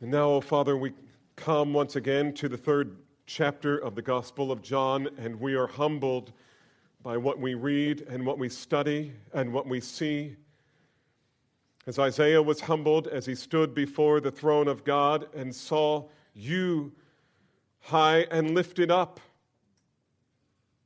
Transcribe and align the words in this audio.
And 0.00 0.10
now, 0.10 0.30
oh 0.30 0.40
Father, 0.40 0.78
we 0.78 0.92
come 1.36 1.74
once 1.74 1.94
again 1.94 2.32
to 2.34 2.48
the 2.48 2.56
third 2.56 2.96
chapter 3.26 3.76
of 3.76 3.94
the 3.94 4.00
Gospel 4.00 4.50
of 4.50 4.62
John, 4.62 5.10
and 5.18 5.38
we 5.38 5.54
are 5.54 5.66
humbled 5.66 6.32
by 7.02 7.18
what 7.18 7.38
we 7.38 7.52
read 7.52 8.06
and 8.08 8.24
what 8.24 8.38
we 8.38 8.48
study 8.48 9.12
and 9.34 9.52
what 9.52 9.66
we 9.66 9.78
see. 9.78 10.36
As 11.86 11.98
Isaiah 11.98 12.40
was 12.40 12.62
humbled 12.62 13.08
as 13.08 13.26
he 13.26 13.34
stood 13.34 13.74
before 13.74 14.20
the 14.20 14.30
throne 14.30 14.68
of 14.68 14.84
God 14.84 15.26
and 15.34 15.54
saw 15.54 16.08
you 16.32 16.92
high 17.80 18.20
and 18.30 18.54
lifted 18.54 18.90
up, 18.90 19.20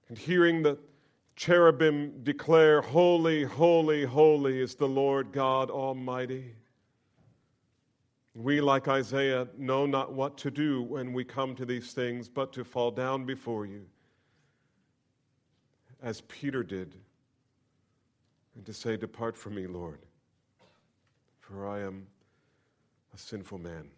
and 0.09 0.19
hearing 0.19 0.65
the 0.65 0.77
cherubim 1.37 2.25
declare, 2.25 2.81
Holy, 2.81 3.45
holy, 3.45 4.05
holy 4.05 4.61
is 4.61 4.75
the 4.75 4.89
Lord 4.89 5.31
God 5.31 5.71
Almighty. 5.71 6.57
We, 8.35 8.61
like 8.61 8.89
Isaiah, 8.89 9.47
know 9.57 9.87
not 9.87 10.13
what 10.13 10.37
to 10.39 10.51
do 10.51 10.83
when 10.83 11.13
we 11.13 11.25
come 11.25 11.55
to 11.55 11.65
these 11.65 11.93
things, 11.93 12.29
but 12.29 12.53
to 12.55 12.65
fall 12.65 12.91
down 12.91 13.25
before 13.25 13.65
you, 13.65 13.87
as 16.03 16.21
Peter 16.23 16.65
did, 16.65 16.97
and 18.57 18.67
to 18.67 18.73
say, 18.73 18.97
Depart 18.97 19.37
from 19.37 19.55
me, 19.55 19.69
Lord, 19.69 20.01
for 21.39 21.69
I 21.69 21.81
am 21.81 22.09
a 23.15 23.19
sinful 23.19 23.59
man 23.59 23.89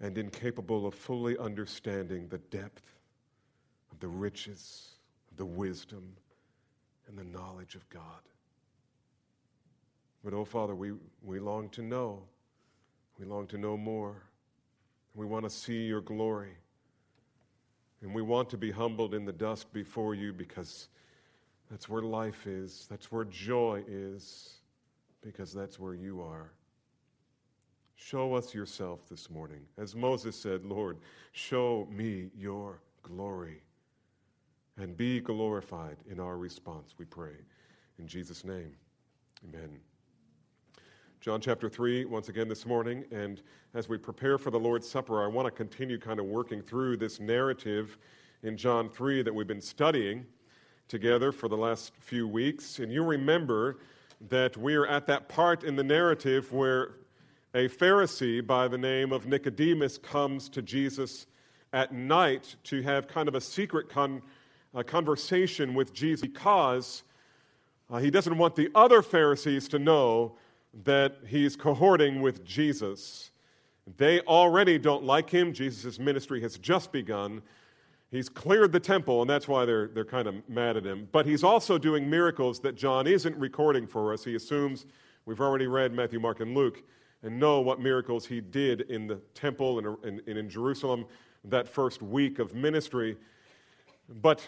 and 0.00 0.16
incapable 0.16 0.86
of 0.86 0.94
fully 0.94 1.36
understanding 1.38 2.28
the 2.28 2.38
depth 2.38 2.94
of 3.90 3.98
the 3.98 4.08
riches, 4.08 4.90
the 5.36 5.44
wisdom, 5.44 6.14
and 7.08 7.18
the 7.18 7.24
knowledge 7.24 7.74
of 7.74 7.88
God. 7.88 8.22
But, 10.24 10.34
oh 10.34 10.44
Father, 10.44 10.74
we, 10.74 10.92
we 11.22 11.38
long 11.38 11.68
to 11.70 11.82
know. 11.82 12.22
We 13.18 13.26
long 13.26 13.46
to 13.48 13.58
know 13.58 13.76
more. 13.76 14.22
We 15.14 15.26
want 15.26 15.44
to 15.44 15.50
see 15.50 15.84
your 15.84 16.00
glory. 16.00 16.52
And 18.02 18.14
we 18.14 18.22
want 18.22 18.48
to 18.50 18.56
be 18.56 18.70
humbled 18.70 19.14
in 19.14 19.24
the 19.24 19.32
dust 19.32 19.72
before 19.72 20.14
you 20.14 20.32
because 20.32 20.88
that's 21.70 21.88
where 21.88 22.02
life 22.02 22.46
is, 22.46 22.86
that's 22.88 23.10
where 23.10 23.24
joy 23.24 23.82
is, 23.88 24.58
because 25.20 25.52
that's 25.52 25.78
where 25.78 25.94
you 25.94 26.22
are. 26.22 26.52
Show 27.96 28.34
us 28.34 28.54
yourself 28.54 29.00
this 29.08 29.28
morning. 29.28 29.60
As 29.76 29.96
Moses 29.96 30.36
said, 30.36 30.64
Lord, 30.64 30.98
show 31.32 31.88
me 31.90 32.30
your 32.36 32.80
glory 33.02 33.62
and 34.78 34.96
be 34.96 35.20
glorified 35.20 35.96
in 36.08 36.20
our 36.20 36.38
response, 36.38 36.94
we 36.96 37.04
pray. 37.04 37.34
In 37.98 38.06
Jesus' 38.06 38.44
name, 38.44 38.72
amen. 39.44 39.80
John 41.20 41.40
chapter 41.40 41.68
3, 41.68 42.04
once 42.04 42.28
again 42.28 42.46
this 42.46 42.64
morning. 42.64 43.04
And 43.10 43.42
as 43.74 43.88
we 43.88 43.98
prepare 43.98 44.38
for 44.38 44.52
the 44.52 44.60
Lord's 44.60 44.88
Supper, 44.88 45.24
I 45.24 45.26
want 45.26 45.46
to 45.46 45.50
continue 45.50 45.98
kind 45.98 46.20
of 46.20 46.26
working 46.26 46.62
through 46.62 46.98
this 46.98 47.18
narrative 47.18 47.98
in 48.44 48.56
John 48.56 48.88
3 48.88 49.22
that 49.22 49.34
we've 49.34 49.44
been 49.44 49.60
studying 49.60 50.26
together 50.86 51.32
for 51.32 51.48
the 51.48 51.56
last 51.56 51.92
few 51.98 52.28
weeks. 52.28 52.78
And 52.78 52.92
you 52.92 53.02
remember 53.02 53.78
that 54.28 54.56
we 54.56 54.76
are 54.76 54.86
at 54.86 55.08
that 55.08 55.28
part 55.28 55.64
in 55.64 55.74
the 55.74 55.82
narrative 55.82 56.52
where 56.52 56.94
a 57.52 57.68
Pharisee 57.68 58.46
by 58.46 58.68
the 58.68 58.78
name 58.78 59.10
of 59.10 59.26
Nicodemus 59.26 59.98
comes 59.98 60.48
to 60.50 60.62
Jesus 60.62 61.26
at 61.72 61.92
night 61.92 62.54
to 62.64 62.80
have 62.82 63.08
kind 63.08 63.26
of 63.28 63.34
a 63.34 63.40
secret 63.40 63.88
con- 63.88 64.22
a 64.72 64.84
conversation 64.84 65.74
with 65.74 65.92
Jesus 65.92 66.20
because 66.20 67.02
uh, 67.90 67.98
he 67.98 68.08
doesn't 68.08 68.38
want 68.38 68.54
the 68.54 68.68
other 68.72 69.02
Pharisees 69.02 69.66
to 69.68 69.80
know 69.80 70.36
that 70.84 71.16
he's 71.26 71.56
cohorting 71.56 72.20
with 72.20 72.44
Jesus. 72.44 73.30
They 73.96 74.20
already 74.20 74.78
don't 74.78 75.04
like 75.04 75.30
him. 75.30 75.52
Jesus' 75.52 75.98
ministry 75.98 76.40
has 76.42 76.58
just 76.58 76.92
begun. 76.92 77.42
He's 78.10 78.28
cleared 78.28 78.72
the 78.72 78.80
temple, 78.80 79.20
and 79.20 79.28
that's 79.28 79.48
why 79.48 79.64
they're, 79.64 79.88
they're 79.88 80.04
kind 80.04 80.28
of 80.28 80.48
mad 80.48 80.76
at 80.76 80.84
him. 80.84 81.08
But 81.12 81.26
he's 81.26 81.44
also 81.44 81.78
doing 81.78 82.08
miracles 82.08 82.60
that 82.60 82.74
John 82.74 83.06
isn't 83.06 83.36
recording 83.36 83.86
for 83.86 84.12
us. 84.12 84.24
He 84.24 84.34
assumes 84.34 84.86
we've 85.26 85.40
already 85.40 85.66
read 85.66 85.92
Matthew, 85.92 86.20
Mark, 86.20 86.40
and 86.40 86.54
Luke 86.54 86.82
and 87.22 87.38
know 87.38 87.60
what 87.60 87.80
miracles 87.80 88.24
he 88.26 88.40
did 88.40 88.82
in 88.82 89.06
the 89.06 89.16
temple 89.34 89.78
and, 89.78 89.96
and 90.04 90.38
in 90.38 90.48
Jerusalem 90.48 91.04
that 91.44 91.68
first 91.68 92.02
week 92.02 92.38
of 92.38 92.54
ministry. 92.54 93.16
But 94.22 94.46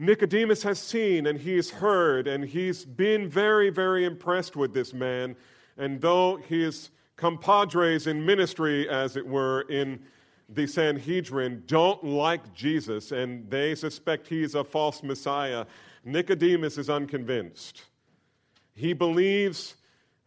Nicodemus 0.00 0.62
has 0.62 0.78
seen 0.78 1.26
and 1.26 1.38
he's 1.38 1.70
heard 1.70 2.26
and 2.26 2.42
he's 2.42 2.86
been 2.86 3.28
very, 3.28 3.68
very 3.68 4.06
impressed 4.06 4.56
with 4.56 4.72
this 4.72 4.94
man. 4.94 5.36
And 5.76 6.00
though 6.00 6.36
his 6.36 6.88
compadres 7.16 8.06
in 8.06 8.24
ministry, 8.24 8.88
as 8.88 9.18
it 9.18 9.26
were, 9.26 9.60
in 9.68 10.00
the 10.48 10.66
Sanhedrin 10.66 11.64
don't 11.66 12.02
like 12.02 12.54
Jesus 12.54 13.12
and 13.12 13.48
they 13.50 13.74
suspect 13.74 14.26
he's 14.26 14.54
a 14.54 14.64
false 14.64 15.02
Messiah, 15.02 15.66
Nicodemus 16.02 16.78
is 16.78 16.88
unconvinced. 16.88 17.82
He 18.72 18.94
believes, 18.94 19.76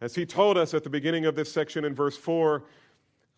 as 0.00 0.14
he 0.14 0.24
told 0.24 0.56
us 0.56 0.72
at 0.72 0.84
the 0.84 0.90
beginning 0.90 1.26
of 1.26 1.34
this 1.34 1.52
section 1.52 1.84
in 1.84 1.96
verse 1.96 2.16
4, 2.16 2.62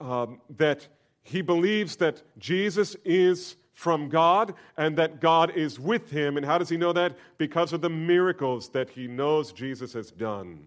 um, 0.03 0.43
that 0.59 0.87
he 1.23 1.41
believes 1.41 1.97
that 1.97 2.23
Jesus 2.39 2.95
is 3.07 3.57
from 3.77 4.09
God 4.09 4.55
and 4.79 4.97
that 4.97 5.21
God 5.21 5.51
is 5.55 5.79
with 5.79 6.11
him. 6.11 6.39
And 6.39 6.47
how 6.47 6.57
does 6.57 6.71
he 6.71 6.79
know 6.79 6.95
that? 6.95 7.15
Because 7.37 7.75
of 7.75 7.83
the 7.83 7.91
miracles 7.91 8.71
that 8.71 8.89
he 8.89 9.07
knows 9.07 9.53
Jesus 9.53 9.93
has 9.93 10.11
done. 10.11 10.67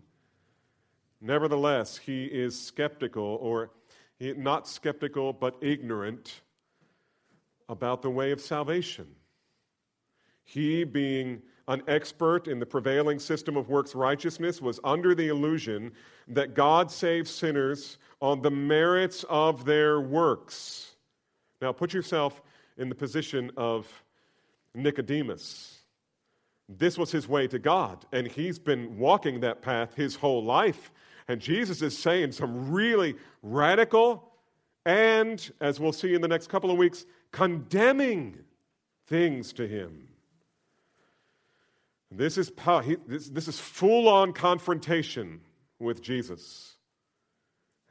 Nevertheless, 1.19 1.97
he 1.97 2.25
is 2.25 2.57
skeptical, 2.57 3.39
or 3.41 3.71
not 4.21 4.67
skeptical, 4.67 5.33
but 5.33 5.55
ignorant 5.59 6.41
about 7.67 8.03
the 8.03 8.11
way 8.11 8.31
of 8.31 8.39
salvation. 8.39 9.07
He, 10.45 10.83
being 10.83 11.41
an 11.67 11.81
expert 11.87 12.47
in 12.47 12.59
the 12.59 12.65
prevailing 12.65 13.17
system 13.17 13.57
of 13.57 13.69
works 13.69 13.95
righteousness, 13.95 14.61
was 14.61 14.79
under 14.83 15.15
the 15.15 15.29
illusion 15.29 15.93
that 16.27 16.53
God 16.53 16.91
saves 16.91 17.31
sinners 17.31 17.97
on 18.21 18.43
the 18.43 18.51
merits 18.51 19.25
of 19.29 19.65
their 19.65 19.99
works. 19.99 20.91
Now, 21.59 21.71
put 21.71 21.91
yourself 21.91 22.43
in 22.79 22.89
the 22.89 22.95
position 22.95 23.51
of 23.57 23.87
Nicodemus. 24.73 25.77
This 26.67 26.97
was 26.97 27.11
his 27.11 27.27
way 27.27 27.47
to 27.47 27.59
God, 27.59 28.05
and 28.11 28.27
he's 28.27 28.57
been 28.57 28.97
walking 28.97 29.41
that 29.41 29.61
path 29.61 29.95
his 29.95 30.15
whole 30.15 30.43
life. 30.43 30.91
And 31.27 31.41
Jesus 31.41 31.81
is 31.81 31.97
saying 31.97 32.31
some 32.31 32.71
really 32.71 33.15
radical 33.43 34.31
and, 34.85 35.51
as 35.59 35.79
we'll 35.79 35.91
see 35.91 36.13
in 36.13 36.21
the 36.21 36.27
next 36.27 36.47
couple 36.47 36.71
of 36.71 36.77
weeks, 36.77 37.05
condemning 37.31 38.39
things 39.07 39.53
to 39.53 39.67
him. 39.67 40.07
This 42.11 42.37
is, 42.37 42.51
this, 43.05 43.29
this 43.29 43.47
is 43.47 43.59
full 43.59 44.07
on 44.07 44.33
confrontation 44.33 45.41
with 45.79 46.01
Jesus. 46.01 46.75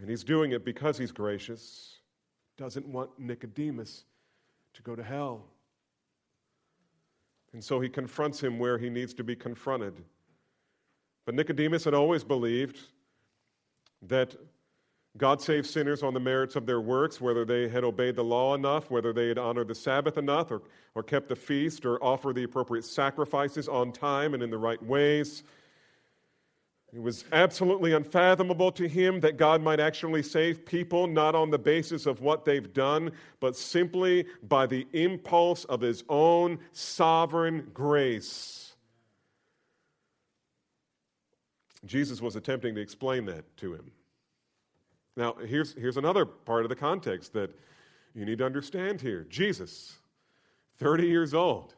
And 0.00 0.08
he's 0.08 0.24
doing 0.24 0.52
it 0.52 0.64
because 0.64 0.98
he's 0.98 1.12
gracious, 1.12 1.98
doesn't 2.56 2.86
want 2.86 3.10
Nicodemus 3.18 4.04
to 4.74 4.82
go 4.82 4.94
to 4.94 5.02
hell. 5.02 5.44
And 7.52 7.64
so 7.64 7.80
he 7.80 7.88
confronts 7.88 8.42
him 8.42 8.58
where 8.58 8.78
he 8.78 8.90
needs 8.90 9.14
to 9.14 9.24
be 9.24 9.34
confronted. 9.34 10.04
But 11.24 11.34
Nicodemus 11.34 11.84
had 11.84 11.94
always 11.94 12.24
believed 12.24 12.78
that 14.02 14.36
God 15.16 15.42
saves 15.42 15.68
sinners 15.68 16.02
on 16.02 16.14
the 16.14 16.20
merits 16.20 16.54
of 16.54 16.66
their 16.66 16.80
works, 16.80 17.20
whether 17.20 17.44
they 17.44 17.68
had 17.68 17.82
obeyed 17.82 18.14
the 18.14 18.22
law 18.22 18.54
enough, 18.54 18.90
whether 18.90 19.12
they 19.12 19.28
had 19.28 19.38
honored 19.38 19.68
the 19.68 19.74
Sabbath 19.74 20.16
enough, 20.16 20.50
or, 20.50 20.62
or 20.94 21.02
kept 21.02 21.28
the 21.28 21.36
feast, 21.36 21.84
or 21.84 22.02
offered 22.02 22.36
the 22.36 22.44
appropriate 22.44 22.84
sacrifices 22.84 23.68
on 23.68 23.90
time 23.90 24.34
and 24.34 24.42
in 24.42 24.50
the 24.50 24.58
right 24.58 24.82
ways. 24.82 25.42
It 26.92 27.02
was 27.02 27.24
absolutely 27.32 27.92
unfathomable 27.92 28.72
to 28.72 28.88
him 28.88 29.20
that 29.20 29.36
God 29.36 29.62
might 29.62 29.78
actually 29.78 30.22
save 30.22 30.64
people 30.64 31.06
not 31.06 31.34
on 31.34 31.50
the 31.50 31.58
basis 31.58 32.06
of 32.06 32.22
what 32.22 32.46
they've 32.46 32.72
done, 32.72 33.12
but 33.40 33.56
simply 33.56 34.24
by 34.42 34.66
the 34.66 34.86
impulse 34.94 35.64
of 35.64 35.82
his 35.82 36.02
own 36.08 36.58
sovereign 36.72 37.70
grace. 37.74 38.74
Jesus 41.84 42.22
was 42.22 42.36
attempting 42.36 42.74
to 42.74 42.80
explain 42.80 43.26
that 43.26 43.44
to 43.58 43.74
him. 43.74 43.90
Now, 45.14 45.34
here's, 45.44 45.74
here's 45.74 45.98
another 45.98 46.24
part 46.24 46.64
of 46.64 46.70
the 46.70 46.76
context 46.76 47.34
that 47.34 47.50
you 48.14 48.24
need 48.24 48.38
to 48.38 48.46
understand 48.46 49.00
here 49.00 49.26
Jesus, 49.28 49.98
30 50.78 51.06
years 51.06 51.34
old, 51.34 51.74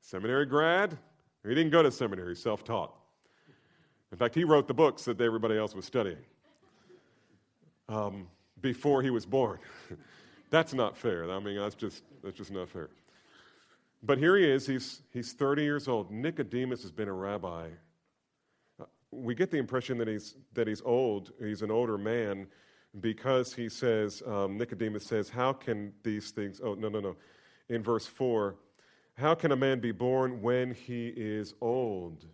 seminary 0.00 0.46
grad. 0.46 0.96
He 1.46 1.54
didn't 1.54 1.70
go 1.70 1.82
to 1.82 1.92
seminary, 1.92 2.34
self 2.34 2.64
taught. 2.64 2.95
In 4.12 4.18
fact, 4.18 4.34
he 4.34 4.44
wrote 4.44 4.68
the 4.68 4.74
books 4.74 5.04
that 5.04 5.20
everybody 5.20 5.56
else 5.56 5.74
was 5.74 5.84
studying 5.84 6.18
um, 7.88 8.28
before 8.60 9.02
he 9.02 9.10
was 9.10 9.26
born. 9.26 9.58
that's 10.50 10.72
not 10.74 10.96
fair. 10.96 11.30
I 11.30 11.40
mean, 11.40 11.56
that's 11.56 11.74
just, 11.74 12.02
that's 12.22 12.36
just 12.36 12.50
not 12.50 12.68
fair. 12.68 12.88
But 14.02 14.18
here 14.18 14.36
he 14.36 14.44
is. 14.44 14.66
He's, 14.66 15.02
he's 15.12 15.32
30 15.32 15.62
years 15.62 15.88
old. 15.88 16.10
Nicodemus 16.10 16.82
has 16.82 16.92
been 16.92 17.08
a 17.08 17.12
rabbi 17.12 17.68
uh, 18.80 18.84
we 19.10 19.34
get 19.34 19.50
the 19.50 19.56
impression 19.56 19.98
that 19.98 20.08
he's, 20.08 20.36
that 20.54 20.68
he's 20.68 20.82
old, 20.84 21.32
he's 21.40 21.62
an 21.62 21.70
older 21.70 21.98
man, 21.98 22.46
because 23.00 23.52
he 23.52 23.68
says, 23.68 24.22
um, 24.26 24.56
Nicodemus 24.56 25.04
says, 25.04 25.28
How 25.28 25.52
can 25.52 25.92
these 26.02 26.30
things, 26.30 26.60
oh, 26.62 26.74
no, 26.74 26.88
no, 26.88 27.00
no. 27.00 27.16
In 27.68 27.82
verse 27.82 28.06
4, 28.06 28.56
how 29.16 29.34
can 29.34 29.52
a 29.52 29.56
man 29.56 29.80
be 29.80 29.92
born 29.92 30.42
when 30.42 30.72
he 30.72 31.08
is 31.08 31.54
old? 31.60 32.26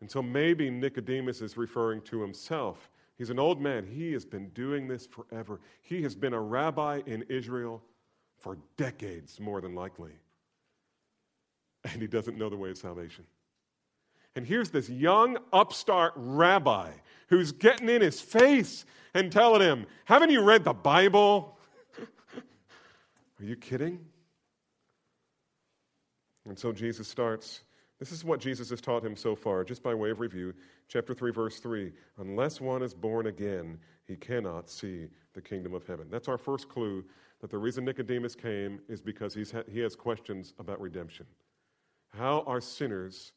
And 0.00 0.10
so 0.10 0.22
maybe 0.22 0.70
Nicodemus 0.70 1.40
is 1.40 1.56
referring 1.56 2.02
to 2.02 2.20
himself. 2.20 2.90
He's 3.16 3.30
an 3.30 3.38
old 3.38 3.60
man. 3.60 3.86
He 3.86 4.12
has 4.12 4.24
been 4.24 4.50
doing 4.50 4.88
this 4.88 5.06
forever. 5.06 5.60
He 5.80 6.02
has 6.02 6.14
been 6.14 6.34
a 6.34 6.40
rabbi 6.40 7.00
in 7.06 7.22
Israel 7.28 7.82
for 8.38 8.58
decades, 8.76 9.40
more 9.40 9.60
than 9.60 9.74
likely. 9.74 10.12
And 11.84 12.02
he 12.02 12.06
doesn't 12.06 12.36
know 12.36 12.50
the 12.50 12.56
way 12.56 12.70
of 12.70 12.76
salvation. 12.76 13.24
And 14.34 14.46
here's 14.46 14.68
this 14.68 14.90
young 14.90 15.38
upstart 15.52 16.12
rabbi 16.16 16.90
who's 17.28 17.52
getting 17.52 17.88
in 17.88 18.02
his 18.02 18.20
face 18.20 18.84
and 19.14 19.32
telling 19.32 19.62
him, 19.62 19.86
Haven't 20.04 20.30
you 20.30 20.42
read 20.42 20.64
the 20.64 20.74
Bible? 20.74 21.58
Are 22.36 23.44
you 23.44 23.56
kidding? 23.56 24.04
And 26.46 26.58
so 26.58 26.70
Jesus 26.70 27.08
starts. 27.08 27.62
This 27.98 28.12
is 28.12 28.24
what 28.24 28.40
Jesus 28.40 28.70
has 28.70 28.80
taught 28.80 29.04
him 29.04 29.16
so 29.16 29.34
far, 29.34 29.64
just 29.64 29.82
by 29.82 29.94
way 29.94 30.10
of 30.10 30.20
review. 30.20 30.52
Chapter 30.88 31.14
3, 31.14 31.30
verse 31.32 31.60
3 31.60 31.92
Unless 32.18 32.60
one 32.60 32.82
is 32.82 32.94
born 32.94 33.26
again, 33.26 33.78
he 34.04 34.16
cannot 34.16 34.68
see 34.68 35.08
the 35.32 35.40
kingdom 35.40 35.74
of 35.74 35.86
heaven. 35.86 36.06
That's 36.10 36.28
our 36.28 36.38
first 36.38 36.68
clue 36.68 37.04
that 37.40 37.50
the 37.50 37.58
reason 37.58 37.84
Nicodemus 37.84 38.34
came 38.34 38.80
is 38.88 39.00
because 39.00 39.34
he's 39.34 39.50
ha- 39.50 39.62
he 39.70 39.80
has 39.80 39.96
questions 39.96 40.52
about 40.58 40.80
redemption. 40.80 41.26
How 42.08 42.44
are 42.46 42.60
sinners 42.60 43.32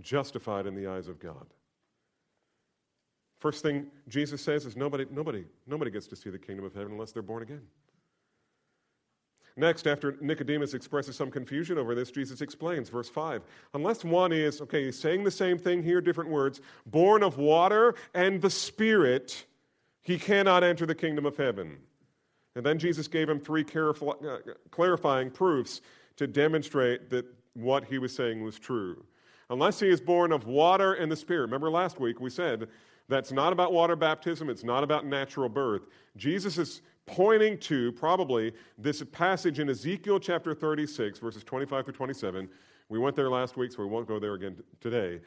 justified 0.00 0.66
in 0.66 0.74
the 0.74 0.86
eyes 0.86 1.08
of 1.08 1.18
God. 1.18 1.46
First 3.38 3.62
thing 3.62 3.86
Jesus 4.08 4.42
says 4.42 4.66
is 4.66 4.76
nobody, 4.76 5.06
nobody, 5.10 5.44
nobody 5.66 5.90
gets 5.90 6.06
to 6.08 6.16
see 6.16 6.30
the 6.30 6.38
kingdom 6.38 6.64
of 6.64 6.74
heaven 6.74 6.92
unless 6.92 7.12
they're 7.12 7.22
born 7.22 7.42
again. 7.42 7.62
Next, 9.56 9.86
after 9.86 10.16
Nicodemus 10.20 10.74
expresses 10.74 11.16
some 11.16 11.30
confusion 11.30 11.78
over 11.78 11.94
this, 11.94 12.10
Jesus 12.10 12.40
explains, 12.40 12.88
verse 12.88 13.08
5 13.08 13.42
Unless 13.74 14.04
one 14.04 14.32
is, 14.32 14.60
okay, 14.60 14.84
he's 14.86 14.98
saying 14.98 15.24
the 15.24 15.30
same 15.30 15.58
thing 15.58 15.82
here, 15.82 16.00
different 16.00 16.30
words, 16.30 16.60
born 16.86 17.22
of 17.22 17.38
water 17.38 17.94
and 18.14 18.40
the 18.40 18.50
Spirit, 18.50 19.46
he 20.02 20.18
cannot 20.18 20.64
enter 20.64 20.86
the 20.86 20.94
kingdom 20.94 21.26
of 21.26 21.36
heaven. 21.36 21.78
And 22.56 22.64
then 22.64 22.78
Jesus 22.78 23.08
gave 23.08 23.28
him 23.28 23.40
three 23.40 23.64
uh, 23.74 23.92
clarifying 24.70 25.30
proofs 25.30 25.80
to 26.16 26.26
demonstrate 26.26 27.10
that 27.10 27.26
what 27.54 27.84
he 27.84 27.98
was 27.98 28.14
saying 28.14 28.42
was 28.42 28.58
true 28.58 29.04
unless 29.50 29.80
he 29.80 29.88
is 29.88 30.00
born 30.00 30.32
of 30.32 30.46
water 30.46 30.94
and 30.94 31.10
the 31.10 31.16
Spirit. 31.16 31.42
Remember 31.42 31.70
last 31.70 32.00
week 32.00 32.20
we 32.20 32.30
said 32.30 32.68
that's 33.08 33.32
not 33.32 33.52
about 33.52 33.72
water 33.72 33.96
baptism, 33.96 34.48
it's 34.48 34.64
not 34.64 34.84
about 34.84 35.04
natural 35.04 35.48
birth. 35.48 35.82
Jesus 36.16 36.56
is 36.56 36.80
pointing 37.10 37.58
to 37.58 37.90
probably 37.92 38.52
this 38.78 39.02
passage 39.10 39.58
in 39.58 39.68
Ezekiel 39.68 40.20
chapter 40.20 40.54
36, 40.54 41.18
verses 41.18 41.42
25 41.42 41.84
through 41.84 41.94
27. 41.94 42.48
We 42.88 42.98
went 42.98 43.16
there 43.16 43.28
last 43.28 43.56
week, 43.56 43.72
so 43.72 43.82
we 43.82 43.88
won't 43.88 44.06
go 44.06 44.20
there 44.20 44.34
again 44.34 44.56
today. 44.80 45.20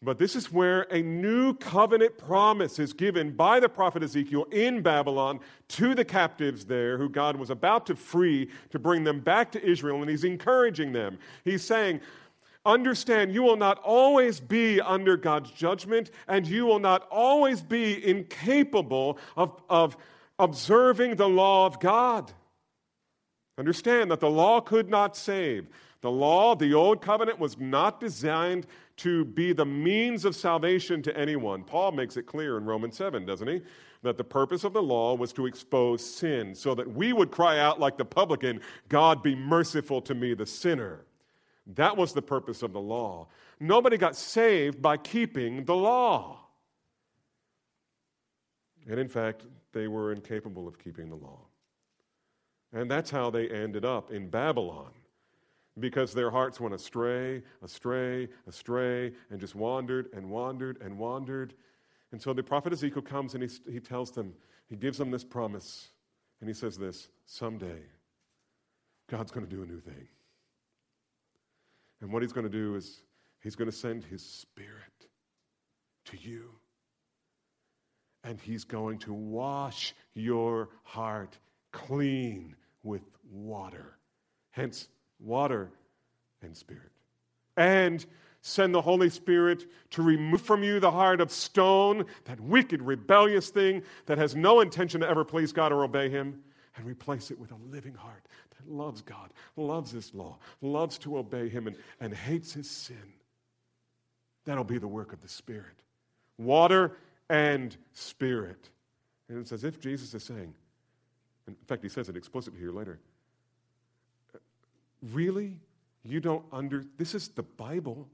But 0.00 0.18
this 0.18 0.34
is 0.34 0.50
where 0.50 0.82
a 0.90 1.00
new 1.02 1.54
covenant 1.54 2.18
promise 2.18 2.78
is 2.78 2.92
given 2.92 3.30
by 3.30 3.60
the 3.60 3.68
prophet 3.68 4.02
Ezekiel 4.02 4.46
in 4.50 4.82
Babylon 4.82 5.38
to 5.68 5.94
the 5.94 6.04
captives 6.04 6.64
there, 6.64 6.98
who 6.98 7.08
God 7.08 7.36
was 7.36 7.50
about 7.50 7.86
to 7.86 7.94
free 7.94 8.48
to 8.70 8.78
bring 8.78 9.04
them 9.04 9.20
back 9.20 9.52
to 9.52 9.64
Israel, 9.64 10.00
and 10.00 10.10
he's 10.10 10.24
encouraging 10.24 10.92
them. 10.92 11.18
He's 11.44 11.62
saying, 11.62 12.00
Understand, 12.64 13.34
you 13.34 13.42
will 13.42 13.56
not 13.56 13.78
always 13.78 14.38
be 14.38 14.80
under 14.80 15.16
God's 15.16 15.50
judgment, 15.50 16.12
and 16.28 16.46
you 16.46 16.64
will 16.64 16.78
not 16.78 17.08
always 17.10 17.60
be 17.60 18.06
incapable 18.06 19.18
of, 19.36 19.60
of 19.68 19.96
observing 20.42 21.16
the 21.16 21.28
law 21.28 21.66
of 21.66 21.80
God. 21.80 22.32
Understand 23.56 24.10
that 24.10 24.20
the 24.20 24.30
law 24.30 24.60
could 24.60 24.88
not 24.88 25.16
save. 25.16 25.68
The 26.00 26.10
law, 26.10 26.56
the 26.56 26.74
old 26.74 27.00
covenant, 27.00 27.38
was 27.38 27.58
not 27.58 28.00
designed 28.00 28.66
to 28.96 29.24
be 29.24 29.52
the 29.52 29.64
means 29.64 30.24
of 30.24 30.34
salvation 30.34 31.00
to 31.02 31.16
anyone. 31.16 31.62
Paul 31.62 31.92
makes 31.92 32.16
it 32.16 32.26
clear 32.26 32.58
in 32.58 32.64
Romans 32.64 32.96
7, 32.96 33.24
doesn't 33.24 33.46
he? 33.46 33.62
That 34.02 34.18
the 34.18 34.24
purpose 34.24 34.64
of 34.64 34.72
the 34.72 34.82
law 34.82 35.14
was 35.14 35.32
to 35.34 35.46
expose 35.46 36.04
sin 36.04 36.56
so 36.56 36.74
that 36.74 36.92
we 36.92 37.12
would 37.12 37.30
cry 37.30 37.60
out 37.60 37.78
like 37.78 37.96
the 37.96 38.04
publican, 38.04 38.60
God 38.88 39.22
be 39.22 39.36
merciful 39.36 40.02
to 40.02 40.14
me, 40.14 40.34
the 40.34 40.44
sinner. 40.44 41.04
That 41.74 41.96
was 41.96 42.12
the 42.12 42.22
purpose 42.22 42.64
of 42.64 42.72
the 42.72 42.80
law. 42.80 43.28
Nobody 43.60 43.96
got 43.96 44.16
saved 44.16 44.82
by 44.82 44.96
keeping 44.96 45.64
the 45.64 45.76
law. 45.76 46.40
And 48.88 48.98
in 48.98 49.08
fact, 49.08 49.44
they 49.72 49.88
were 49.88 50.12
incapable 50.12 50.68
of 50.68 50.78
keeping 50.78 51.08
the 51.08 51.16
law. 51.16 51.40
And 52.72 52.90
that's 52.90 53.10
how 53.10 53.30
they 53.30 53.48
ended 53.48 53.84
up 53.84 54.10
in 54.10 54.28
Babylon 54.28 54.90
because 55.78 56.12
their 56.12 56.30
hearts 56.30 56.60
went 56.60 56.74
astray, 56.74 57.42
astray, 57.62 58.28
astray, 58.46 59.12
and 59.30 59.40
just 59.40 59.54
wandered 59.54 60.08
and 60.14 60.28
wandered 60.28 60.80
and 60.82 60.98
wandered. 60.98 61.54
And 62.12 62.20
so 62.20 62.32
the 62.32 62.42
prophet 62.42 62.72
Ezekiel 62.72 63.02
comes 63.02 63.34
and 63.34 63.42
he, 63.42 63.50
he 63.70 63.80
tells 63.80 64.10
them, 64.10 64.34
he 64.68 64.76
gives 64.76 64.98
them 64.98 65.10
this 65.10 65.24
promise, 65.24 65.88
and 66.40 66.48
he 66.48 66.54
says 66.54 66.78
this 66.78 67.08
someday, 67.26 67.82
God's 69.10 69.30
going 69.30 69.46
to 69.46 69.54
do 69.54 69.62
a 69.62 69.66
new 69.66 69.80
thing. 69.80 70.08
And 72.00 72.12
what 72.12 72.22
he's 72.22 72.32
going 72.32 72.44
to 72.44 72.50
do 72.50 72.74
is 72.74 73.02
he's 73.40 73.54
going 73.54 73.70
to 73.70 73.76
send 73.76 74.04
his 74.04 74.24
spirit 74.24 75.08
to 76.06 76.18
you. 76.18 76.50
And 78.24 78.40
he's 78.40 78.64
going 78.64 78.98
to 79.00 79.12
wash 79.12 79.94
your 80.14 80.68
heart 80.84 81.36
clean 81.72 82.54
with 82.82 83.02
water. 83.30 83.96
Hence, 84.50 84.88
water 85.18 85.70
and 86.42 86.56
spirit. 86.56 86.90
And 87.56 88.04
send 88.42 88.74
the 88.74 88.80
Holy 88.82 89.08
Spirit 89.08 89.66
to 89.90 90.02
remove 90.02 90.42
from 90.42 90.62
you 90.62 90.80
the 90.80 90.90
heart 90.90 91.20
of 91.20 91.30
stone, 91.30 92.04
that 92.24 92.40
wicked, 92.40 92.82
rebellious 92.82 93.50
thing 93.50 93.82
that 94.06 94.18
has 94.18 94.34
no 94.34 94.60
intention 94.60 95.00
to 95.00 95.08
ever 95.08 95.24
please 95.24 95.52
God 95.52 95.72
or 95.72 95.84
obey 95.84 96.08
Him, 96.08 96.42
and 96.76 96.86
replace 96.86 97.30
it 97.30 97.38
with 97.38 97.52
a 97.52 97.56
living 97.70 97.94
heart 97.94 98.26
that 98.56 98.70
loves 98.70 99.02
God, 99.02 99.32
loves 99.56 99.92
His 99.92 100.12
law, 100.14 100.38
loves 100.60 100.98
to 100.98 101.18
obey 101.18 101.48
Him, 101.48 101.66
and, 101.66 101.76
and 102.00 102.14
hates 102.14 102.52
His 102.52 102.68
sin. 102.68 102.96
That'll 104.44 104.64
be 104.64 104.78
the 104.78 104.88
work 104.88 105.12
of 105.12 105.20
the 105.20 105.28
Spirit. 105.28 105.82
Water 106.38 106.96
and 107.28 107.76
Spirit. 107.92 108.70
And 109.28 109.38
it's 109.38 109.52
as 109.52 109.64
if 109.64 109.80
Jesus 109.80 110.14
is 110.14 110.24
saying, 110.24 110.54
in 111.46 111.56
fact, 111.66 111.82
He 111.82 111.88
says 111.88 112.08
it 112.08 112.16
explicitly 112.16 112.60
here 112.60 112.72
later. 112.72 113.00
Really? 115.12 115.58
You 116.04 116.20
don't 116.20 116.44
under 116.52 116.84
this 116.96 117.14
is 117.14 117.28
the 117.28 117.42
Bible. 117.42 118.08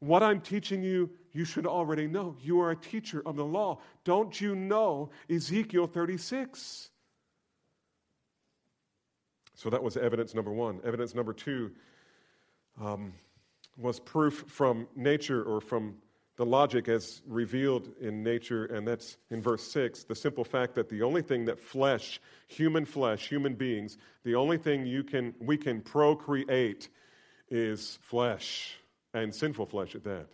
What 0.00 0.22
I'm 0.22 0.40
teaching 0.40 0.82
you, 0.82 1.10
you 1.32 1.44
should 1.44 1.66
already 1.66 2.06
know. 2.06 2.36
You 2.42 2.60
are 2.60 2.72
a 2.72 2.76
teacher 2.76 3.22
of 3.24 3.36
the 3.36 3.44
law. 3.44 3.78
Don't 4.04 4.38
you 4.38 4.54
know 4.54 5.10
Ezekiel 5.30 5.86
36? 5.86 6.90
So 9.54 9.70
that 9.70 9.82
was 9.82 9.96
evidence 9.96 10.34
number 10.34 10.52
one. 10.52 10.80
Evidence 10.84 11.14
number 11.14 11.32
two 11.32 11.70
um, 12.80 13.14
was 13.78 13.98
proof 13.98 14.44
from 14.46 14.86
nature 14.94 15.42
or 15.42 15.60
from 15.60 15.94
the 16.36 16.44
logic 16.44 16.88
as 16.88 17.22
revealed 17.26 17.90
in 18.00 18.22
nature, 18.22 18.64
and 18.66 18.86
that's 18.86 19.16
in 19.30 19.40
verse 19.40 19.62
6 19.70 20.04
the 20.04 20.14
simple 20.14 20.44
fact 20.44 20.74
that 20.74 20.88
the 20.88 21.02
only 21.02 21.22
thing 21.22 21.44
that 21.44 21.60
flesh, 21.60 22.20
human 22.48 22.84
flesh, 22.84 23.28
human 23.28 23.54
beings, 23.54 23.98
the 24.24 24.34
only 24.34 24.58
thing 24.58 24.86
you 24.86 25.04
can, 25.04 25.34
we 25.40 25.56
can 25.56 25.80
procreate 25.80 26.88
is 27.50 27.98
flesh, 28.02 28.74
and 29.12 29.34
sinful 29.34 29.66
flesh 29.66 29.94
at 29.94 30.04
that. 30.04 30.26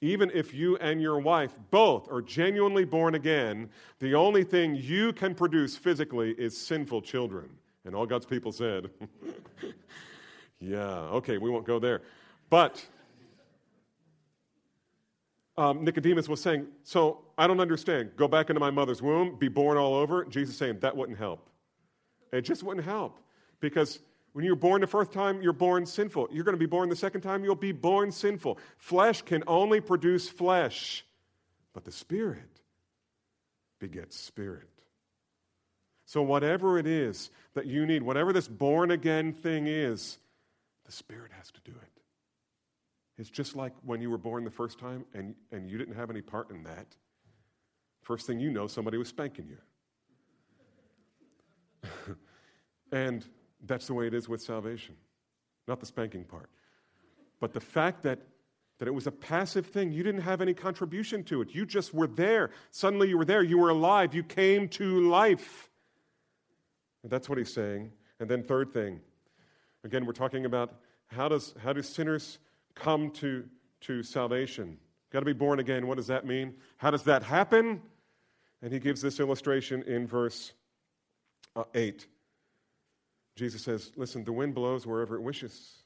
Even 0.00 0.30
if 0.32 0.54
you 0.54 0.76
and 0.76 1.00
your 1.02 1.18
wife 1.18 1.54
both 1.70 2.10
are 2.10 2.22
genuinely 2.22 2.84
born 2.84 3.14
again, 3.14 3.68
the 3.98 4.14
only 4.14 4.44
thing 4.44 4.76
you 4.76 5.12
can 5.12 5.34
produce 5.34 5.76
physically 5.76 6.30
is 6.32 6.56
sinful 6.56 7.02
children. 7.02 7.48
And 7.84 7.96
all 7.96 8.06
God's 8.06 8.26
people 8.26 8.52
said, 8.52 8.90
Yeah, 10.60 10.98
okay, 11.10 11.38
we 11.38 11.50
won't 11.50 11.66
go 11.66 11.78
there. 11.78 12.02
But 12.50 12.84
um, 15.58 15.84
Nicodemus 15.84 16.28
was 16.28 16.40
saying, 16.40 16.66
So 16.84 17.20
I 17.36 17.48
don't 17.48 17.60
understand. 17.60 18.12
Go 18.16 18.28
back 18.28 18.48
into 18.48 18.60
my 18.60 18.70
mother's 18.70 19.02
womb, 19.02 19.36
be 19.38 19.48
born 19.48 19.76
all 19.76 19.94
over. 19.94 20.24
Jesus 20.24 20.56
saying, 20.56 20.78
That 20.80 20.96
wouldn't 20.96 21.18
help. 21.18 21.50
It 22.32 22.42
just 22.42 22.62
wouldn't 22.62 22.86
help. 22.86 23.18
Because 23.60 23.98
when 24.32 24.44
you're 24.44 24.54
born 24.54 24.80
the 24.80 24.86
first 24.86 25.10
time, 25.10 25.42
you're 25.42 25.52
born 25.52 25.84
sinful. 25.84 26.28
You're 26.30 26.44
going 26.44 26.54
to 26.54 26.60
be 26.60 26.66
born 26.66 26.88
the 26.88 26.96
second 26.96 27.22
time, 27.22 27.42
you'll 27.42 27.56
be 27.56 27.72
born 27.72 28.12
sinful. 28.12 28.58
Flesh 28.76 29.22
can 29.22 29.42
only 29.48 29.80
produce 29.80 30.28
flesh, 30.28 31.04
but 31.74 31.84
the 31.84 31.92
Spirit 31.92 32.60
begets 33.80 34.16
spirit. 34.16 34.68
So, 36.06 36.22
whatever 36.22 36.78
it 36.78 36.86
is 36.86 37.30
that 37.54 37.66
you 37.66 37.84
need, 37.84 38.02
whatever 38.02 38.32
this 38.32 38.46
born 38.46 38.92
again 38.92 39.32
thing 39.32 39.66
is, 39.66 40.18
the 40.86 40.92
Spirit 40.92 41.32
has 41.36 41.50
to 41.50 41.60
do 41.64 41.72
it. 41.72 41.87
It's 43.18 43.30
just 43.30 43.56
like 43.56 43.72
when 43.82 44.00
you 44.00 44.10
were 44.10 44.18
born 44.18 44.44
the 44.44 44.50
first 44.50 44.78
time 44.78 45.04
and, 45.12 45.34
and 45.50 45.68
you 45.68 45.76
didn't 45.76 45.94
have 45.94 46.08
any 46.08 46.22
part 46.22 46.50
in 46.50 46.62
that. 46.62 46.86
First 48.02 48.26
thing 48.26 48.38
you 48.38 48.50
know, 48.50 48.68
somebody 48.68 48.96
was 48.96 49.08
spanking 49.08 49.48
you. 49.48 49.58
and 52.92 53.24
that's 53.66 53.88
the 53.88 53.94
way 53.94 54.06
it 54.06 54.14
is 54.14 54.28
with 54.28 54.40
salvation. 54.40 54.94
Not 55.66 55.80
the 55.80 55.86
spanking 55.86 56.24
part. 56.24 56.48
But 57.40 57.52
the 57.52 57.60
fact 57.60 58.04
that, 58.04 58.20
that 58.78 58.86
it 58.86 58.94
was 58.94 59.08
a 59.08 59.12
passive 59.12 59.66
thing, 59.66 59.92
you 59.92 60.04
didn't 60.04 60.22
have 60.22 60.40
any 60.40 60.54
contribution 60.54 61.24
to 61.24 61.42
it. 61.42 61.52
You 61.52 61.66
just 61.66 61.92
were 61.92 62.06
there. 62.06 62.50
Suddenly 62.70 63.08
you 63.08 63.18
were 63.18 63.24
there. 63.24 63.42
You 63.42 63.58
were 63.58 63.70
alive. 63.70 64.14
You 64.14 64.22
came 64.22 64.68
to 64.70 65.00
life. 65.08 65.68
And 67.02 67.10
that's 67.10 67.28
what 67.28 67.38
he's 67.38 67.52
saying. 67.52 67.92
And 68.20 68.28
then, 68.28 68.42
third 68.42 68.72
thing, 68.72 69.00
again, 69.84 70.06
we're 70.06 70.12
talking 70.12 70.44
about 70.44 70.74
how, 71.08 71.28
does, 71.28 71.54
how 71.62 71.72
do 71.72 71.82
sinners 71.82 72.38
come 72.78 73.10
to, 73.12 73.44
to 73.82 74.02
salvation? 74.02 74.78
Got 75.10 75.20
to 75.20 75.26
be 75.26 75.32
born 75.32 75.58
again. 75.58 75.86
What 75.86 75.96
does 75.96 76.08
that 76.08 76.26
mean? 76.26 76.54
How 76.76 76.90
does 76.90 77.04
that 77.04 77.22
happen? 77.22 77.80
And 78.62 78.72
he 78.72 78.78
gives 78.78 79.00
this 79.00 79.20
illustration 79.20 79.82
in 79.84 80.06
verse 80.06 80.52
uh, 81.56 81.64
8. 81.74 82.06
Jesus 83.36 83.62
says, 83.62 83.92
Listen, 83.96 84.24
the 84.24 84.32
wind 84.32 84.54
blows 84.54 84.86
wherever 84.86 85.16
it 85.16 85.22
wishes. 85.22 85.77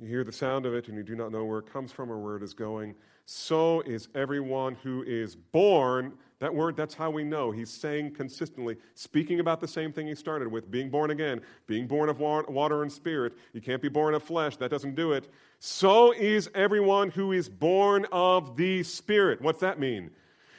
You 0.00 0.08
hear 0.08 0.24
the 0.24 0.32
sound 0.32 0.66
of 0.66 0.74
it, 0.74 0.88
and 0.88 0.96
you 0.96 1.04
do 1.04 1.14
not 1.14 1.30
know 1.30 1.44
where 1.44 1.60
it 1.60 1.72
comes 1.72 1.92
from 1.92 2.10
or 2.10 2.18
where 2.18 2.36
it 2.36 2.42
is 2.42 2.52
going. 2.52 2.94
So 3.26 3.80
is 3.82 4.08
everyone 4.14 4.74
who 4.82 5.02
is 5.04 5.36
born. 5.36 6.14
That 6.40 6.54
word, 6.54 6.76
that's 6.76 6.94
how 6.94 7.10
we 7.10 7.24
know. 7.24 7.52
He's 7.52 7.70
saying 7.70 8.14
consistently, 8.14 8.76
speaking 8.94 9.40
about 9.40 9.60
the 9.60 9.68
same 9.68 9.92
thing 9.92 10.08
he 10.08 10.14
started 10.14 10.48
with 10.48 10.70
being 10.70 10.90
born 10.90 11.10
again, 11.10 11.40
being 11.66 11.86
born 11.86 12.08
of 12.08 12.18
water 12.18 12.82
and 12.82 12.92
spirit. 12.92 13.32
You 13.54 13.62
can't 13.62 13.80
be 13.80 13.88
born 13.88 14.14
of 14.14 14.22
flesh, 14.22 14.56
that 14.56 14.70
doesn't 14.70 14.94
do 14.94 15.12
it. 15.12 15.28
So 15.58 16.12
is 16.12 16.50
everyone 16.54 17.10
who 17.10 17.32
is 17.32 17.48
born 17.48 18.04
of 18.12 18.56
the 18.56 18.82
Spirit. 18.82 19.40
What's 19.40 19.60
that 19.60 19.78
mean? 19.78 20.10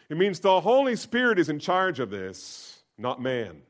It 0.10 0.18
means 0.18 0.40
the 0.40 0.62
Holy 0.62 0.96
Spirit 0.96 1.38
is 1.38 1.50
in 1.50 1.60
charge 1.60 2.00
of 2.00 2.10
this, 2.10 2.80
not 2.98 3.22
man. 3.22 3.62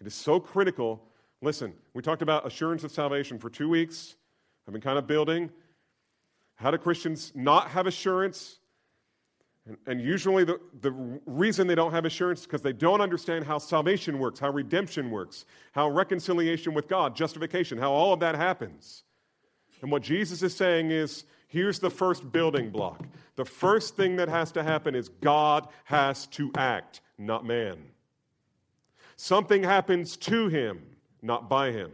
It 0.00 0.06
is 0.06 0.14
so 0.14 0.38
critical. 0.38 1.02
Listen, 1.44 1.74
we 1.92 2.00
talked 2.00 2.22
about 2.22 2.46
assurance 2.46 2.84
of 2.84 2.90
salvation 2.90 3.38
for 3.38 3.50
two 3.50 3.68
weeks. 3.68 4.16
I've 4.66 4.72
been 4.72 4.80
kind 4.80 4.98
of 4.98 5.06
building. 5.06 5.50
How 6.54 6.70
do 6.70 6.78
Christians 6.78 7.32
not 7.34 7.68
have 7.68 7.86
assurance? 7.86 8.60
And, 9.66 9.76
and 9.86 10.00
usually, 10.00 10.44
the, 10.44 10.58
the 10.80 10.92
reason 11.26 11.66
they 11.66 11.74
don't 11.74 11.92
have 11.92 12.06
assurance 12.06 12.40
is 12.40 12.46
because 12.46 12.62
they 12.62 12.72
don't 12.72 13.02
understand 13.02 13.44
how 13.44 13.58
salvation 13.58 14.18
works, 14.18 14.40
how 14.40 14.48
redemption 14.50 15.10
works, 15.10 15.44
how 15.72 15.90
reconciliation 15.90 16.72
with 16.72 16.88
God, 16.88 17.14
justification, 17.14 17.76
how 17.76 17.92
all 17.92 18.14
of 18.14 18.20
that 18.20 18.36
happens. 18.36 19.02
And 19.82 19.92
what 19.92 20.00
Jesus 20.00 20.42
is 20.42 20.56
saying 20.56 20.92
is 20.92 21.24
here's 21.48 21.78
the 21.78 21.90
first 21.90 22.32
building 22.32 22.70
block. 22.70 23.04
The 23.36 23.44
first 23.44 23.96
thing 23.96 24.16
that 24.16 24.30
has 24.30 24.50
to 24.52 24.62
happen 24.62 24.94
is 24.94 25.10
God 25.20 25.68
has 25.84 26.26
to 26.28 26.50
act, 26.56 27.02
not 27.18 27.44
man. 27.44 27.84
Something 29.16 29.62
happens 29.62 30.16
to 30.16 30.48
him, 30.48 30.93
not 31.24 31.48
by 31.48 31.72
him. 31.72 31.90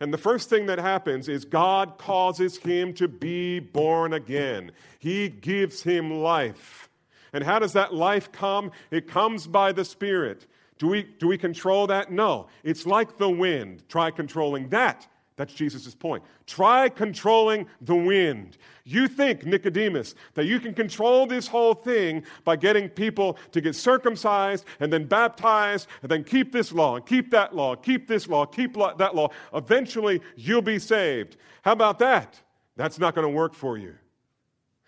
And 0.00 0.12
the 0.12 0.18
first 0.18 0.48
thing 0.48 0.66
that 0.66 0.78
happens 0.78 1.28
is 1.28 1.44
God 1.44 1.98
causes 1.98 2.56
him 2.56 2.94
to 2.94 3.08
be 3.08 3.58
born 3.58 4.12
again. 4.12 4.70
He 4.98 5.28
gives 5.28 5.82
him 5.82 6.10
life. 6.22 6.88
And 7.32 7.44
how 7.44 7.58
does 7.58 7.72
that 7.72 7.92
life 7.92 8.30
come? 8.30 8.70
It 8.90 9.08
comes 9.08 9.46
by 9.46 9.72
the 9.72 9.84
Spirit. 9.84 10.46
Do 10.78 10.86
we, 10.86 11.02
do 11.02 11.26
we 11.26 11.36
control 11.36 11.88
that? 11.88 12.12
No. 12.12 12.46
It's 12.62 12.86
like 12.86 13.18
the 13.18 13.28
wind. 13.28 13.82
Try 13.88 14.10
controlling 14.12 14.68
that. 14.68 15.06
That's 15.38 15.54
Jesus' 15.54 15.94
point. 15.94 16.24
Try 16.48 16.88
controlling 16.88 17.68
the 17.80 17.94
wind. 17.94 18.58
You 18.84 19.06
think, 19.06 19.46
Nicodemus, 19.46 20.16
that 20.34 20.46
you 20.46 20.58
can 20.58 20.74
control 20.74 21.26
this 21.26 21.46
whole 21.46 21.74
thing 21.74 22.24
by 22.42 22.56
getting 22.56 22.88
people 22.88 23.38
to 23.52 23.60
get 23.60 23.76
circumcised 23.76 24.64
and 24.80 24.92
then 24.92 25.04
baptized 25.04 25.86
and 26.02 26.10
then 26.10 26.24
keep 26.24 26.50
this 26.50 26.72
law 26.72 26.96
and 26.96 27.06
keep 27.06 27.30
that 27.30 27.54
law, 27.54 27.76
keep 27.76 28.08
this 28.08 28.26
law, 28.26 28.46
keep 28.46 28.74
that 28.74 29.14
law. 29.14 29.30
Eventually, 29.54 30.20
you'll 30.34 30.60
be 30.60 30.80
saved. 30.80 31.36
How 31.62 31.70
about 31.70 32.00
that? 32.00 32.40
That's 32.74 32.98
not 32.98 33.14
going 33.14 33.26
to 33.26 33.32
work 33.32 33.54
for 33.54 33.78
you. 33.78 33.94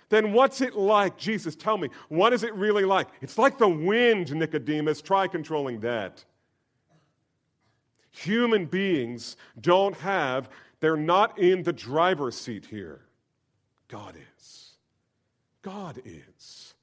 Then 0.09 0.33
what's 0.33 0.61
it 0.61 0.75
like? 0.75 1.17
Jesus, 1.17 1.55
tell 1.55 1.79
me, 1.79 1.91
what 2.09 2.33
is 2.33 2.43
it 2.43 2.53
really 2.57 2.85
like? 2.85 3.07
It's 3.21 3.39
like 3.39 3.57
the 3.57 3.69
wind, 3.69 4.35
Nicodemus. 4.35 5.01
Try 5.01 5.29
controlling 5.29 5.79
that. 5.81 6.25
Human 8.13 8.67
beings 8.67 9.37
don't 9.61 9.97
have, 9.97 10.49
they're 10.81 10.97
not 10.97 11.39
in 11.39 11.63
the 11.63 11.73
driver's 11.73 12.37
seat 12.37 12.67
here. 12.67 13.01
God 13.89 14.15
is. 14.39 14.73
God 15.63 16.01
is. 16.05 16.75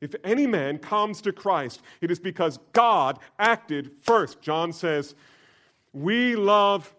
If 0.00 0.14
any 0.22 0.46
man 0.46 0.78
comes 0.78 1.20
to 1.22 1.32
Christ, 1.32 1.82
it 2.00 2.10
is 2.10 2.20
because 2.20 2.58
God 2.72 3.18
acted 3.38 3.90
first. 4.02 4.40
John 4.40 4.72
says, 4.72 5.14
We 5.92 6.36
love 6.36 6.94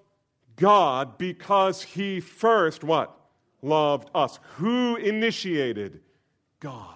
God 0.56 1.18
because 1.18 1.82
he 1.82 2.20
first 2.20 2.84
what? 2.84 3.16
Loved 3.62 4.10
us. 4.16 4.40
Who 4.58 4.96
initiated? 4.98 6.02
God. 6.60 6.96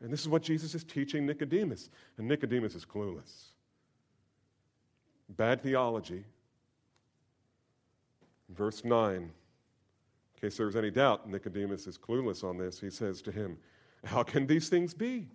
And 0.00 0.12
this 0.12 0.20
is 0.20 0.28
what 0.28 0.42
Jesus 0.42 0.74
is 0.74 0.84
teaching 0.84 1.26
Nicodemus. 1.26 1.90
And 2.16 2.28
Nicodemus 2.28 2.74
is 2.74 2.84
clueless 2.84 3.49
bad 5.36 5.62
theology. 5.62 6.24
Verse 8.50 8.84
9, 8.84 9.14
in 9.14 9.30
case 10.40 10.56
there 10.56 10.66
was 10.66 10.76
any 10.76 10.90
doubt, 10.90 11.28
Nicodemus 11.28 11.86
is 11.86 11.96
clueless 11.96 12.42
on 12.42 12.58
this. 12.58 12.80
He 12.80 12.90
says 12.90 13.22
to 13.22 13.32
him, 13.32 13.56
How 14.04 14.22
can 14.22 14.46
these 14.46 14.68
things 14.68 14.92
be? 14.92 15.28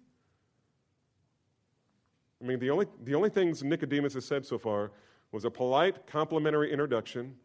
I 2.42 2.46
mean, 2.46 2.60
the 2.60 2.70
only, 2.70 2.86
the 3.04 3.16
only 3.16 3.30
things 3.30 3.64
Nicodemus 3.64 4.14
has 4.16 4.26
said 4.26 4.46
so 4.46 4.58
far 4.58 4.92
was 5.32 5.46
a 5.46 5.52
polite, 5.52 6.06
complimentary 6.06 6.72
introduction, 6.72 7.36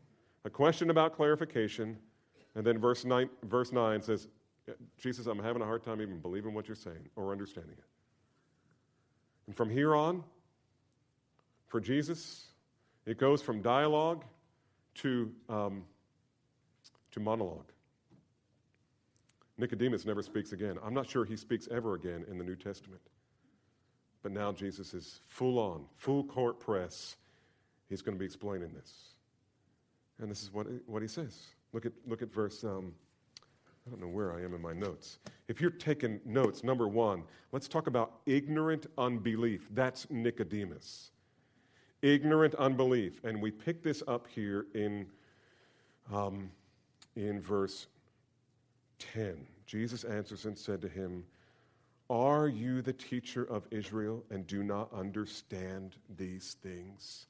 a 0.45 0.51
question 0.51 0.91
about 0.91 1.15
clarification, 1.15 1.97
and 2.55 2.67
then 2.67 2.79
verse 2.79 3.05
9, 3.05 3.31
verse 3.45 3.73
9 3.73 4.03
says, 4.03 4.29
Jesus, 4.99 5.27
I'm 5.27 5.39
having 5.39 5.63
a 5.63 5.65
hard 5.65 5.83
time 5.83 6.03
even 6.03 6.19
believing 6.19 6.55
what 6.55 6.69
you're 6.69 6.75
saying 6.75 7.09
or 7.17 7.33
understanding 7.33 7.77
it. 7.79 7.85
And 9.47 9.57
from 9.57 9.71
here 9.71 9.95
on, 9.95 10.25
for 11.71 11.81
Jesus, 11.81 12.47
it 13.07 13.17
goes 13.17 13.41
from 13.41 13.63
dialogue 13.63 14.25
to, 14.97 15.31
um, 15.49 15.85
to 17.13 17.21
monologue. 17.21 17.71
Nicodemus 19.57 20.05
never 20.05 20.23
speaks 20.23 20.53
again. 20.53 20.79
I'm 20.85 20.95
not 20.95 21.09
sure 21.09 21.25
he 21.25 21.37
speaks 21.37 21.69
ever 21.71 21.95
again 21.95 22.25
in 22.29 22.39
the 22.39 22.45
New 22.45 22.57
Testament. 22.57 23.01
But 24.23 24.33
now 24.33 24.53
Jesus 24.53 24.95
is 24.95 25.21
full 25.29 25.59
on, 25.59 25.85
full 25.97 26.25
court 26.25 26.59
press. 26.59 27.17
He's 27.89 28.03
going 28.03 28.17
to 28.17 28.19
be 28.19 28.27
explaining 28.27 28.73
this. 28.75 28.93
And 30.19 30.31
this 30.31 30.43
is 30.43 30.53
what, 30.53 30.67
what 30.87 31.03
he 31.03 31.09
says. 31.09 31.39
Look 31.73 31.87
at, 31.87 31.93
look 32.07 32.21
at 32.21 32.33
verse, 32.33 32.65
um, 32.65 32.93
I 33.87 33.91
don't 33.91 34.01
know 34.01 34.09
where 34.09 34.35
I 34.35 34.43
am 34.43 34.55
in 34.55 34.61
my 34.61 34.73
notes. 34.73 35.21
If 35.47 35.61
you're 35.61 35.71
taking 35.71 36.21
notes, 36.25 36.65
number 36.65 36.89
one, 36.89 37.23
let's 37.53 37.69
talk 37.69 37.87
about 37.87 38.15
ignorant 38.27 38.87
unbelief. 38.99 39.69
That's 39.73 40.09
Nicodemus 40.11 41.13
ignorant 42.03 42.55
unbelief. 42.57 43.21
And 43.25 43.41
we 43.41 43.51
pick 43.51 43.83
this 43.83 44.03
up 44.09 44.27
here 44.29 44.67
in, 44.75 45.07
um, 46.13 46.51
in 47.17 47.41
verse 47.41 47.87
10. 48.99 49.47
Jesus 49.67 50.05
answers 50.05 50.45
and 50.45 50.57
said 50.57 50.81
to 50.83 50.89
him, 50.89 51.25
Are 52.09 52.49
you 52.49 52.83
the 52.83 52.93
teacher 52.93 53.45
of 53.45 53.67
Israel 53.71 54.25
and 54.31 54.47
do 54.47 54.63
not 54.63 54.93
understand 54.93 55.97
these 56.17 56.57
things? 56.63 57.27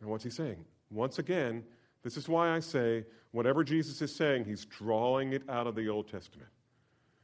And 0.00 0.10
what's 0.10 0.24
he 0.24 0.30
saying? 0.30 0.64
Once 0.90 1.18
again, 1.18 1.64
this 2.02 2.16
is 2.16 2.28
why 2.28 2.50
I 2.50 2.60
say 2.60 3.04
whatever 3.32 3.64
Jesus 3.64 4.00
is 4.02 4.14
saying, 4.14 4.44
he's 4.44 4.64
drawing 4.66 5.32
it 5.32 5.42
out 5.48 5.66
of 5.66 5.74
the 5.74 5.88
Old 5.88 6.08
Testament. 6.08 6.48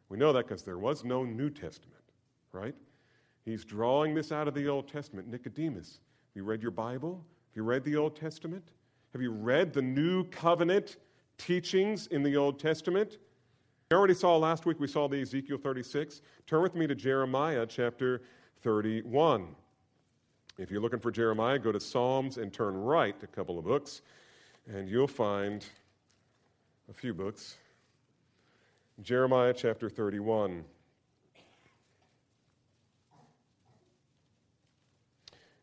We 0.08 0.18
know 0.18 0.32
that 0.32 0.48
because 0.48 0.62
there 0.62 0.78
was 0.78 1.04
no 1.04 1.24
New 1.24 1.50
Testament, 1.50 2.02
right? 2.52 2.74
He's 3.50 3.64
drawing 3.64 4.14
this 4.14 4.30
out 4.30 4.46
of 4.46 4.54
the 4.54 4.68
Old 4.68 4.86
Testament. 4.86 5.26
Nicodemus, 5.26 5.98
have 6.28 6.36
you 6.36 6.44
read 6.44 6.62
your 6.62 6.70
Bible? 6.70 7.14
Have 7.48 7.56
you 7.56 7.64
read 7.64 7.82
the 7.82 7.96
Old 7.96 8.14
Testament? 8.14 8.62
Have 9.12 9.20
you 9.20 9.32
read 9.32 9.72
the 9.72 9.82
New 9.82 10.24
Covenant 10.24 10.98
teachings 11.36 12.06
in 12.06 12.22
the 12.22 12.36
Old 12.36 12.60
Testament? 12.60 13.18
We 13.90 13.96
already 13.96 14.14
saw 14.14 14.36
last 14.36 14.66
week, 14.66 14.78
we 14.78 14.86
saw 14.86 15.08
the 15.08 15.20
Ezekiel 15.20 15.58
36. 15.58 16.22
Turn 16.46 16.62
with 16.62 16.76
me 16.76 16.86
to 16.86 16.94
Jeremiah 16.94 17.66
chapter 17.66 18.22
31. 18.62 19.48
If 20.56 20.70
you're 20.70 20.80
looking 20.80 21.00
for 21.00 21.10
Jeremiah, 21.10 21.58
go 21.58 21.72
to 21.72 21.80
Psalms 21.80 22.36
and 22.36 22.52
turn 22.52 22.76
right 22.76 23.16
a 23.20 23.26
couple 23.26 23.58
of 23.58 23.64
books, 23.64 24.02
and 24.72 24.88
you'll 24.88 25.08
find 25.08 25.66
a 26.88 26.92
few 26.92 27.12
books. 27.12 27.56
Jeremiah 29.02 29.52
chapter 29.52 29.90
31. 29.90 30.64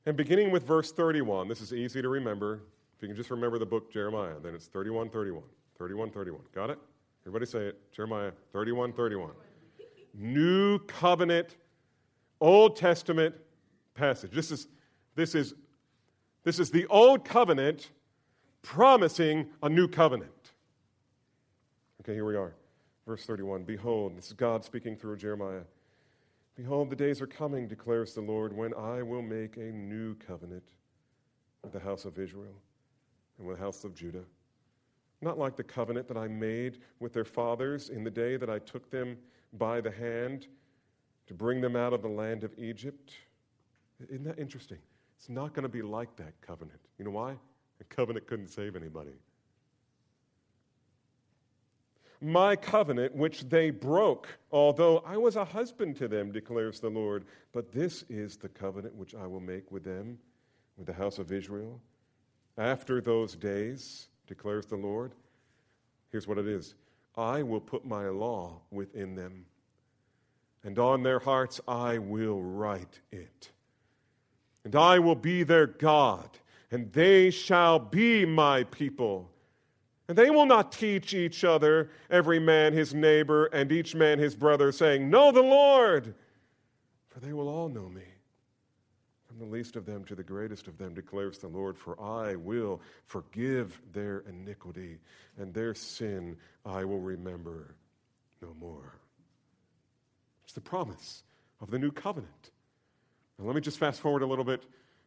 And 0.08 0.16
beginning 0.16 0.52
with 0.52 0.66
verse 0.66 0.94
31, 0.94 1.50
this 1.50 1.60
is 1.60 1.74
easy 1.74 2.02
to 2.02 2.08
remember. 2.08 2.62
If 2.96 3.02
you 3.02 3.10
can 3.10 3.18
just 3.18 3.30
remember 3.30 3.60
the 3.60 3.66
book 3.66 3.92
Jeremiah, 3.92 4.40
then 4.42 4.56
it's 4.56 4.68
31 4.68 5.10
31. 5.10 5.44
31 5.78 6.12
31. 6.12 6.40
Got 6.56 6.70
it? 6.70 6.80
Everybody 7.24 7.46
say 7.46 7.60
it. 7.60 7.92
Jeremiah 7.92 8.32
31 8.54 8.94
31. 8.94 9.32
New 10.14 10.80
covenant, 10.80 11.58
Old 12.40 12.78
Testament 12.78 13.36
passage. 13.96 14.32
This 14.32 14.50
is, 14.50 14.70
this 15.16 15.36
is, 15.36 15.56
this 16.46 16.58
is 16.58 16.72
the 16.72 16.86
Old 16.86 17.26
Covenant 17.26 17.92
promising 18.62 19.48
a 19.62 19.68
new 19.68 19.90
covenant. 19.90 20.54
Okay, 22.02 22.14
here 22.14 22.24
we 22.24 22.38
are. 22.38 22.54
Verse 23.06 23.26
31 23.26 23.66
Behold, 23.66 24.18
this 24.18 24.28
is 24.28 24.34
God 24.34 24.64
speaking 24.64 24.96
through 24.96 25.18
Jeremiah. 25.18 25.64
Behold, 26.58 26.90
the 26.90 26.96
days 26.96 27.22
are 27.22 27.28
coming, 27.28 27.68
declares 27.68 28.16
the 28.16 28.22
Lord, 28.22 28.52
when 28.52 28.74
I 28.74 29.04
will 29.04 29.22
make 29.22 29.58
a 29.58 29.72
new 29.72 30.16
covenant 30.16 30.64
with 31.64 31.72
the 31.72 31.80
house 31.80 32.04
of 32.04 32.18
Israel 32.18 32.60
and 33.38 33.48
with 33.48 33.58
the 33.58 33.64
house 33.64 33.84
of 33.84 33.94
Judah. 33.94 34.24
Not 35.22 35.38
like 35.38 35.56
the 35.56 35.64
covenant 35.64 36.08
that 36.08 36.18
I 36.18 36.28
made 36.28 36.80
with 37.00 37.14
their 37.14 37.26
fathers 37.26 37.90
in 37.90 38.04
the 38.04 38.10
day 38.10 38.38
that 38.38 38.50
I 38.50 38.58
took 38.58 38.90
them 38.90 39.18
by 39.54 39.82
the 39.82 39.92
hand 39.92 40.48
to 41.28 41.34
bring 41.36 41.62
them 41.62 41.76
out 41.76 41.94
of 41.94 42.02
the 42.02 42.08
land 42.08 42.44
of 42.44 42.52
Egypt. 42.58 43.14
Isn't 44.10 44.24
that 44.24 44.40
interesting? 44.40 44.80
It's 45.16 45.30
not 45.30 45.54
going 45.54 45.64
to 45.64 45.70
be 45.70 45.84
like 45.84 46.16
that 46.16 46.40
covenant. 46.42 46.80
You 46.98 47.06
know 47.06 47.12
why? 47.12 47.36
A 47.82 47.84
covenant 47.84 48.26
couldn't 48.26 48.48
save 48.48 48.76
anybody. 48.76 49.12
My 52.22 52.56
covenant, 52.56 53.16
which 53.16 53.48
they 53.48 53.70
broke, 53.70 54.28
although 54.52 55.00
I 55.06 55.18
was 55.18 55.36
a 55.36 55.46
husband 55.46 55.96
to 55.98 56.08
them, 56.08 56.32
declares 56.32 56.80
the 56.80 56.90
Lord. 56.90 57.26
But 57.52 57.72
this 57.72 58.04
is 58.10 58.38
the 58.38 58.50
covenant 58.50 58.96
which 58.96 59.14
I 59.14 59.28
will 59.28 59.40
make 59.40 59.72
with 59.72 59.84
them, 59.84 60.18
with 60.78 60.88
the 60.88 60.94
house 60.94 61.20
of 61.20 61.32
Israel. 61.32 61.80
After 62.58 63.02
those 63.02 63.36
days, 63.36 64.08
declares 64.26 64.66
the 64.66 64.76
Lord, 64.76 65.14
here's 66.12 66.28
what 66.28 66.40
it 66.40 66.48
is 66.48 66.76
I 67.16 67.44
will 67.44 67.62
put 67.62 67.86
my 67.86 68.10
law 68.10 68.62
within 68.72 69.16
them, 69.16 69.46
and 70.64 70.78
on 70.80 71.04
their 71.04 71.20
hearts 71.20 71.62
I 71.68 72.00
will 72.00 72.42
write 72.42 73.00
it. 73.12 73.52
And 74.64 74.76
I 74.76 75.00
will 75.00 75.16
be 75.16 75.44
their 75.44 75.68
God, 75.68 76.30
and 76.72 76.92
they 76.92 77.30
shall 77.30 77.80
be 77.80 78.26
my 78.26 78.64
people. 78.66 79.32
And 80.08 80.18
they 80.18 80.30
will 80.30 80.46
not 80.46 80.72
teach 80.72 81.14
each 81.14 81.44
other, 81.44 81.90
every 82.10 82.40
man 82.40 82.74
his 82.74 82.94
neighbor, 82.94 83.46
and 83.48 83.72
each 83.72 83.94
man 83.94 84.20
his 84.20 84.36
brother, 84.36 84.72
saying, 84.72 85.10
Know 85.10 85.32
the 85.32 85.42
Lord, 85.42 86.16
for 87.10 87.20
they 87.20 87.34
will 87.34 87.50
all 87.50 87.68
know 87.68 87.90
me. 87.90 88.04
From 89.28 89.40
the 89.40 89.46
least 89.46 89.76
of 89.76 89.86
them 89.86 90.06
to 90.06 90.16
the 90.16 90.24
greatest 90.24 90.68
of 90.68 90.78
them, 90.78 90.94
declares 90.94 91.40
the 91.40 91.50
Lord, 91.50 91.78
for 91.78 92.00
I 92.02 92.36
will 92.36 92.82
forgive 93.06 93.80
their 93.92 94.20
iniquity, 94.20 95.00
and 95.38 95.54
their 95.54 95.74
sin 95.74 96.38
I 96.66 96.86
will 96.86 97.02
remember 97.02 97.76
no 98.42 98.56
more. 98.60 98.96
It's 100.46 100.54
the 100.54 100.62
promise 100.62 101.24
of 101.60 101.70
the 101.70 101.78
new 101.78 101.92
covenant. 101.92 102.52
Now, 103.38 103.46
let 103.46 103.56
me 103.56 103.62
just 103.62 103.78
fast 103.78 104.00
forward 104.00 104.22
a 104.22 104.26
little 104.26 104.46
bit 104.46 104.64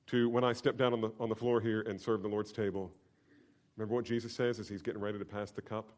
to 0.09 0.29
when 0.29 0.45
I 0.45 0.53
stepped 0.53 0.77
down 0.77 0.93
on 0.93 1.01
the, 1.01 1.11
on 1.19 1.31
the 1.31 1.35
floor 1.35 1.61
here 1.61 1.81
and 1.81 1.99
served 1.99 2.23
the 2.23 2.29
Lord's 2.29 2.53
table. 2.53 2.93
Remember 3.77 3.95
what 3.95 4.05
Jesus 4.05 4.33
says 4.33 4.59
as 4.59 4.69
he's 4.69 4.83
getting 4.83 5.01
ready 5.01 5.19
to 5.19 5.25
pass 5.25 5.51
the 5.51 5.63
cup? 5.63 5.93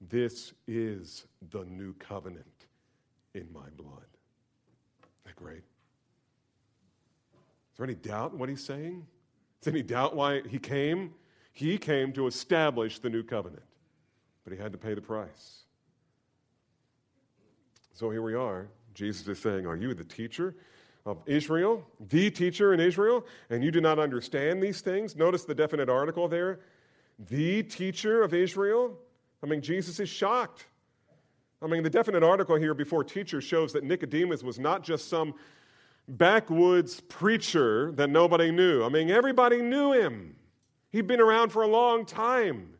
This 0.00 0.52
is 0.66 1.26
the 1.50 1.64
new 1.64 1.94
covenant 1.94 2.66
in 3.34 3.46
my 3.52 3.68
blood. 3.76 4.04
Isn't 5.00 5.24
that 5.24 5.36
great? 5.36 5.64
Is 7.76 7.78
there 7.78 7.84
any 7.84 7.94
doubt 7.94 8.32
in 8.32 8.38
what 8.38 8.48
he's 8.48 8.64
saying? 8.64 9.06
Is 9.60 9.64
there 9.64 9.74
any 9.74 9.82
doubt 9.82 10.16
why 10.16 10.42
he 10.48 10.58
came? 10.58 11.12
He 11.52 11.78
came 11.78 12.12
to 12.12 12.26
establish 12.26 12.98
the 12.98 13.10
new 13.10 13.22
covenant, 13.22 13.62
but 14.44 14.52
he 14.52 14.58
had 14.58 14.72
to 14.72 14.78
pay 14.78 14.94
the 14.94 15.00
price. 15.00 15.62
So 17.94 18.10
here 18.10 18.22
we 18.22 18.34
are. 18.34 18.68
Jesus 18.94 19.26
is 19.26 19.38
saying, 19.38 19.66
Are 19.66 19.76
you 19.76 19.94
the 19.94 20.04
teacher 20.04 20.54
of 21.06 21.18
Israel, 21.26 21.86
the 22.08 22.30
teacher 22.30 22.74
in 22.74 22.80
Israel, 22.80 23.24
and 23.48 23.64
you 23.64 23.70
do 23.70 23.80
not 23.80 23.98
understand 23.98 24.62
these 24.62 24.80
things? 24.80 25.16
Notice 25.16 25.44
the 25.44 25.54
definite 25.54 25.88
article 25.88 26.28
there 26.28 26.60
the 27.18 27.62
teacher 27.62 28.22
of 28.22 28.34
Israel? 28.34 28.98
I 29.42 29.46
mean, 29.46 29.60
Jesus 29.60 30.00
is 30.00 30.08
shocked. 30.08 30.66
I 31.62 31.66
mean, 31.66 31.82
the 31.82 31.90
definite 31.90 32.22
article 32.22 32.56
here 32.56 32.74
before 32.74 33.02
teacher 33.02 33.40
shows 33.40 33.72
that 33.72 33.84
Nicodemus 33.84 34.42
was 34.42 34.58
not 34.58 34.82
just 34.82 35.08
some 35.08 35.34
backwoods 36.08 37.00
preacher 37.00 37.92
that 37.92 38.10
nobody 38.10 38.50
knew. 38.50 38.84
I 38.84 38.88
mean, 38.88 39.10
everybody 39.10 39.62
knew 39.62 39.92
him. 39.92 40.36
He'd 40.90 41.06
been 41.06 41.20
around 41.20 41.50
for 41.50 41.62
a 41.62 41.66
long 41.66 42.04
time. 42.04 42.75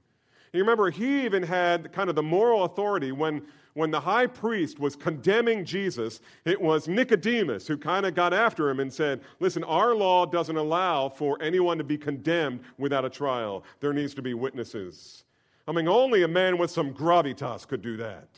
You 0.52 0.60
remember, 0.60 0.90
he 0.90 1.24
even 1.24 1.42
had 1.42 1.92
kind 1.92 2.08
of 2.08 2.16
the 2.16 2.22
moral 2.22 2.64
authority 2.64 3.12
when, 3.12 3.42
when 3.74 3.90
the 3.90 4.00
high 4.00 4.26
priest 4.26 4.78
was 4.78 4.96
condemning 4.96 5.64
Jesus. 5.64 6.20
It 6.44 6.60
was 6.60 6.88
Nicodemus 6.88 7.66
who 7.66 7.76
kind 7.76 8.06
of 8.06 8.14
got 8.14 8.32
after 8.32 8.70
him 8.70 8.80
and 8.80 8.92
said, 8.92 9.20
Listen, 9.40 9.64
our 9.64 9.94
law 9.94 10.24
doesn't 10.24 10.56
allow 10.56 11.08
for 11.08 11.36
anyone 11.42 11.78
to 11.78 11.84
be 11.84 11.98
condemned 11.98 12.60
without 12.78 13.04
a 13.04 13.10
trial. 13.10 13.64
There 13.80 13.92
needs 13.92 14.14
to 14.14 14.22
be 14.22 14.34
witnesses. 14.34 15.24
I 15.68 15.72
mean, 15.72 15.88
only 15.88 16.22
a 16.22 16.28
man 16.28 16.58
with 16.58 16.70
some 16.70 16.94
gravitas 16.94 17.66
could 17.66 17.82
do 17.82 17.96
that. 17.96 18.28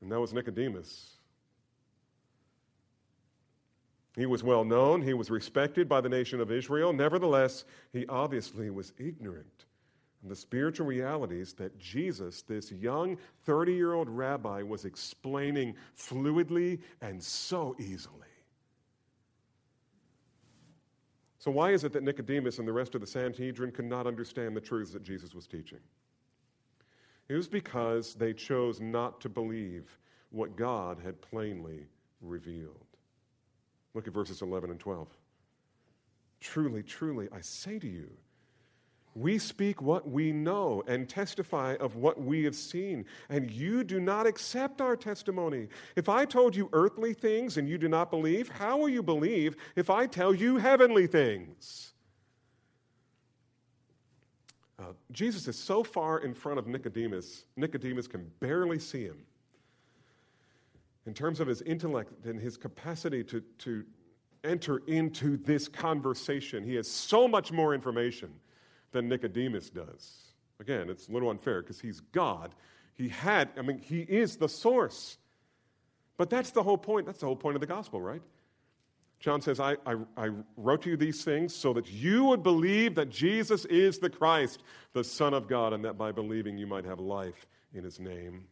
And 0.00 0.10
that 0.10 0.20
was 0.20 0.32
Nicodemus. 0.32 1.18
He 4.16 4.26
was 4.26 4.42
well 4.42 4.64
known, 4.64 5.02
he 5.02 5.14
was 5.14 5.30
respected 5.30 5.88
by 5.88 6.00
the 6.00 6.08
nation 6.08 6.40
of 6.40 6.50
Israel. 6.50 6.92
Nevertheless, 6.92 7.64
he 7.92 8.04
obviously 8.08 8.68
was 8.68 8.92
ignorant 8.98 9.66
and 10.22 10.30
the 10.30 10.36
spiritual 10.36 10.86
realities 10.86 11.52
that 11.54 11.78
Jesus, 11.78 12.42
this 12.42 12.72
young 12.72 13.16
30 13.44 13.72
year 13.72 13.92
old 13.94 14.08
rabbi, 14.08 14.62
was 14.62 14.84
explaining 14.84 15.74
fluidly 15.96 16.80
and 17.00 17.22
so 17.22 17.76
easily. 17.78 18.14
So, 21.38 21.52
why 21.52 21.70
is 21.70 21.84
it 21.84 21.92
that 21.92 22.02
Nicodemus 22.02 22.58
and 22.58 22.66
the 22.66 22.72
rest 22.72 22.94
of 22.96 23.00
the 23.00 23.06
Sanhedrin 23.06 23.70
could 23.70 23.84
not 23.84 24.06
understand 24.06 24.56
the 24.56 24.60
truths 24.60 24.92
that 24.92 25.04
Jesus 25.04 25.34
was 25.34 25.46
teaching? 25.46 25.78
It 27.28 27.34
was 27.34 27.46
because 27.46 28.14
they 28.14 28.32
chose 28.32 28.80
not 28.80 29.20
to 29.20 29.28
believe 29.28 29.98
what 30.30 30.56
God 30.56 30.98
had 31.02 31.20
plainly 31.20 31.86
revealed. 32.20 32.86
Look 33.94 34.08
at 34.08 34.14
verses 34.14 34.42
11 34.42 34.70
and 34.70 34.80
12. 34.80 35.08
Truly, 36.40 36.82
truly, 36.82 37.28
I 37.32 37.40
say 37.40 37.78
to 37.78 37.88
you, 37.88 38.10
we 39.18 39.38
speak 39.38 39.82
what 39.82 40.08
we 40.08 40.32
know 40.32 40.82
and 40.86 41.08
testify 41.08 41.74
of 41.80 41.96
what 41.96 42.20
we 42.22 42.44
have 42.44 42.54
seen, 42.54 43.04
and 43.28 43.50
you 43.50 43.82
do 43.82 44.00
not 44.00 44.26
accept 44.26 44.80
our 44.80 44.96
testimony. 44.96 45.68
If 45.96 46.08
I 46.08 46.24
told 46.24 46.54
you 46.54 46.68
earthly 46.72 47.14
things 47.14 47.56
and 47.56 47.68
you 47.68 47.78
do 47.78 47.88
not 47.88 48.10
believe, 48.10 48.48
how 48.48 48.78
will 48.78 48.88
you 48.88 49.02
believe 49.02 49.56
if 49.76 49.90
I 49.90 50.06
tell 50.06 50.32
you 50.34 50.58
heavenly 50.58 51.06
things? 51.06 51.92
Uh, 54.78 54.92
Jesus 55.10 55.48
is 55.48 55.58
so 55.58 55.82
far 55.82 56.20
in 56.20 56.32
front 56.32 56.60
of 56.60 56.68
Nicodemus, 56.68 57.44
Nicodemus 57.56 58.06
can 58.06 58.30
barely 58.38 58.78
see 58.78 59.02
him. 59.02 59.18
In 61.06 61.14
terms 61.14 61.40
of 61.40 61.48
his 61.48 61.62
intellect 61.62 62.12
and 62.24 62.38
his 62.38 62.56
capacity 62.56 63.24
to, 63.24 63.40
to 63.40 63.84
enter 64.44 64.82
into 64.86 65.38
this 65.38 65.66
conversation, 65.66 66.62
he 66.62 66.74
has 66.76 66.86
so 66.86 67.26
much 67.26 67.50
more 67.50 67.74
information 67.74 68.30
than 68.92 69.08
Nicodemus 69.08 69.70
does. 69.70 70.28
Again, 70.60 70.88
it's 70.90 71.08
a 71.08 71.12
little 71.12 71.30
unfair 71.30 71.62
because 71.62 71.80
he's 71.80 72.00
God. 72.00 72.54
He 72.94 73.08
had, 73.08 73.50
I 73.56 73.62
mean, 73.62 73.78
he 73.78 74.00
is 74.00 74.36
the 74.36 74.48
source. 74.48 75.18
But 76.16 76.30
that's 76.30 76.50
the 76.50 76.62
whole 76.62 76.78
point. 76.78 77.06
That's 77.06 77.20
the 77.20 77.26
whole 77.26 77.36
point 77.36 77.54
of 77.56 77.60
the 77.60 77.66
gospel, 77.66 78.00
right? 78.00 78.22
John 79.20 79.40
says, 79.40 79.58
I, 79.58 79.76
I, 79.84 79.96
I, 80.16 80.30
wrote 80.56 80.82
to 80.82 80.90
you 80.90 80.96
these 80.96 81.24
things 81.24 81.52
so 81.52 81.72
that 81.72 81.90
you 81.90 82.24
would 82.24 82.44
believe 82.44 82.94
that 82.94 83.10
Jesus 83.10 83.64
is 83.64 83.98
the 83.98 84.10
Christ, 84.10 84.62
the 84.92 85.02
Son 85.02 85.34
of 85.34 85.48
God, 85.48 85.72
and 85.72 85.84
that 85.84 85.98
by 85.98 86.12
believing 86.12 86.56
you 86.56 86.68
might 86.68 86.84
have 86.84 87.00
life 87.00 87.46
in 87.74 87.82
his 87.82 87.98
name. 87.98 88.44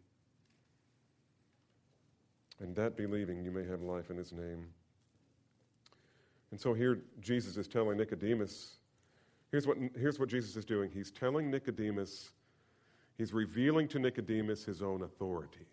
And 2.59 2.75
that 2.75 2.97
believing 2.97 3.45
you 3.45 3.53
may 3.53 3.65
have 3.67 3.83
life 3.83 4.11
in 4.11 4.17
his 4.17 4.33
name. 4.33 4.67
And 6.51 6.61
so 6.61 6.75
here 6.75 6.99
Jesus 7.21 7.57
is 7.57 7.69
telling 7.69 7.97
Nicodemus 7.99 8.77
Here's 9.51 9.67
what, 9.67 9.77
here's 9.97 10.19
what 10.19 10.29
Jesus 10.29 10.57
is 10.57 10.65
doing 10.65 10.91
He's 10.91 11.11
telling 11.11 11.51
Nicodemus, 11.51 12.31
He's 13.17 13.33
revealing 13.33 13.89
to 13.89 13.99
Nicodemus 13.99 14.65
his 14.65 14.83
own 14.83 15.03
authority. 15.03 15.67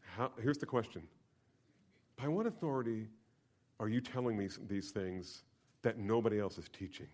How, 0.00 0.30
here's 0.40 0.58
the 0.58 0.66
question 0.66 1.02
By 2.16 2.28
what 2.28 2.46
authority 2.46 3.08
are 3.80 3.88
you 3.88 4.00
telling 4.00 4.36
me 4.36 4.48
these 4.68 4.90
things 4.90 5.42
that 5.82 5.98
nobody 5.98 6.38
else 6.38 6.58
is 6.58 6.68
teaching? 6.68 7.08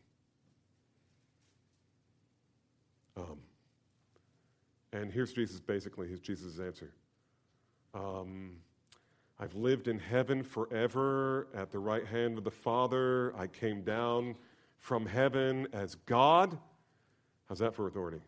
Um, 3.17 3.39
and 4.93 5.11
here's 5.11 5.33
Jesus 5.33 5.61
basically, 5.61 6.09
here's 6.09 6.21
Jesus' 6.21 6.59
answer. 6.59 6.93
Um, 7.95 8.57
I've 9.41 9.55
lived 9.55 9.89
in 9.89 9.99
heaven 9.99 10.43
forever 10.43 11.49
at 11.55 11.71
the 11.71 11.79
right 11.79 12.07
hand 12.07 12.39
of 12.39 12.45
the 12.45 12.51
Father. 12.51 13.35
I 13.37 13.47
came 13.47 13.83
down 13.83 14.35
from 14.79 15.07
heaven 15.07 15.67
as 15.73 15.95
God. 16.07 16.59
How's 17.49 17.59
that 17.59 17.75
for 17.75 17.87
authority? 17.87 18.21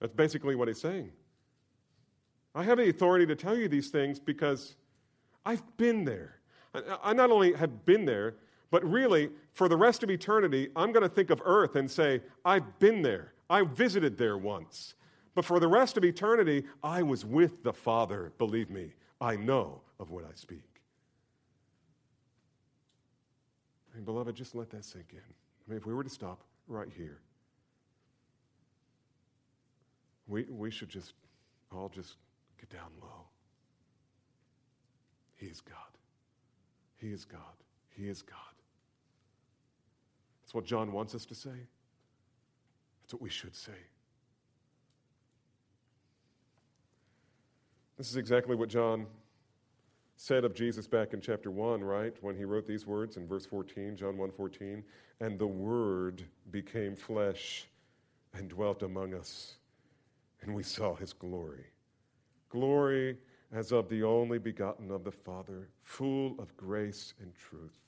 That's 0.00 0.12
basically 0.12 0.54
what 0.54 0.68
he's 0.68 0.80
saying. 0.80 1.10
I 2.54 2.62
have 2.64 2.78
the 2.78 2.88
authority 2.88 3.26
to 3.26 3.36
tell 3.36 3.56
you 3.56 3.68
these 3.68 3.88
things 3.88 4.18
because 4.18 4.76
I've 5.44 5.62
been 5.76 6.04
there. 6.04 6.36
I 7.02 7.12
not 7.12 7.30
only 7.30 7.52
have 7.54 7.84
been 7.84 8.04
there, 8.04 8.36
but 8.70 8.84
really, 8.84 9.30
for 9.52 9.68
the 9.68 9.76
rest 9.76 10.02
of 10.02 10.10
eternity, 10.10 10.68
I'm 10.76 10.92
going 10.92 11.02
to 11.02 11.08
think 11.08 11.30
of 11.30 11.40
earth 11.44 11.76
and 11.76 11.90
say, 11.90 12.20
I've 12.44 12.78
been 12.78 13.02
there. 13.02 13.32
I 13.48 13.62
visited 13.62 14.18
there 14.18 14.36
once. 14.36 14.94
But 15.34 15.44
for 15.44 15.58
the 15.58 15.68
rest 15.68 15.96
of 15.96 16.04
eternity, 16.04 16.64
I 16.82 17.02
was 17.02 17.24
with 17.24 17.62
the 17.62 17.72
Father. 17.72 18.32
Believe 18.38 18.70
me, 18.70 18.92
I 19.20 19.36
know 19.36 19.80
of 19.98 20.10
what 20.10 20.24
I 20.24 20.34
speak. 20.34 20.67
Beloved, 24.04 24.34
just 24.34 24.54
let 24.54 24.70
that 24.70 24.84
sink 24.84 25.06
in. 25.12 25.18
I 25.18 25.70
mean, 25.70 25.78
if 25.78 25.86
we 25.86 25.94
were 25.94 26.04
to 26.04 26.10
stop 26.10 26.40
right 26.66 26.88
here, 26.96 27.18
we, 30.26 30.44
we 30.44 30.70
should 30.70 30.88
just 30.88 31.14
all 31.72 31.88
just 31.88 32.16
get 32.58 32.70
down 32.70 32.90
low. 33.00 33.26
He 35.36 35.46
is 35.46 35.60
God. 35.60 35.76
He 36.96 37.08
is 37.08 37.24
God. 37.24 37.40
He 37.96 38.08
is 38.08 38.22
God. 38.22 38.38
That's 40.42 40.54
what 40.54 40.64
John 40.64 40.92
wants 40.92 41.14
us 41.14 41.24
to 41.26 41.34
say. 41.34 41.50
That's 43.02 43.14
what 43.14 43.22
we 43.22 43.30
should 43.30 43.54
say. 43.54 43.72
This 47.96 48.10
is 48.10 48.16
exactly 48.16 48.54
what 48.54 48.68
John 48.68 49.06
said 50.18 50.44
of 50.44 50.52
Jesus 50.52 50.88
back 50.88 51.14
in 51.14 51.20
chapter 51.20 51.48
1, 51.48 51.82
right? 51.82 52.12
When 52.22 52.36
he 52.36 52.44
wrote 52.44 52.66
these 52.66 52.86
words 52.86 53.16
in 53.16 53.26
verse 53.26 53.46
14, 53.46 53.96
John 53.96 54.18
1 54.18 54.32
14, 54.32 54.82
and 55.20 55.38
the 55.38 55.46
Word 55.46 56.24
became 56.50 56.96
flesh 56.96 57.66
and 58.34 58.48
dwelt 58.48 58.82
among 58.82 59.14
us, 59.14 59.54
and 60.42 60.52
we 60.52 60.64
saw 60.64 60.96
his 60.96 61.12
glory. 61.12 61.66
Glory 62.48 63.16
as 63.52 63.70
of 63.70 63.88
the 63.88 64.02
only 64.02 64.38
begotten 64.38 64.90
of 64.90 65.04
the 65.04 65.12
Father, 65.12 65.68
full 65.82 66.34
of 66.40 66.54
grace 66.56 67.14
and 67.22 67.32
truth. 67.36 67.78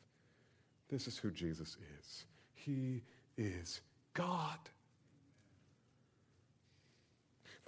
This 0.88 1.08
is 1.08 1.18
who 1.18 1.32
Jesus 1.32 1.78
is. 1.98 2.26
He 2.54 3.02
is 3.36 3.80
God. 4.14 4.58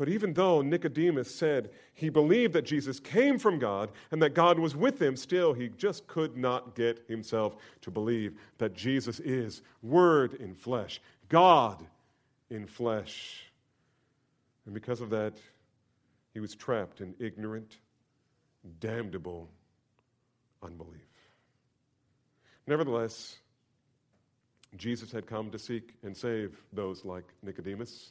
But 0.03 0.09
even 0.09 0.33
though 0.33 0.63
Nicodemus 0.63 1.33
said 1.33 1.71
he 1.95 2.09
believed 2.09 2.55
that 2.55 2.65
Jesus 2.65 2.99
came 2.99 3.39
from 3.39 3.61
God 3.61 3.93
and 4.11 4.21
that 4.21 4.35
God 4.35 4.59
was 4.59 4.75
with 4.75 5.01
him, 5.01 5.17
still 5.17 5.53
he 5.53 5.69
just 5.69 6.09
could 6.09 6.37
not 6.37 6.75
get 6.75 7.05
himself 7.07 7.55
to 7.83 7.91
believe 7.93 8.37
that 8.59 8.75
Jesus 8.75 9.21
is 9.21 9.63
Word 9.81 10.35
in 10.35 10.57
flesh, 10.57 11.01
God 11.29 11.87
in 12.51 12.67
flesh. 12.67 13.45
And 14.67 14.75
because 14.75 15.01
of 15.01 15.11
that, 15.11 15.35
he 16.35 16.41
was 16.41 16.57
trapped 16.57 17.01
in 17.01 17.15
ignorant, 17.21 17.77
damnable 18.81 19.49
unbelief. 20.65 21.31
Nevertheless, 22.67 23.37
Jesus 24.77 25.13
had 25.13 25.29
come 25.29 25.53
to 25.53 25.61
seek 25.61 25.95
and 26.03 26.17
save 26.17 26.61
those 26.73 27.05
like 27.05 27.29
Nicodemus. 27.45 28.11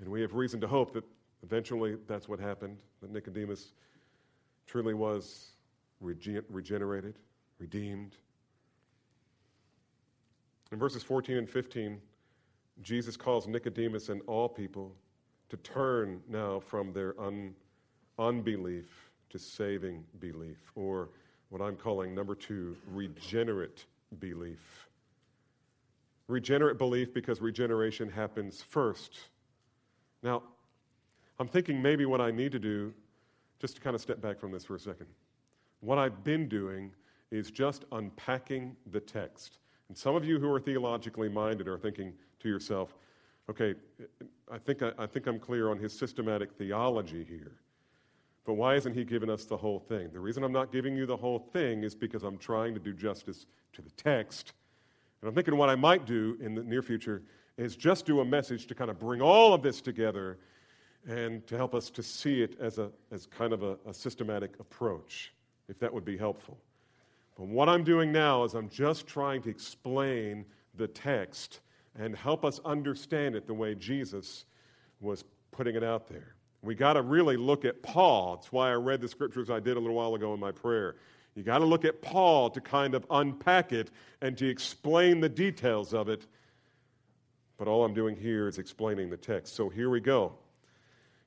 And 0.00 0.08
we 0.08 0.20
have 0.20 0.34
reason 0.34 0.60
to 0.60 0.66
hope 0.66 0.92
that 0.92 1.04
eventually 1.42 1.96
that's 2.06 2.28
what 2.28 2.38
happened, 2.38 2.76
that 3.00 3.10
Nicodemus 3.10 3.72
truly 4.66 4.94
was 4.94 5.52
rege- 6.00 6.42
regenerated, 6.50 7.18
redeemed. 7.58 8.16
In 10.72 10.78
verses 10.78 11.02
14 11.02 11.36
and 11.36 11.48
15, 11.48 12.00
Jesus 12.82 13.16
calls 13.16 13.46
Nicodemus 13.46 14.08
and 14.08 14.20
all 14.26 14.48
people 14.48 14.94
to 15.48 15.56
turn 15.58 16.20
now 16.28 16.60
from 16.60 16.92
their 16.92 17.18
un- 17.20 17.54
unbelief 18.18 19.10
to 19.30 19.38
saving 19.38 20.04
belief, 20.18 20.72
or 20.74 21.08
what 21.48 21.62
I'm 21.62 21.76
calling 21.76 22.14
number 22.14 22.34
two, 22.34 22.76
regenerate 22.92 23.86
belief. 24.18 24.88
Regenerate 26.28 26.78
belief 26.78 27.14
because 27.14 27.40
regeneration 27.40 28.10
happens 28.10 28.62
first. 28.62 29.16
Now, 30.26 30.42
I'm 31.38 31.46
thinking 31.46 31.80
maybe 31.80 32.04
what 32.04 32.20
I 32.20 32.32
need 32.32 32.50
to 32.50 32.58
do, 32.58 32.92
just 33.60 33.76
to 33.76 33.80
kind 33.80 33.94
of 33.94 34.02
step 34.02 34.20
back 34.20 34.40
from 34.40 34.50
this 34.50 34.64
for 34.64 34.74
a 34.74 34.80
second. 34.80 35.06
What 35.78 35.98
I've 35.98 36.24
been 36.24 36.48
doing 36.48 36.90
is 37.30 37.52
just 37.52 37.84
unpacking 37.92 38.74
the 38.90 38.98
text. 38.98 39.58
And 39.86 39.96
some 39.96 40.16
of 40.16 40.24
you 40.24 40.40
who 40.40 40.52
are 40.52 40.58
theologically 40.58 41.28
minded 41.28 41.68
are 41.68 41.78
thinking 41.78 42.12
to 42.40 42.48
yourself, 42.48 42.96
okay, 43.48 43.76
I 44.50 44.58
think, 44.58 44.82
I, 44.82 44.90
I 44.98 45.06
think 45.06 45.28
I'm 45.28 45.38
clear 45.38 45.70
on 45.70 45.78
his 45.78 45.96
systematic 45.96 46.50
theology 46.54 47.22
here. 47.22 47.52
But 48.44 48.54
why 48.54 48.74
isn't 48.74 48.94
he 48.94 49.04
giving 49.04 49.30
us 49.30 49.44
the 49.44 49.56
whole 49.56 49.78
thing? 49.78 50.10
The 50.12 50.18
reason 50.18 50.42
I'm 50.42 50.50
not 50.52 50.72
giving 50.72 50.96
you 50.96 51.06
the 51.06 51.16
whole 51.16 51.38
thing 51.38 51.84
is 51.84 51.94
because 51.94 52.24
I'm 52.24 52.36
trying 52.36 52.74
to 52.74 52.80
do 52.80 52.92
justice 52.92 53.46
to 53.74 53.80
the 53.80 53.90
text. 53.90 54.54
And 55.22 55.28
I'm 55.28 55.36
thinking 55.36 55.56
what 55.56 55.68
I 55.68 55.76
might 55.76 56.04
do 56.04 56.36
in 56.40 56.56
the 56.56 56.64
near 56.64 56.82
future 56.82 57.22
is 57.56 57.76
just 57.76 58.06
do 58.06 58.20
a 58.20 58.24
message 58.24 58.66
to 58.66 58.74
kind 58.74 58.90
of 58.90 58.98
bring 58.98 59.20
all 59.20 59.54
of 59.54 59.62
this 59.62 59.80
together 59.80 60.38
and 61.08 61.46
to 61.46 61.56
help 61.56 61.74
us 61.74 61.90
to 61.90 62.02
see 62.02 62.42
it 62.42 62.56
as, 62.60 62.78
a, 62.78 62.90
as 63.10 63.26
kind 63.26 63.52
of 63.52 63.62
a, 63.62 63.78
a 63.86 63.94
systematic 63.94 64.58
approach, 64.58 65.32
if 65.68 65.78
that 65.78 65.92
would 65.92 66.04
be 66.04 66.16
helpful. 66.16 66.58
But 67.36 67.46
what 67.46 67.68
I'm 67.68 67.84
doing 67.84 68.10
now 68.12 68.44
is 68.44 68.54
I'm 68.54 68.68
just 68.68 69.06
trying 69.06 69.42
to 69.42 69.50
explain 69.50 70.44
the 70.74 70.88
text 70.88 71.60
and 71.98 72.16
help 72.16 72.44
us 72.44 72.60
understand 72.64 73.34
it 73.34 73.46
the 73.46 73.54
way 73.54 73.74
Jesus 73.74 74.44
was 75.00 75.24
putting 75.50 75.76
it 75.76 75.84
out 75.84 76.08
there. 76.08 76.34
We 76.62 76.74
got 76.74 76.94
to 76.94 77.02
really 77.02 77.36
look 77.36 77.64
at 77.64 77.82
Paul. 77.82 78.36
That's 78.36 78.52
why 78.52 78.70
I 78.70 78.74
read 78.74 79.00
the 79.00 79.08
scriptures 79.08 79.50
I 79.50 79.60
did 79.60 79.76
a 79.76 79.80
little 79.80 79.94
while 79.94 80.14
ago 80.14 80.34
in 80.34 80.40
my 80.40 80.52
prayer. 80.52 80.96
You 81.34 81.42
got 81.42 81.58
to 81.58 81.66
look 81.66 81.84
at 81.84 82.00
Paul 82.02 82.50
to 82.50 82.60
kind 82.60 82.94
of 82.94 83.06
unpack 83.10 83.72
it 83.72 83.90
and 84.22 84.36
to 84.38 84.48
explain 84.48 85.20
the 85.20 85.28
details 85.28 85.94
of 85.94 86.08
it. 86.08 86.26
But 87.58 87.68
all 87.68 87.84
I'm 87.84 87.94
doing 87.94 88.16
here 88.16 88.48
is 88.48 88.58
explaining 88.58 89.10
the 89.10 89.16
text. 89.16 89.54
So 89.54 89.68
here 89.68 89.88
we 89.88 90.00
go. 90.00 90.34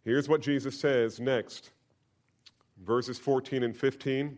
Here's 0.04 0.30
what 0.30 0.42
Jesus 0.42 0.80
says 0.80 1.20
next 1.20 1.72
verses 2.84 3.18
14 3.20 3.63
and 3.63 3.76
15. 3.76 4.38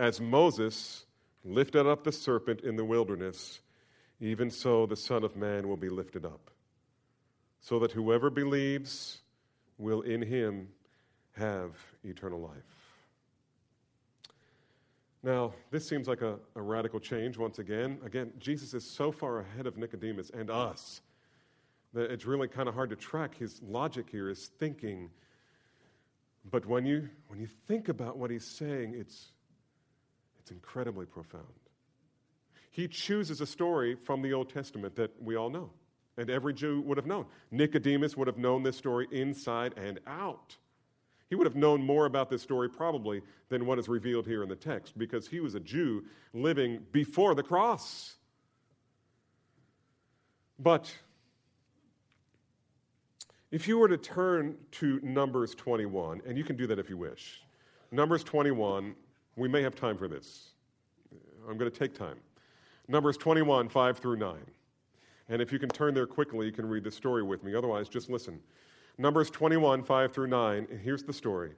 As 0.00 0.20
Moses 0.20 1.06
lifted 1.44 1.86
up 1.86 2.04
the 2.04 2.12
serpent 2.12 2.62
in 2.62 2.76
the 2.76 2.84
wilderness, 2.84 3.60
even 4.20 4.50
so 4.50 4.86
the 4.86 4.96
Son 4.96 5.22
of 5.22 5.36
Man 5.36 5.68
will 5.68 5.76
be 5.76 5.88
lifted 5.88 6.24
up, 6.24 6.50
so 7.60 7.78
that 7.78 7.92
whoever 7.92 8.30
believes 8.30 9.20
will 9.78 10.02
in 10.02 10.22
him 10.22 10.68
have 11.36 11.70
eternal 12.02 12.40
life. 12.40 12.73
Now, 15.24 15.54
this 15.70 15.88
seems 15.88 16.06
like 16.06 16.20
a, 16.20 16.38
a, 16.54 16.62
radical 16.62 17.00
change 17.00 17.38
once 17.38 17.58
again. 17.58 17.98
Again, 18.04 18.32
Jesus 18.38 18.74
is 18.74 18.88
so 18.88 19.10
far 19.10 19.40
ahead 19.40 19.66
of 19.66 19.78
Nicodemus 19.78 20.30
and 20.30 20.50
us 20.50 21.00
that 21.94 22.10
it's 22.10 22.26
really 22.26 22.46
kind 22.46 22.68
of 22.68 22.74
hard 22.74 22.90
to 22.90 22.96
track 22.96 23.34
his 23.36 23.60
logic 23.62 24.10
here, 24.10 24.28
his 24.28 24.48
thinking. 24.58 25.10
But 26.50 26.66
when 26.66 26.84
you, 26.84 27.08
when 27.28 27.40
you 27.40 27.48
think 27.66 27.88
about 27.88 28.18
what 28.18 28.30
he's 28.30 28.44
saying, 28.44 28.94
it's, 28.94 29.32
it's 30.38 30.50
incredibly 30.50 31.06
profound 31.06 31.46
he 32.74 32.88
chooses 32.88 33.40
a 33.40 33.46
story 33.46 33.94
from 33.94 34.20
the 34.20 34.32
Old 34.32 34.52
Testament 34.52 34.96
that 34.96 35.12
we 35.22 35.36
all 35.36 35.48
know. 35.48 35.70
And 36.18 36.28
every 36.28 36.52
Jew 36.52 36.80
would 36.80 36.96
have 36.96 37.06
known. 37.06 37.26
Nicodemus 37.52 38.16
would 38.16 38.26
have 38.26 38.36
known 38.36 38.64
this 38.64 38.76
story 38.76 39.06
inside 39.12 39.74
and 39.76 40.00
out. 40.08 40.56
He 41.34 41.36
would 41.36 41.48
have 41.48 41.56
known 41.56 41.82
more 41.82 42.06
about 42.06 42.30
this 42.30 42.42
story 42.42 42.70
probably 42.70 43.20
than 43.48 43.66
what 43.66 43.76
is 43.80 43.88
revealed 43.88 44.24
here 44.24 44.44
in 44.44 44.48
the 44.48 44.54
text 44.54 44.96
because 44.96 45.26
he 45.26 45.40
was 45.40 45.56
a 45.56 45.58
Jew 45.58 46.04
living 46.32 46.86
before 46.92 47.34
the 47.34 47.42
cross. 47.42 48.14
But 50.60 50.96
if 53.50 53.66
you 53.66 53.78
were 53.78 53.88
to 53.88 53.96
turn 53.96 54.54
to 54.78 55.00
Numbers 55.02 55.56
21, 55.56 56.22
and 56.24 56.38
you 56.38 56.44
can 56.44 56.54
do 56.54 56.68
that 56.68 56.78
if 56.78 56.88
you 56.88 56.96
wish, 56.96 57.40
Numbers 57.90 58.22
21, 58.22 58.94
we 59.34 59.48
may 59.48 59.62
have 59.62 59.74
time 59.74 59.98
for 59.98 60.06
this. 60.06 60.50
I'm 61.50 61.58
going 61.58 61.68
to 61.68 61.76
take 61.76 61.96
time. 61.96 62.18
Numbers 62.86 63.16
21, 63.16 63.68
5 63.70 63.98
through 63.98 64.18
9. 64.18 64.36
And 65.30 65.42
if 65.42 65.50
you 65.50 65.58
can 65.58 65.68
turn 65.68 65.94
there 65.94 66.06
quickly, 66.06 66.46
you 66.46 66.52
can 66.52 66.68
read 66.68 66.84
the 66.84 66.92
story 66.92 67.24
with 67.24 67.42
me. 67.42 67.56
Otherwise, 67.56 67.88
just 67.88 68.08
listen. 68.08 68.38
Numbers 68.98 69.30
21, 69.30 69.82
5 69.82 70.12
through 70.12 70.28
9. 70.28 70.68
And 70.70 70.80
here's 70.80 71.02
the 71.02 71.12
story. 71.12 71.52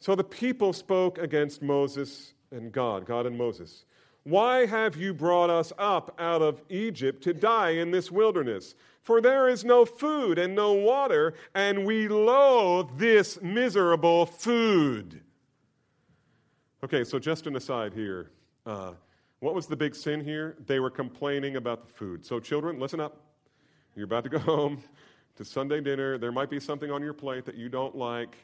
So 0.00 0.14
the 0.14 0.24
people 0.24 0.72
spoke 0.72 1.18
against 1.18 1.62
Moses 1.62 2.34
and 2.50 2.70
God, 2.72 3.04
God 3.04 3.26
and 3.26 3.36
Moses. 3.36 3.84
Why 4.24 4.66
have 4.66 4.96
you 4.96 5.14
brought 5.14 5.48
us 5.48 5.72
up 5.78 6.14
out 6.18 6.42
of 6.42 6.62
Egypt 6.68 7.22
to 7.24 7.32
die 7.32 7.70
in 7.70 7.90
this 7.90 8.10
wilderness? 8.10 8.74
For 9.00 9.20
there 9.22 9.48
is 9.48 9.64
no 9.64 9.86
food 9.86 10.38
and 10.38 10.54
no 10.54 10.74
water, 10.74 11.34
and 11.54 11.86
we 11.86 12.08
loathe 12.08 12.98
this 12.98 13.40
miserable 13.40 14.26
food. 14.26 15.22
Okay, 16.84 17.04
so 17.04 17.18
just 17.18 17.46
an 17.46 17.56
aside 17.56 17.94
here. 17.94 18.30
Uh, 18.66 18.92
What 19.40 19.54
was 19.54 19.66
the 19.66 19.76
big 19.76 19.94
sin 19.94 20.22
here? 20.22 20.56
They 20.66 20.80
were 20.80 20.90
complaining 20.90 21.56
about 21.56 21.86
the 21.86 21.92
food. 21.94 22.26
So, 22.26 22.40
children, 22.40 22.78
listen 22.78 23.00
up. 23.00 23.22
You're 23.94 24.04
about 24.04 24.24
to 24.24 24.30
go 24.30 24.38
home 24.56 24.82
to 25.38 25.44
Sunday 25.44 25.80
dinner. 25.80 26.18
There 26.18 26.32
might 26.32 26.50
be 26.50 26.58
something 26.58 26.90
on 26.90 27.00
your 27.00 27.14
plate 27.14 27.44
that 27.46 27.54
you 27.54 27.68
don't 27.68 27.96
like. 27.96 28.36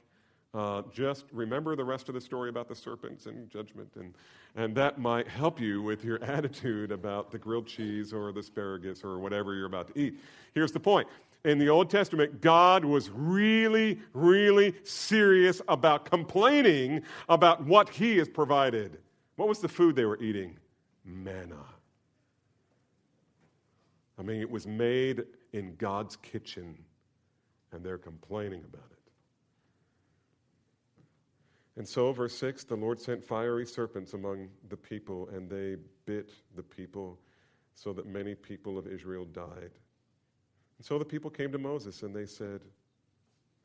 Uh, 0.54 0.82
just 0.92 1.24
remember 1.32 1.74
the 1.74 1.84
rest 1.84 2.08
of 2.08 2.14
the 2.14 2.20
story 2.20 2.48
about 2.48 2.68
the 2.68 2.74
serpents 2.74 3.26
and 3.26 3.50
judgment, 3.50 3.90
and, 3.96 4.14
and 4.54 4.72
that 4.76 5.00
might 5.00 5.26
help 5.26 5.60
you 5.60 5.82
with 5.82 6.04
your 6.04 6.22
attitude 6.24 6.92
about 6.92 7.32
the 7.32 7.38
grilled 7.38 7.66
cheese 7.66 8.12
or 8.12 8.30
the 8.30 8.38
asparagus 8.38 9.02
or 9.02 9.18
whatever 9.18 9.54
you're 9.54 9.66
about 9.66 9.92
to 9.92 10.00
eat. 10.00 10.20
Here's 10.54 10.70
the 10.70 10.78
point 10.78 11.08
in 11.44 11.58
the 11.58 11.68
Old 11.68 11.90
Testament, 11.90 12.40
God 12.40 12.84
was 12.84 13.10
really, 13.10 13.98
really 14.14 14.74
serious 14.84 15.60
about 15.68 16.04
complaining 16.04 17.02
about 17.28 17.64
what 17.64 17.88
He 17.88 18.16
has 18.18 18.28
provided. 18.28 18.98
What 19.34 19.48
was 19.48 19.58
the 19.58 19.68
food 19.68 19.96
they 19.96 20.06
were 20.06 20.22
eating? 20.22 20.56
Manna. 21.04 21.56
I 24.24 24.26
mean, 24.26 24.40
it 24.40 24.50
was 24.50 24.66
made 24.66 25.24
in 25.52 25.74
God's 25.76 26.16
kitchen, 26.16 26.78
and 27.72 27.84
they're 27.84 27.98
complaining 27.98 28.64
about 28.64 28.90
it. 28.90 28.98
And 31.76 31.86
so, 31.86 32.10
verse 32.10 32.34
6 32.38 32.64
the 32.64 32.74
Lord 32.74 32.98
sent 32.98 33.22
fiery 33.22 33.66
serpents 33.66 34.14
among 34.14 34.48
the 34.70 34.78
people, 34.78 35.28
and 35.28 35.50
they 35.50 35.76
bit 36.06 36.30
the 36.56 36.62
people, 36.62 37.18
so 37.74 37.92
that 37.92 38.06
many 38.06 38.34
people 38.34 38.78
of 38.78 38.86
Israel 38.86 39.26
died. 39.26 39.72
And 40.78 40.86
so 40.86 40.98
the 40.98 41.04
people 41.04 41.28
came 41.28 41.52
to 41.52 41.58
Moses, 41.58 42.02
and 42.02 42.16
they 42.16 42.24
said, 42.24 42.62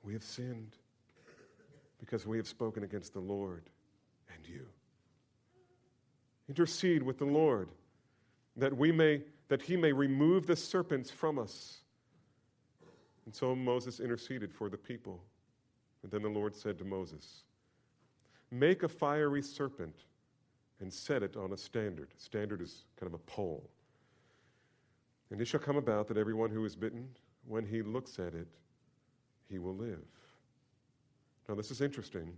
We 0.04 0.12
have 0.12 0.26
sinned 0.26 0.76
because 2.02 2.28
we 2.28 2.36
have 2.36 2.48
spoken 2.50 2.84
against 2.84 3.14
the 3.14 3.22
Lord 3.22 3.70
and 4.36 4.46
you. 4.46 4.66
Intercede 6.50 7.02
with 7.02 7.18
the 7.18 7.26
Lord 7.26 7.70
that 8.58 8.76
we 8.76 8.92
may 8.92 9.22
that 9.50 9.64
he 9.64 9.76
may 9.76 9.92
remove 9.92 10.48
the 10.48 10.56
serpents 10.56 11.12
from 11.12 11.38
us. 11.38 11.80
And 13.26 13.36
so 13.36 13.56
Moses 13.56 14.00
interceded 14.00 14.54
for 14.54 14.70
the 14.70 14.78
people. 14.78 15.22
And 16.04 16.12
then 16.12 16.22
the 16.22 16.30
Lord 16.30 16.56
said 16.56 16.78
to 16.80 16.86
Moses, 16.86 17.44
Make 18.52 18.84
a 18.84 18.88
fiery 18.88 19.42
serpent 19.42 19.96
and 20.80 20.92
set 20.92 21.22
it 21.22 21.36
on 21.36 21.52
a 21.52 21.58
standard. 21.58 22.10
Standard 22.18 22.62
is 22.62 22.86
kind 23.00 23.08
of 23.08 23.14
a 23.14 23.24
pole. 23.24 23.70
And 25.30 25.42
it 25.42 25.46
shall 25.46 25.60
come 25.60 25.78
about 25.78 26.08
that 26.08 26.18
everyone 26.18 26.50
who 26.50 26.66
is 26.66 26.76
bitten, 26.76 27.10
when 27.46 27.66
he 27.66 27.82
looks 27.82 28.18
at 28.18 28.34
it, 28.34 28.48
he 29.50 29.60
will 29.60 29.76
live. 29.76 30.06
Now, 31.48 31.56
this 31.56 31.72
is 31.72 31.82
interesting. 31.82 32.34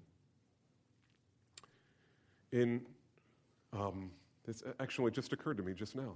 In, 2.51 2.81
um, 3.71 4.11
this 4.45 4.63
actually 4.79 5.11
just 5.11 5.31
occurred 5.31 5.57
to 5.57 5.63
me 5.63 5.73
just 5.73 5.95
now. 5.95 6.15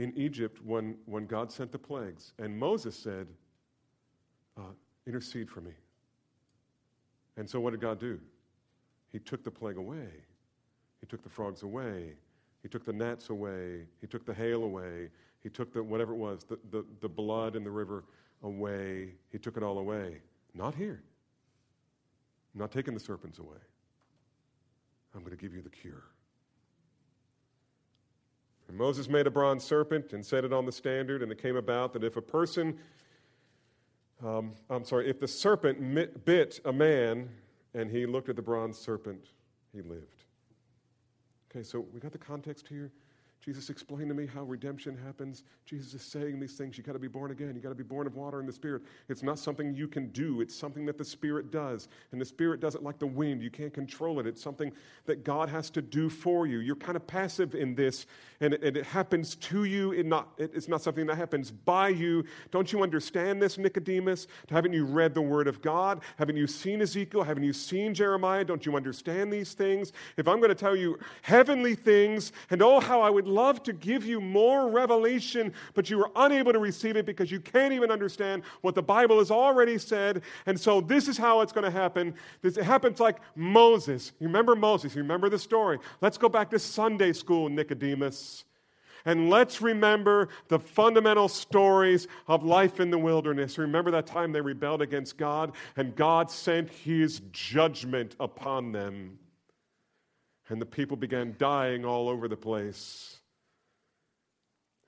In 0.00 0.14
Egypt, 0.16 0.60
when, 0.64 0.96
when 1.04 1.26
God 1.26 1.52
sent 1.52 1.72
the 1.72 1.78
plagues, 1.78 2.32
and 2.38 2.58
Moses 2.58 2.96
said, 2.96 3.26
uh, 4.56 4.72
Intercede 5.06 5.50
for 5.50 5.60
me. 5.60 5.72
And 7.36 7.48
so, 7.48 7.60
what 7.60 7.72
did 7.72 7.82
God 7.82 8.00
do? 8.00 8.18
He 9.12 9.18
took 9.18 9.44
the 9.44 9.50
plague 9.50 9.76
away. 9.76 10.08
He 11.00 11.06
took 11.06 11.22
the 11.22 11.28
frogs 11.28 11.64
away. 11.64 12.14
He 12.62 12.68
took 12.68 12.82
the 12.82 12.94
gnats 12.94 13.28
away. 13.28 13.82
He 14.00 14.06
took 14.06 14.24
the 14.24 14.32
hail 14.32 14.64
away. 14.64 15.10
He 15.42 15.50
took 15.50 15.70
the, 15.70 15.82
whatever 15.82 16.14
it 16.14 16.18
was, 16.18 16.44
the, 16.44 16.58
the, 16.70 16.82
the 17.02 17.08
blood 17.08 17.54
in 17.54 17.62
the 17.62 17.70
river 17.70 18.04
away. 18.42 19.10
He 19.30 19.36
took 19.38 19.58
it 19.58 19.62
all 19.62 19.80
away. 19.80 20.22
Not 20.54 20.74
here. 20.74 21.02
I'm 22.54 22.60
not 22.60 22.72
taking 22.72 22.94
the 22.94 23.00
serpents 23.00 23.38
away. 23.38 23.60
I'm 25.14 25.20
going 25.20 25.36
to 25.36 25.42
give 25.42 25.52
you 25.52 25.60
the 25.60 25.68
cure. 25.68 26.04
And 28.70 28.78
Moses 28.78 29.08
made 29.08 29.26
a 29.26 29.32
bronze 29.32 29.64
serpent 29.64 30.12
and 30.12 30.24
set 30.24 30.44
it 30.44 30.52
on 30.52 30.64
the 30.64 30.70
standard, 30.70 31.24
and 31.24 31.32
it 31.32 31.42
came 31.42 31.56
about 31.56 31.92
that 31.92 32.04
if 32.04 32.16
a 32.16 32.22
person, 32.22 32.78
um, 34.24 34.52
I'm 34.70 34.84
sorry, 34.84 35.10
if 35.10 35.18
the 35.18 35.26
serpent 35.26 36.24
bit 36.24 36.60
a 36.64 36.72
man 36.72 37.28
and 37.74 37.90
he 37.90 38.06
looked 38.06 38.28
at 38.28 38.36
the 38.36 38.42
bronze 38.42 38.78
serpent, 38.78 39.24
he 39.72 39.82
lived. 39.82 40.22
Okay, 41.50 41.64
so 41.64 41.84
we 41.92 41.98
got 41.98 42.12
the 42.12 42.18
context 42.18 42.68
here. 42.68 42.92
Jesus 43.40 43.70
explained 43.70 44.08
to 44.08 44.14
me 44.14 44.26
how 44.26 44.42
redemption 44.42 44.98
happens. 45.02 45.44
Jesus 45.64 45.94
is 45.94 46.02
saying 46.02 46.38
these 46.38 46.52
things. 46.52 46.76
You 46.76 46.84
got 46.84 46.92
to 46.92 46.98
be 46.98 47.08
born 47.08 47.30
again. 47.30 47.54
You 47.54 47.62
got 47.62 47.70
to 47.70 47.74
be 47.74 47.82
born 47.82 48.06
of 48.06 48.14
water 48.14 48.38
and 48.38 48.46
the 48.46 48.52
Spirit. 48.52 48.82
It's 49.08 49.22
not 49.22 49.38
something 49.38 49.74
you 49.74 49.88
can 49.88 50.08
do, 50.08 50.42
it's 50.42 50.54
something 50.54 50.84
that 50.86 50.98
the 50.98 51.04
Spirit 51.04 51.50
does. 51.50 51.88
And 52.12 52.20
the 52.20 52.24
Spirit 52.26 52.60
does 52.60 52.74
it 52.74 52.82
like 52.82 52.98
the 52.98 53.06
wind. 53.06 53.42
You 53.42 53.50
can't 53.50 53.72
control 53.72 54.20
it. 54.20 54.26
It's 54.26 54.42
something 54.42 54.72
that 55.06 55.24
God 55.24 55.48
has 55.48 55.70
to 55.70 55.80
do 55.80 56.10
for 56.10 56.46
you. 56.46 56.58
You're 56.58 56.76
kind 56.76 56.96
of 56.96 57.06
passive 57.06 57.54
in 57.54 57.74
this, 57.74 58.04
and 58.40 58.52
it, 58.52 58.62
and 58.62 58.76
it 58.76 58.84
happens 58.84 59.36
to 59.36 59.64
you. 59.64 59.92
It 59.92 60.04
not, 60.04 60.28
it, 60.36 60.50
it's 60.54 60.68
not 60.68 60.82
something 60.82 61.06
that 61.06 61.16
happens 61.16 61.50
by 61.50 61.88
you. 61.88 62.24
Don't 62.50 62.70
you 62.72 62.82
understand 62.82 63.40
this, 63.40 63.56
Nicodemus? 63.56 64.26
Haven't 64.50 64.74
you 64.74 64.84
read 64.84 65.14
the 65.14 65.22
Word 65.22 65.48
of 65.48 65.62
God? 65.62 66.02
Haven't 66.18 66.36
you 66.36 66.46
seen 66.46 66.82
Ezekiel? 66.82 67.22
Haven't 67.22 67.44
you 67.44 67.54
seen 67.54 67.94
Jeremiah? 67.94 68.44
Don't 68.44 68.66
you 68.66 68.76
understand 68.76 69.32
these 69.32 69.54
things? 69.54 69.92
If 70.18 70.28
I'm 70.28 70.40
going 70.40 70.50
to 70.50 70.54
tell 70.54 70.76
you 70.76 70.98
heavenly 71.22 71.74
things, 71.74 72.32
and 72.50 72.60
oh, 72.60 72.80
how 72.80 73.00
I 73.00 73.08
would 73.08 73.29
love 73.30 73.62
to 73.64 73.72
give 73.72 74.04
you 74.04 74.20
more 74.20 74.68
revelation, 74.68 75.52
but 75.74 75.88
you 75.88 76.02
are 76.02 76.10
unable 76.16 76.52
to 76.52 76.58
receive 76.58 76.96
it 76.96 77.06
because 77.06 77.30
you 77.30 77.40
can't 77.40 77.72
even 77.72 77.90
understand 77.90 78.42
what 78.60 78.74
the 78.74 78.82
Bible 78.82 79.18
has 79.18 79.30
already 79.30 79.78
said. 79.78 80.22
And 80.46 80.58
so 80.58 80.80
this 80.80 81.08
is 81.08 81.16
how 81.16 81.40
it's 81.40 81.52
going 81.52 81.64
to 81.64 81.70
happen. 81.70 82.14
This, 82.42 82.56
it 82.56 82.64
happens 82.64 83.00
like 83.00 83.18
Moses. 83.34 84.12
You 84.20 84.26
remember 84.26 84.54
Moses? 84.54 84.94
You 84.94 85.02
remember 85.02 85.28
the 85.28 85.38
story? 85.38 85.78
Let's 86.00 86.18
go 86.18 86.28
back 86.28 86.50
to 86.50 86.58
Sunday 86.58 87.12
school, 87.12 87.48
Nicodemus. 87.48 88.44
And 89.06 89.30
let's 89.30 89.62
remember 89.62 90.28
the 90.48 90.58
fundamental 90.58 91.28
stories 91.28 92.06
of 92.28 92.44
life 92.44 92.80
in 92.80 92.90
the 92.90 92.98
wilderness. 92.98 93.56
Remember 93.56 93.90
that 93.92 94.06
time 94.06 94.32
they 94.32 94.42
rebelled 94.42 94.82
against 94.82 95.16
God 95.16 95.52
and 95.76 95.96
God 95.96 96.30
sent 96.30 96.68
his 96.68 97.22
judgment 97.32 98.14
upon 98.20 98.72
them 98.72 99.18
and 100.50 100.60
the 100.60 100.66
people 100.66 100.96
began 100.96 101.36
dying 101.38 101.84
all 101.84 102.08
over 102.08 102.28
the 102.28 102.36
place. 102.36 103.19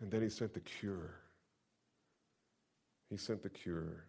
And 0.03 0.11
then 0.11 0.21
he 0.21 0.29
sent 0.29 0.53
the 0.53 0.61
cure. 0.61 1.15
He 3.09 3.17
sent 3.17 3.43
the 3.43 3.49
cure. 3.49 4.05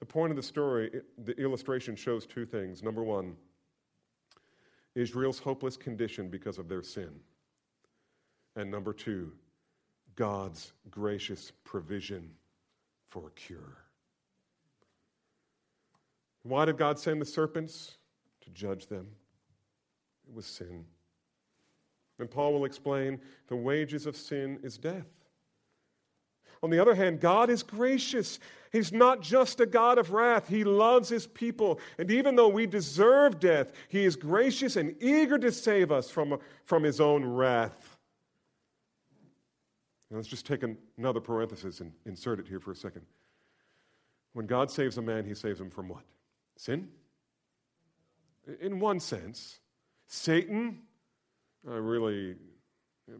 The 0.00 0.06
point 0.06 0.30
of 0.30 0.36
the 0.36 0.42
story, 0.42 0.90
the 1.22 1.32
illustration 1.40 1.94
shows 1.94 2.26
two 2.26 2.46
things. 2.46 2.82
Number 2.82 3.04
one, 3.04 3.36
Israel's 4.94 5.38
hopeless 5.38 5.76
condition 5.76 6.30
because 6.30 6.58
of 6.58 6.68
their 6.68 6.82
sin. 6.82 7.10
And 8.56 8.70
number 8.70 8.94
two, 8.94 9.32
God's 10.14 10.72
gracious 10.90 11.52
provision 11.62 12.30
for 13.10 13.28
a 13.28 13.30
cure. 13.32 13.76
Why 16.42 16.64
did 16.64 16.78
God 16.78 16.98
send 16.98 17.20
the 17.20 17.26
serpents? 17.26 17.98
To 18.44 18.50
judge 18.50 18.86
them. 18.86 19.08
It 20.26 20.34
was 20.34 20.46
sin. 20.46 20.86
And 22.18 22.30
Paul 22.30 22.54
will 22.54 22.64
explain 22.64 23.20
the 23.48 23.56
wages 23.56 24.06
of 24.06 24.16
sin 24.16 24.58
is 24.62 24.78
death. 24.78 25.06
On 26.62 26.70
the 26.70 26.78
other 26.78 26.94
hand, 26.94 27.20
God 27.20 27.50
is 27.50 27.62
gracious. 27.62 28.40
He's 28.72 28.92
not 28.92 29.20
just 29.20 29.60
a 29.60 29.66
God 29.66 29.98
of 29.98 30.12
wrath. 30.12 30.48
He 30.48 30.64
loves 30.64 31.08
his 31.08 31.26
people. 31.26 31.78
And 31.98 32.10
even 32.10 32.34
though 32.34 32.48
we 32.48 32.66
deserve 32.66 33.38
death, 33.38 33.72
he 33.88 34.04
is 34.04 34.16
gracious 34.16 34.76
and 34.76 34.94
eager 35.02 35.38
to 35.38 35.52
save 35.52 35.92
us 35.92 36.10
from, 36.10 36.38
from 36.64 36.82
his 36.82 37.00
own 37.00 37.24
wrath. 37.24 37.98
Now 40.10 40.16
let's 40.16 40.28
just 40.28 40.46
take 40.46 40.62
another 40.96 41.20
parenthesis 41.20 41.80
and 41.80 41.92
insert 42.06 42.40
it 42.40 42.48
here 42.48 42.60
for 42.60 42.70
a 42.70 42.76
second. 42.76 43.02
When 44.32 44.46
God 44.46 44.70
saves 44.70 44.98
a 44.98 45.02
man, 45.02 45.24
he 45.24 45.34
saves 45.34 45.60
him 45.60 45.70
from 45.70 45.88
what? 45.88 46.04
Sin? 46.56 46.88
In 48.60 48.80
one 48.80 49.00
sense. 49.00 49.60
Satan, 50.06 50.82
uh, 51.66 51.80
really, 51.80 52.36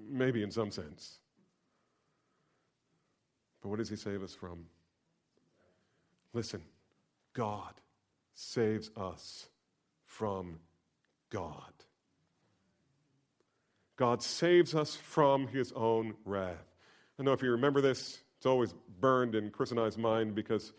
maybe 0.08 0.42
in 0.42 0.50
some 0.50 0.70
sense. 0.70 1.18
But 3.60 3.70
what 3.70 3.78
does 3.78 3.88
he 3.88 3.96
save 3.96 4.22
us 4.22 4.34
from? 4.34 4.66
Listen, 6.32 6.62
God 7.32 7.72
saves 8.34 8.90
us 8.96 9.48
from 10.04 10.60
God. 11.30 11.72
God 13.96 14.22
saves 14.22 14.74
us 14.74 14.94
from 14.94 15.48
his 15.48 15.72
own 15.72 16.14
wrath. 16.24 16.76
I 17.18 17.22
know 17.22 17.32
if 17.32 17.42
you 17.42 17.50
remember 17.50 17.80
this, 17.80 18.20
it's 18.36 18.46
always 18.46 18.74
burned 19.00 19.34
in 19.34 19.50
Chris 19.50 19.70
and 19.70 19.80
I's 19.80 19.96
mind 19.96 20.34
because 20.34 20.74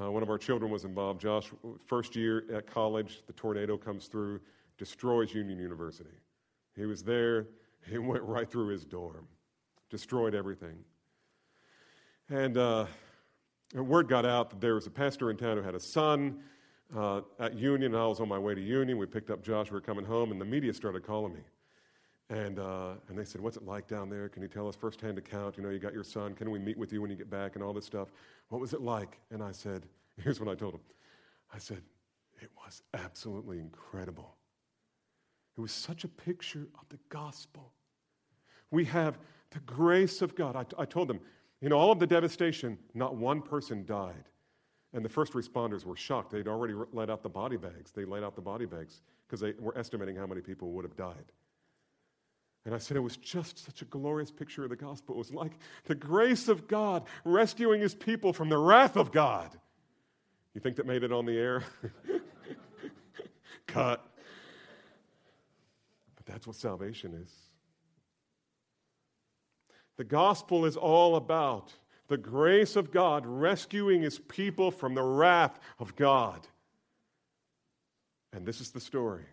uh, 0.00 0.10
one 0.10 0.22
of 0.22 0.28
our 0.28 0.38
children 0.38 0.70
was 0.70 0.84
involved. 0.84 1.20
Josh, 1.20 1.50
first 1.86 2.14
year 2.14 2.44
at 2.54 2.66
college, 2.66 3.22
the 3.26 3.32
tornado 3.32 3.76
comes 3.76 4.06
through 4.06 4.40
destroys 4.76 5.34
Union 5.34 5.58
University. 5.58 6.10
He 6.76 6.86
was 6.86 7.02
there, 7.02 7.48
he 7.88 7.98
went 7.98 8.22
right 8.22 8.50
through 8.50 8.68
his 8.68 8.84
dorm, 8.84 9.26
destroyed 9.90 10.34
everything. 10.34 10.76
And 12.28 12.56
uh, 12.56 12.86
word 13.74 14.08
got 14.08 14.24
out 14.24 14.50
that 14.50 14.60
there 14.60 14.74
was 14.74 14.86
a 14.86 14.90
pastor 14.90 15.30
in 15.30 15.36
town 15.36 15.56
who 15.56 15.62
had 15.62 15.74
a 15.74 15.80
son 15.80 16.40
uh, 16.96 17.22
at 17.38 17.54
Union. 17.54 17.94
I 17.94 18.06
was 18.06 18.20
on 18.20 18.28
my 18.28 18.38
way 18.38 18.54
to 18.54 18.60
Union. 18.60 18.98
We 18.98 19.06
picked 19.06 19.30
up 19.30 19.42
Josh. 19.42 19.70
We 19.70 19.74
were 19.74 19.80
coming 19.80 20.04
home, 20.04 20.32
and 20.32 20.40
the 20.40 20.44
media 20.44 20.72
started 20.72 21.04
calling 21.04 21.34
me. 21.34 21.40
And, 22.28 22.60
uh, 22.60 22.92
and 23.08 23.18
they 23.18 23.24
said, 23.24 23.40
What's 23.40 23.56
it 23.56 23.64
like 23.64 23.88
down 23.88 24.08
there? 24.08 24.28
Can 24.28 24.42
you 24.42 24.48
tell 24.48 24.68
us 24.68 24.76
firsthand 24.76 25.18
account? 25.18 25.56
You 25.56 25.64
know, 25.64 25.70
you 25.70 25.80
got 25.80 25.92
your 25.92 26.04
son. 26.04 26.34
Can 26.34 26.50
we 26.50 26.60
meet 26.60 26.78
with 26.78 26.92
you 26.92 27.02
when 27.02 27.10
you 27.10 27.16
get 27.16 27.28
back 27.28 27.56
and 27.56 27.64
all 27.64 27.72
this 27.72 27.84
stuff? 27.84 28.08
What 28.48 28.60
was 28.60 28.72
it 28.72 28.80
like? 28.80 29.18
And 29.30 29.42
I 29.42 29.50
said, 29.50 29.86
Here's 30.22 30.38
what 30.38 30.48
I 30.48 30.54
told 30.54 30.74
him 30.74 30.80
I 31.52 31.58
said, 31.58 31.82
It 32.40 32.50
was 32.64 32.82
absolutely 32.94 33.58
incredible. 33.58 34.36
It 35.56 35.60
was 35.60 35.72
such 35.72 36.04
a 36.04 36.08
picture 36.08 36.66
of 36.80 36.88
the 36.88 36.98
gospel. 37.08 37.72
We 38.70 38.84
have 38.86 39.18
the 39.50 39.60
grace 39.60 40.22
of 40.22 40.34
God. 40.34 40.56
I, 40.78 40.84
told 40.84 41.08
them, 41.08 41.20
in 41.60 41.72
all 41.72 41.90
of 41.90 41.98
the 41.98 42.06
devastation, 42.06 42.78
not 42.94 43.16
one 43.16 43.42
person 43.42 43.84
died. 43.84 44.24
And 44.92 45.04
the 45.04 45.08
first 45.08 45.34
responders 45.34 45.84
were 45.84 45.96
shocked. 45.96 46.30
They'd 46.32 46.48
already 46.48 46.74
let 46.92 47.10
out 47.10 47.22
the 47.22 47.28
body 47.28 47.56
bags. 47.56 47.92
They 47.92 48.04
laid 48.04 48.24
out 48.24 48.34
the 48.34 48.42
body 48.42 48.66
bags 48.66 49.02
because 49.26 49.40
they 49.40 49.52
were 49.58 49.76
estimating 49.76 50.16
how 50.16 50.26
many 50.26 50.40
people 50.40 50.72
would 50.72 50.84
have 50.84 50.96
died. 50.96 51.32
And 52.66 52.74
I 52.74 52.78
said 52.78 52.96
it 52.96 53.00
was 53.00 53.16
just 53.16 53.64
such 53.64 53.82
a 53.82 53.86
glorious 53.86 54.30
picture 54.30 54.64
of 54.64 54.70
the 54.70 54.76
gospel. 54.76 55.14
It 55.14 55.18
was 55.18 55.32
like 55.32 55.52
the 55.84 55.94
grace 55.94 56.48
of 56.48 56.68
God 56.68 57.04
rescuing 57.24 57.80
his 57.80 57.94
people 57.94 58.32
from 58.32 58.48
the 58.48 58.58
wrath 58.58 58.96
of 58.96 59.12
God. 59.12 59.58
You 60.54 60.60
think 60.60 60.76
that 60.76 60.86
made 60.86 61.02
it 61.02 61.12
on 61.12 61.24
the 61.24 61.38
air? 61.38 61.64
Cut. 63.66 64.04
That's 66.30 66.46
what 66.46 66.56
salvation 66.56 67.14
is. 67.14 67.32
The 69.96 70.04
gospel 70.04 70.64
is 70.64 70.76
all 70.76 71.16
about 71.16 71.72
the 72.08 72.16
grace 72.16 72.76
of 72.76 72.90
God 72.90 73.26
rescuing 73.26 74.02
his 74.02 74.18
people 74.18 74.70
from 74.70 74.94
the 74.94 75.02
wrath 75.02 75.58
of 75.78 75.96
God. 75.96 76.46
And 78.32 78.46
this 78.46 78.60
is 78.60 78.70
the 78.70 78.80
story 78.80 79.26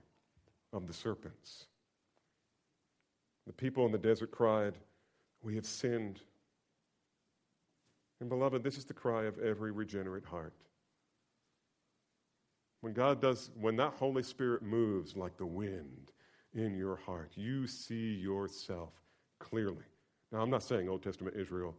of 0.73 0.87
the 0.87 0.93
serpents. 0.93 1.67
The 3.45 3.53
people 3.53 3.85
in 3.85 3.91
the 3.91 3.97
desert 3.97 4.31
cried, 4.31 4.73
We 5.43 5.55
have 5.55 5.65
sinned. 5.65 6.19
And 8.19 8.27
beloved, 8.27 8.63
this 8.63 8.77
is 8.77 8.85
the 8.85 8.93
cry 8.93 9.25
of 9.25 9.37
every 9.39 9.71
regenerate 9.71 10.25
heart. 10.25 10.53
When 12.81 12.93
God 12.93 13.21
does, 13.21 13.51
when 13.59 13.75
that 13.77 13.93
Holy 13.93 14.23
Spirit 14.23 14.63
moves 14.63 15.15
like 15.15 15.37
the 15.37 15.45
wind 15.45 16.11
in 16.57 16.75
your 16.75 16.95
heart, 16.95 17.31
you 17.35 17.67
see 17.67 18.15
yourself 18.15 18.89
clearly. 19.39 19.85
Now, 20.31 20.39
I'm 20.41 20.49
not 20.49 20.63
saying 20.63 20.89
Old 20.89 21.03
Testament 21.03 21.35
Israel 21.37 21.75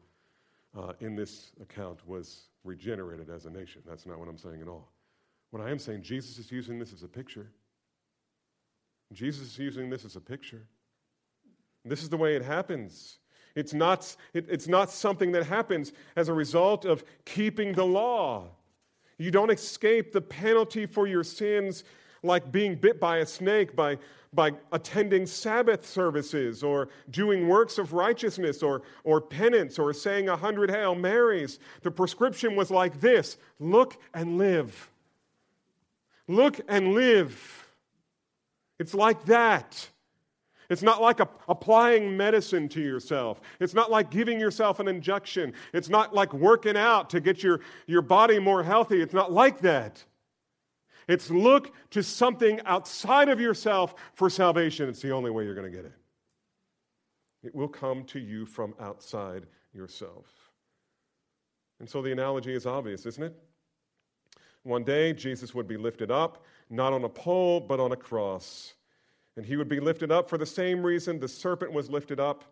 uh, 0.77 0.93
in 1.01 1.17
this 1.17 1.53
account 1.61 2.07
was 2.07 2.49
regenerated 2.64 3.29
as 3.29 3.47
a 3.47 3.51
nation. 3.51 3.83
That's 3.87 4.07
not 4.07 4.19
what 4.19 4.29
I'm 4.29 4.38
saying 4.38 4.62
at 4.62 4.69
all. 4.69 4.91
What 5.51 5.62
I 5.62 5.71
am 5.71 5.79
saying, 5.79 6.03
Jesus 6.03 6.38
is 6.38 6.53
using 6.53 6.79
this 6.79 6.93
as 6.93 7.03
a 7.03 7.09
picture. 7.09 7.51
Jesus 9.12 9.43
is 9.43 9.59
using 9.59 9.91
this 9.91 10.05
as 10.05 10.17
a 10.17 10.21
picture. 10.21 10.67
This 11.85 12.03
is 12.03 12.09
the 12.09 12.17
way 12.17 12.37
it 12.37 12.45
happens. 12.45 13.19
It's 13.55 13.73
not, 13.73 14.14
it, 14.35 14.47
it's 14.49 14.69
not 14.69 14.91
something 14.91 15.33
that 15.33 15.45
happens 15.45 15.93
as 16.17 16.29
a 16.29 16.35
result 16.35 16.85
of 16.85 17.03
keeping 17.25 17.73
the 17.73 17.85
law. 17.85 18.51
You 19.17 19.31
don't 19.31 19.51
escape 19.51 20.12
the 20.12 20.21
penalty 20.21 20.87
for 20.87 21.07
your 21.07 21.25
sins 21.25 21.83
like 22.22 22.50
being 22.50 22.74
bit 22.74 23.00
by 23.00 23.18
a 23.18 23.26
snake 23.26 23.76
by, 23.76 23.98
by 24.33 24.52
attending 24.72 25.26
Sabbath 25.26 25.87
services 25.87 26.62
or 26.62 26.88
doing 27.11 27.48
works 27.48 27.78
of 27.78 27.92
righteousness 27.92 28.62
or, 28.62 28.83
or 29.04 29.20
penance 29.20 29.78
or 29.78 29.92
saying 29.92 30.28
a 30.28 30.37
hundred 30.37 30.70
Hail 30.70 30.94
Marys. 30.94 31.59
The 31.83 31.90
prescription 31.90 32.57
was 32.57 32.70
like 32.70 33.00
this 33.00 33.37
look 33.59 33.96
and 34.14 34.38
live. 34.38 34.90
Look 36.26 36.61
and 36.68 36.94
live. 36.94 37.66
It's 38.78 38.94
like 38.94 39.24
that. 39.26 39.88
It's 40.70 40.83
not 40.83 41.00
like 41.00 41.20
a, 41.20 41.28
applying 41.48 42.16
medicine 42.16 42.68
to 42.70 42.81
yourself. 42.81 43.40
It's 43.59 43.72
not 43.72 43.90
like 43.90 44.11
giving 44.11 44.38
yourself 44.38 44.81
an 44.81 44.88
injection. 44.88 45.54
It's 45.72 45.88
not 45.88 46.14
like 46.14 46.33
working 46.35 46.76
out 46.76 47.09
to 47.11 47.20
get 47.20 47.42
your, 47.42 47.61
your 47.87 48.02
body 48.02 48.38
more 48.38 48.62
healthy. 48.62 49.00
It's 49.00 49.14
not 49.14 49.33
like 49.33 49.61
that. 49.61 50.04
It's 51.09 51.31
look 51.31 51.73
to 51.90 52.03
something 52.03 52.61
outside 52.66 53.31
of 53.31 53.40
yourself 53.40 53.94
for 54.14 54.29
salvation. 54.29 54.88
It's 54.88 55.01
the 55.01 55.11
only 55.11 55.31
way 55.31 55.44
you're 55.44 55.55
going 55.55 55.71
to 55.71 55.77
get 55.77 55.87
it. 55.87 55.92
It 57.42 57.55
will 57.55 57.68
come 57.68 58.05
to 58.05 58.18
you 58.18 58.44
from 58.44 58.75
outside 58.79 59.47
yourself. 59.73 60.27
And 61.81 61.88
so 61.88 62.03
the 62.03 62.12
analogy 62.12 62.53
is 62.53 62.66
obvious, 62.66 63.07
isn't 63.07 63.23
it? 63.23 63.35
One 64.64 64.85
day, 64.85 65.12
Jesus 65.14 65.55
would 65.55 65.66
be 65.66 65.77
lifted 65.77 66.11
up, 66.11 66.44
not 66.68 66.92
on 66.92 67.05
a 67.05 67.09
pole, 67.09 67.61
but 67.61 67.81
on 67.81 67.92
a 67.92 67.97
cross. 67.97 68.75
And 69.37 69.47
he 69.47 69.57
would 69.57 69.68
be 69.68 69.81
lifted 69.81 70.11
up 70.11 70.29
for 70.29 70.37
the 70.37 70.44
same 70.44 70.85
reason 70.85 71.18
the 71.18 71.29
serpent 71.29 71.73
was 71.73 71.88
lifted 71.88 72.21
up. 72.21 72.44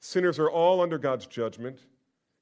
Sinners 0.00 0.38
are 0.38 0.50
all 0.50 0.80
under 0.80 0.98
God's 0.98 1.26
judgment. 1.26 1.80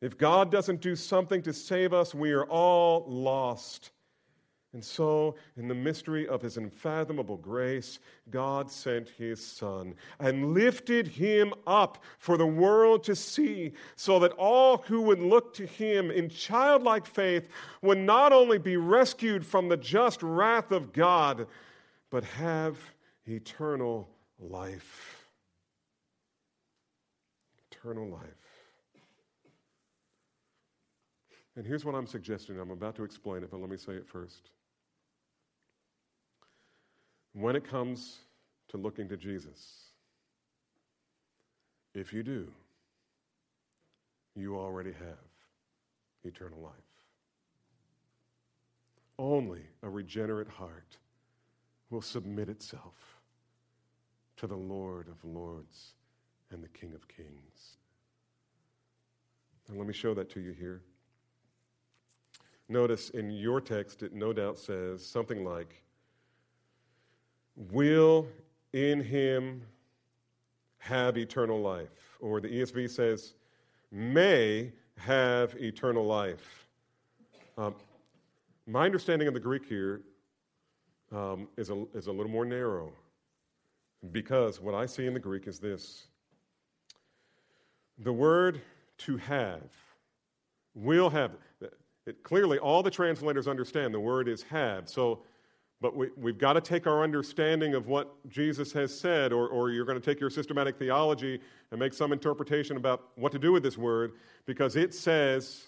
If 0.00 0.18
God 0.18 0.50
doesn't 0.50 0.80
do 0.80 0.96
something 0.96 1.40
to 1.42 1.52
save 1.52 1.94
us, 1.94 2.12
we 2.12 2.32
are 2.32 2.44
all 2.44 3.04
lost. 3.06 3.92
And 4.74 4.82
so, 4.82 5.34
in 5.58 5.68
the 5.68 5.74
mystery 5.74 6.26
of 6.26 6.40
his 6.40 6.56
unfathomable 6.56 7.36
grace, 7.36 7.98
God 8.30 8.70
sent 8.70 9.10
his 9.10 9.44
Son 9.44 9.94
and 10.18 10.54
lifted 10.54 11.06
him 11.06 11.52
up 11.66 12.02
for 12.18 12.38
the 12.38 12.46
world 12.46 13.04
to 13.04 13.14
see, 13.14 13.72
so 13.96 14.18
that 14.20 14.32
all 14.32 14.78
who 14.78 15.02
would 15.02 15.20
look 15.20 15.52
to 15.54 15.66
him 15.66 16.10
in 16.10 16.30
childlike 16.30 17.04
faith 17.04 17.50
would 17.82 17.98
not 17.98 18.32
only 18.32 18.56
be 18.56 18.78
rescued 18.78 19.44
from 19.44 19.68
the 19.68 19.76
just 19.76 20.22
wrath 20.22 20.72
of 20.72 20.94
God, 20.94 21.46
but 22.08 22.24
have 22.24 22.78
eternal 23.26 24.08
life. 24.38 25.26
Eternal 27.70 28.08
life. 28.08 28.22
And 31.56 31.66
here's 31.66 31.84
what 31.84 31.94
I'm 31.94 32.06
suggesting. 32.06 32.58
I'm 32.58 32.70
about 32.70 32.96
to 32.96 33.04
explain 33.04 33.42
it, 33.42 33.50
but 33.50 33.60
let 33.60 33.68
me 33.68 33.76
say 33.76 33.92
it 33.92 34.08
first. 34.08 34.48
When 37.34 37.56
it 37.56 37.64
comes 37.64 38.18
to 38.68 38.76
looking 38.76 39.08
to 39.08 39.16
Jesus, 39.16 39.86
if 41.94 42.12
you 42.12 42.22
do, 42.22 42.48
you 44.34 44.56
already 44.56 44.92
have 44.92 45.18
eternal 46.24 46.60
life. 46.60 46.72
Only 49.18 49.62
a 49.82 49.88
regenerate 49.88 50.48
heart 50.48 50.96
will 51.90 52.02
submit 52.02 52.48
itself 52.48 53.20
to 54.36 54.46
the 54.46 54.56
Lord 54.56 55.08
of 55.08 55.22
Lords 55.24 55.92
and 56.50 56.62
the 56.62 56.68
King 56.68 56.94
of 56.94 57.06
Kings. 57.08 57.76
And 59.68 59.78
let 59.78 59.86
me 59.86 59.92
show 59.92 60.14
that 60.14 60.30
to 60.30 60.40
you 60.40 60.52
here. 60.52 60.82
Notice 62.68 63.10
in 63.10 63.30
your 63.30 63.60
text, 63.60 64.02
it 64.02 64.14
no 64.14 64.32
doubt 64.32 64.58
says 64.58 65.04
something 65.04 65.44
like, 65.44 65.81
Will 67.56 68.26
in 68.72 69.00
him 69.00 69.62
have 70.78 71.16
eternal 71.16 71.60
life. 71.60 72.16
Or 72.20 72.40
the 72.40 72.48
ESV 72.48 72.90
says, 72.90 73.34
May 73.90 74.72
have 74.98 75.54
eternal 75.60 76.04
life. 76.04 76.66
Um, 77.58 77.74
my 78.66 78.86
understanding 78.86 79.28
of 79.28 79.34
the 79.34 79.40
Greek 79.40 79.66
here 79.66 80.00
um, 81.12 81.48
is, 81.56 81.70
a, 81.70 81.84
is 81.94 82.06
a 82.06 82.12
little 82.12 82.30
more 82.30 82.44
narrow 82.44 82.92
because 84.10 84.60
what 84.60 84.74
I 84.74 84.86
see 84.86 85.06
in 85.06 85.14
the 85.14 85.20
Greek 85.20 85.46
is 85.46 85.58
this 85.58 86.06
the 87.98 88.12
word 88.12 88.60
to 88.98 89.16
have, 89.18 89.62
will 90.74 91.10
have, 91.10 91.32
it, 92.06 92.22
clearly 92.22 92.58
all 92.58 92.82
the 92.82 92.90
translators 92.90 93.46
understand 93.46 93.92
the 93.94 94.00
word 94.00 94.28
is 94.28 94.42
have. 94.44 94.88
So, 94.88 95.22
but 95.82 95.96
we, 95.96 96.08
we've 96.16 96.38
got 96.38 96.52
to 96.52 96.60
take 96.60 96.86
our 96.86 97.02
understanding 97.02 97.74
of 97.74 97.88
what 97.88 98.14
Jesus 98.28 98.72
has 98.72 98.98
said, 98.98 99.32
or, 99.32 99.48
or 99.48 99.70
you're 99.70 99.84
going 99.84 100.00
to 100.00 100.04
take 100.04 100.20
your 100.20 100.30
systematic 100.30 100.78
theology 100.78 101.40
and 101.70 101.80
make 101.80 101.92
some 101.92 102.12
interpretation 102.12 102.76
about 102.76 103.08
what 103.16 103.32
to 103.32 103.38
do 103.38 103.52
with 103.52 103.64
this 103.64 103.76
word, 103.76 104.12
because 104.46 104.76
it 104.76 104.94
says 104.94 105.64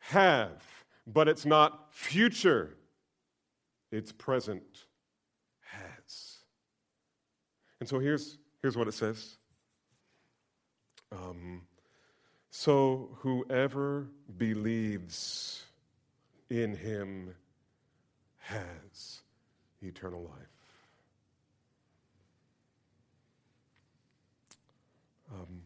have, 0.00 0.62
but 1.06 1.28
it's 1.28 1.46
not 1.46 1.94
future 1.94 2.76
its 3.92 4.10
present 4.10 4.86
has. 5.60 6.38
And 7.78 7.88
so 7.88 8.00
here's, 8.00 8.38
here's 8.60 8.76
what 8.76 8.88
it 8.88 8.94
says. 8.94 9.36
Um, 11.12 11.62
so 12.50 13.16
whoever 13.20 14.08
believes 14.36 15.64
in 16.50 16.74
him 16.74 17.34
has 18.38 19.11
eternal 19.88 20.22
life. 20.22 20.48
Um, 25.32 25.62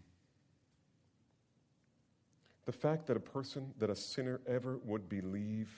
the 2.64 2.72
fact 2.72 3.06
that 3.06 3.16
a 3.16 3.20
person, 3.20 3.72
that 3.78 3.90
a 3.90 3.96
sinner 3.96 4.40
ever 4.46 4.78
would 4.84 5.08
believe 5.08 5.72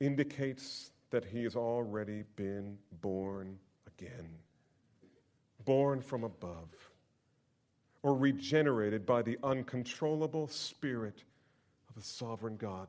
indicates 0.00 0.90
that 1.10 1.24
he 1.24 1.44
has 1.44 1.54
already 1.56 2.24
been 2.36 2.78
born 3.00 3.58
again. 3.86 4.28
born 5.64 6.00
from 6.00 6.24
above, 6.24 6.68
or 8.02 8.14
regenerated 8.16 9.06
by 9.06 9.22
the 9.22 9.38
uncontrollable 9.44 10.48
Spirit 10.48 11.22
of 11.88 11.94
the 11.94 12.02
sovereign 12.02 12.56
God. 12.56 12.88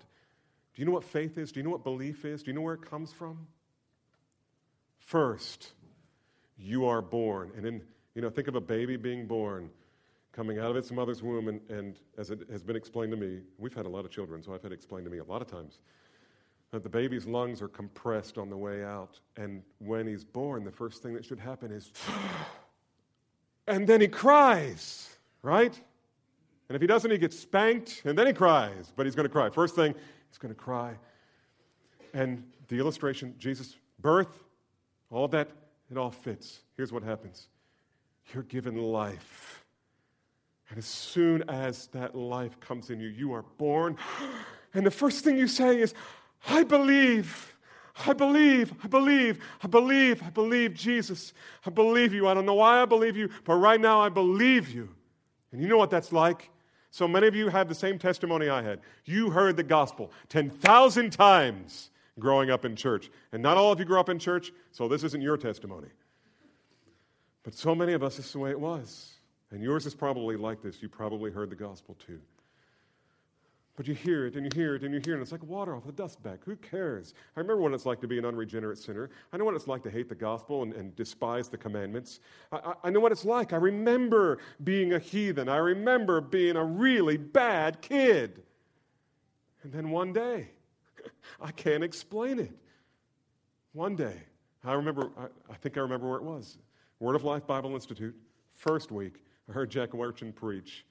Do 0.74 0.82
you 0.82 0.86
know 0.86 0.92
what 0.92 1.04
faith 1.04 1.38
is? 1.38 1.52
Do 1.52 1.60
you 1.60 1.64
know 1.64 1.70
what 1.70 1.84
belief 1.84 2.26
is? 2.26 2.42
Do 2.42 2.50
you 2.50 2.56
know 2.56 2.62
where 2.62 2.74
it 2.74 2.82
comes 2.82 3.14
from? 3.14 3.48
First, 5.06 5.74
you 6.58 6.86
are 6.86 7.02
born. 7.02 7.52
And 7.56 7.66
in, 7.66 7.82
you 8.16 8.22
know, 8.22 8.30
think 8.30 8.48
of 8.48 8.56
a 8.56 8.62
baby 8.62 8.96
being 8.96 9.28
born, 9.28 9.70
coming 10.32 10.60
out 10.60 10.72
of 10.72 10.78
its 10.78 10.92
mother's 10.92 11.22
womb, 11.22 11.48
and, 11.48 11.62
and 11.70 12.00
as 12.18 12.32
it 12.32 12.48
has 12.50 12.64
been 12.64 12.76
explained 12.76 13.12
to 13.12 13.18
me, 13.18 13.42
we've 13.58 13.74
had 13.74 13.86
a 13.86 13.90
lot 13.90 14.06
of 14.06 14.12
children, 14.12 14.42
so 14.42 14.54
I've 14.54 14.64
had 14.64 14.72
it 14.72 14.76
explained 14.76 15.06
to 15.06 15.12
me 15.12 15.20
a 15.20 15.24
lot 15.24 15.42
of 15.42 15.48
times 15.48 15.80
that 16.72 16.82
the 16.82 16.90
baby's 16.90 17.28
lungs 17.28 17.62
are 17.62 17.68
compressed 17.68 18.40
on 18.40 18.50
the 18.50 18.58
way 18.58 18.84
out. 18.84 19.20
And 19.38 19.62
when 19.78 20.08
he's 20.08 20.24
born, 20.24 20.64
the 20.64 20.72
first 20.72 21.04
thing 21.04 21.14
that 21.14 21.24
should 21.24 21.40
happen 21.40 21.72
is, 21.72 21.92
and 23.68 23.86
then 23.86 24.02
he 24.02 24.08
cries, 24.08 25.18
right? 25.44 25.80
And 26.70 26.76
if 26.76 26.82
he 26.82 26.88
doesn't, 26.88 27.12
he 27.12 27.20
gets 27.20 27.38
spanked, 27.38 28.02
and 28.06 28.18
then 28.18 28.26
he 28.26 28.34
cries, 28.34 28.92
but 28.96 29.06
he's 29.06 29.14
going 29.14 29.28
to 29.28 29.32
cry. 29.32 29.50
First 29.52 29.76
thing, 29.76 29.94
he's 30.30 30.40
going 30.40 30.54
to 30.54 30.60
cry. 30.60 30.96
And 32.14 32.44
the 32.70 32.80
illustration, 32.80 33.36
Jesus' 33.38 33.76
birth, 34.00 34.44
all 35.14 35.28
that, 35.30 35.50
it 35.92 35.98
all 35.98 36.12
fits. 36.12 36.62
Here's 36.76 36.92
what 36.92 37.04
happens 37.04 37.48
you're 38.34 38.44
given 38.44 38.78
life. 38.78 39.64
And 40.70 40.78
as 40.78 40.86
soon 40.86 41.44
as 41.50 41.88
that 41.88 42.16
life 42.16 42.60
comes 42.60 42.90
in 42.90 43.00
you, 43.00 43.10
you 43.10 43.34
are 43.34 43.44
born. 43.58 43.98
And 44.76 44.84
the 44.84 44.92
first 44.92 45.24
thing 45.24 45.38
you 45.38 45.48
say 45.48 45.80
is, 45.80 45.94
I 46.48 46.64
believe. 46.64 47.56
I 48.08 48.14
believe, 48.14 48.74
I 48.84 48.88
believe, 48.88 49.40
I 49.62 49.68
believe, 49.68 50.24
I 50.24 50.32
believe 50.32 50.74
Jesus. 50.74 51.32
I 51.64 51.70
believe 51.70 52.12
you. 52.12 52.28
I 52.28 52.34
don't 52.34 52.48
know 52.48 52.56
why 52.56 52.82
I 52.82 52.86
believe 52.86 53.16
you, 53.16 53.30
but 53.46 53.54
right 53.54 53.80
now 53.80 54.02
I 54.02 54.10
believe 54.10 54.70
you. 54.70 54.90
And 55.52 55.62
you 55.62 55.68
know 55.68 55.78
what 55.78 55.92
that's 55.92 56.12
like? 56.12 56.50
So 56.90 57.08
many 57.08 57.28
of 57.28 57.36
you 57.36 57.50
have 57.50 57.70
the 57.70 57.76
same 57.76 58.00
testimony 58.00 58.50
I 58.50 58.64
had. 58.64 58.80
You 59.06 59.30
heard 59.30 59.58
the 59.58 59.64
gospel 59.64 60.12
10,000 60.30 61.12
times 61.12 61.92
growing 62.20 62.50
up 62.50 62.66
in 62.66 62.76
church. 62.76 63.10
And 63.32 63.42
not 63.42 63.58
all 63.58 63.72
of 63.72 63.80
you 63.80 63.86
grew 63.86 64.00
up 64.00 64.10
in 64.10 64.20
church, 64.20 64.52
so 64.72 64.88
this 64.88 65.04
isn't 65.04 65.22
your 65.22 65.38
testimony. 65.38 65.90
But 67.44 67.56
so 67.56 67.76
many 67.76 67.94
of 67.94 68.04
us, 68.04 68.18
this 68.18 68.28
is 68.28 68.32
the 68.34 68.40
way 68.40 68.52
it 68.52 68.60
was. 68.60 69.14
And 69.52 69.62
yours 69.62 69.86
is 69.86 69.94
probably 69.94 70.36
like 70.38 70.62
this. 70.62 70.82
You 70.82 70.90
probably 70.90 71.32
heard 71.32 71.50
the 71.50 71.56
gospel 71.56 71.96
too. 72.06 72.20
But 73.76 73.88
you 73.88 73.96
hear 73.96 74.28
it 74.28 74.36
and 74.36 74.46
you 74.46 74.52
hear 74.54 74.76
it 74.76 74.84
and 74.84 74.94
you 74.94 75.02
hear 75.04 75.14
it, 75.14 75.18
and 75.18 75.24
it's 75.24 75.32
like 75.32 75.44
water 75.44 75.76
off 75.76 75.86
the 75.86 75.92
dust 75.92 76.22
bag. 76.22 76.40
Who 76.46 76.56
cares? 76.56 77.16
I 77.36 77.40
remember 77.40 77.62
what 77.64 77.74
it's 77.74 77.88
like 77.88 78.00
to 78.02 78.08
be 78.08 78.20
an 78.20 78.26
unregenerate 78.26 78.78
sinner. 78.78 79.10
I 79.32 79.38
know 79.38 79.46
what 79.46 79.56
it's 79.56 79.68
like 79.68 79.82
to 79.84 79.90
hate 79.90 80.10
the 80.10 80.16
gospel 80.16 80.62
and, 80.62 80.74
and 80.74 80.96
despise 80.96 81.50
the 81.50 81.58
commandments. 81.58 82.20
I, 82.52 82.58
I, 82.58 82.74
I 82.84 82.90
know 82.92 83.00
what 83.00 83.12
it's 83.12 83.26
like. 83.26 83.52
I 83.52 83.58
remember 83.58 84.38
being 84.64 84.94
a 84.94 85.00
heathen. 85.00 85.50
I 85.50 85.58
remember 85.58 86.22
being 86.22 86.56
a 86.56 86.64
really 86.64 87.18
bad 87.18 87.82
kid. 87.82 88.44
And 89.64 89.74
then 89.74 89.90
one 89.90 90.14
day, 90.14 90.50
I 91.42 91.52
can't 91.52 91.84
explain 91.84 92.40
it. 92.40 92.52
One 93.74 93.96
day, 93.96 94.22
I 94.64 94.74
remember, 94.74 95.10
I, 95.18 95.26
I 95.52 95.56
think 95.56 95.78
I 95.78 95.82
remember 95.82 96.08
where 96.08 96.18
it 96.18 96.24
was 96.24 96.58
Word 97.00 97.16
of 97.16 97.24
Life 97.24 97.46
Bible 97.46 97.74
Institute, 97.74 98.16
first 98.54 98.92
week, 98.92 99.24
I 99.50 99.52
heard 99.52 99.70
Jack 99.70 99.90
Wyrtzen 99.90 100.34
preach. 100.34 100.86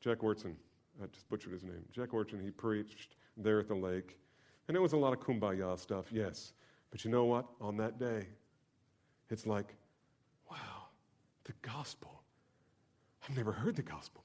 Jack 0.00 0.18
Wyrtzen. 0.18 0.54
I 1.02 1.06
just 1.06 1.28
butchered 1.28 1.52
his 1.52 1.64
name. 1.64 1.82
Jack 1.92 2.10
Wyrtzen, 2.10 2.42
he 2.42 2.50
preached 2.50 3.16
there 3.36 3.58
at 3.58 3.68
the 3.68 3.74
lake. 3.74 4.18
And 4.68 4.76
it 4.76 4.80
was 4.80 4.92
a 4.92 4.96
lot 4.96 5.12
of 5.12 5.20
kumbaya 5.20 5.78
stuff, 5.78 6.06
yes. 6.12 6.52
But 6.90 7.04
you 7.04 7.10
know 7.10 7.24
what? 7.24 7.46
On 7.60 7.76
that 7.78 7.98
day, 7.98 8.26
it's 9.30 9.46
like, 9.46 9.74
wow, 10.50 10.86
the 11.44 11.54
gospel. 11.62 12.22
I've 13.28 13.36
never 13.36 13.52
heard 13.52 13.76
the 13.76 13.82
gospel. 13.82 14.22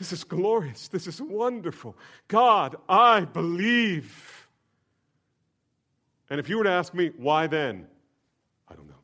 This 0.00 0.14
is 0.14 0.24
glorious. 0.24 0.88
This 0.88 1.06
is 1.06 1.20
wonderful. 1.20 1.94
God, 2.26 2.76
I 2.88 3.20
believe. 3.20 4.48
And 6.30 6.40
if 6.40 6.48
you 6.48 6.56
were 6.56 6.64
to 6.64 6.70
ask 6.70 6.94
me, 6.94 7.10
why 7.18 7.46
then? 7.46 7.86
I 8.66 8.74
don't 8.74 8.88
know. 8.88 8.94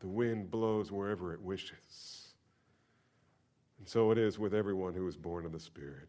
The 0.00 0.08
wind 0.08 0.50
blows 0.50 0.90
wherever 0.90 1.34
it 1.34 1.42
wishes. 1.42 2.32
And 3.78 3.86
so 3.86 4.12
it 4.12 4.16
is 4.16 4.38
with 4.38 4.54
everyone 4.54 4.94
who 4.94 5.06
is 5.06 5.14
born 5.14 5.44
of 5.44 5.52
the 5.52 5.60
Spirit. 5.60 6.08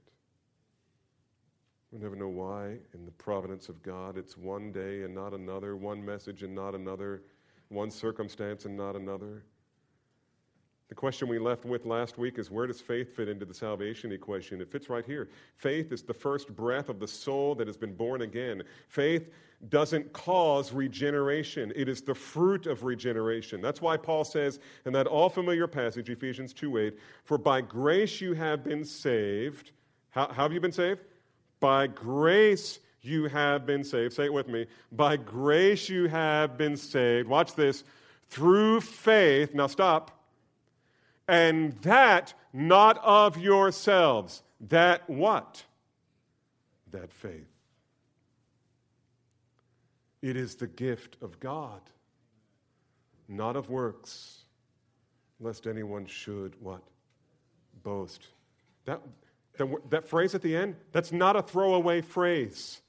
We 1.91 1.99
never 1.99 2.15
know 2.15 2.29
why, 2.29 2.77
in 2.93 3.03
the 3.03 3.11
providence 3.11 3.67
of 3.67 3.83
God, 3.83 4.15
it's 4.15 4.37
one 4.37 4.71
day 4.71 5.03
and 5.03 5.13
not 5.13 5.33
another, 5.33 5.75
one 5.75 6.05
message 6.05 6.43
and 6.43 6.55
not 6.55 6.73
another, 6.73 7.21
one 7.67 7.91
circumstance 7.91 8.63
and 8.63 8.77
not 8.77 8.95
another. 8.95 9.43
The 10.89 10.95
question 10.95 11.27
we 11.27 11.37
left 11.37 11.65
with 11.65 11.85
last 11.85 12.17
week 12.17 12.39
is 12.39 12.49
where 12.49 12.65
does 12.65 12.81
faith 12.81 13.15
fit 13.15 13.29
into 13.29 13.45
the 13.45 13.53
salvation 13.53 14.11
equation? 14.11 14.59
It 14.59 14.71
fits 14.71 14.89
right 14.89 15.05
here. 15.05 15.29
Faith 15.55 15.91
is 15.91 16.01
the 16.01 16.15
first 16.15 16.55
breath 16.55 16.89
of 16.89 16.99
the 16.99 17.07
soul 17.07 17.53
that 17.55 17.67
has 17.67 17.77
been 17.77 17.93
born 17.93 18.23
again. 18.23 18.63
Faith 18.87 19.29
doesn't 19.67 20.11
cause 20.13 20.71
regeneration, 20.71 21.71
it 21.75 21.89
is 21.89 22.01
the 22.01 22.15
fruit 22.15 22.65
of 22.65 22.83
regeneration. 22.83 23.61
That's 23.61 23.81
why 23.81 23.97
Paul 23.97 24.23
says 24.23 24.59
in 24.85 24.93
that 24.93 25.05
all 25.05 25.29
familiar 25.29 25.67
passage, 25.67 26.09
Ephesians 26.09 26.53
2 26.53 26.77
8, 26.77 26.97
for 27.23 27.37
by 27.37 27.61
grace 27.61 28.19
you 28.21 28.33
have 28.33 28.63
been 28.63 28.85
saved. 28.85 29.71
How, 30.11 30.27
how 30.27 30.43
have 30.43 30.53
you 30.53 30.61
been 30.61 30.71
saved? 30.71 31.01
By 31.59 31.87
grace 31.87 32.79
you 33.01 33.25
have 33.25 33.65
been 33.65 33.83
saved. 33.83 34.13
Say 34.13 34.25
it 34.25 34.33
with 34.33 34.47
me. 34.47 34.65
By 34.93 35.17
grace 35.17 35.89
you 35.89 36.07
have 36.07 36.57
been 36.57 36.77
saved. 36.77 37.27
Watch 37.27 37.53
this. 37.53 37.83
Through 38.29 38.81
faith. 38.81 39.53
Now 39.53 39.67
stop 39.67 40.18
and 41.29 41.73
that 41.83 42.33
not 42.51 42.97
of 43.03 43.37
yourselves. 43.37 44.41
That 44.59 45.07
what? 45.07 45.63
That 46.91 47.13
faith. 47.13 47.47
It 50.23 50.35
is 50.35 50.55
the 50.55 50.67
gift 50.67 51.17
of 51.21 51.39
God, 51.39 51.81
not 53.27 53.55
of 53.55 53.69
works, 53.69 54.43
lest 55.39 55.67
anyone 55.67 56.07
should 56.07 56.55
what? 56.59 56.81
Boast. 57.83 58.27
That, 58.85 58.99
that, 59.57 59.91
that 59.91 60.07
phrase 60.07 60.33
at 60.33 60.41
the 60.41 60.57
end, 60.57 60.75
that's 60.91 61.11
not 61.11 61.35
a 61.35 61.43
throwaway 61.43 62.01
phrase. 62.01 62.81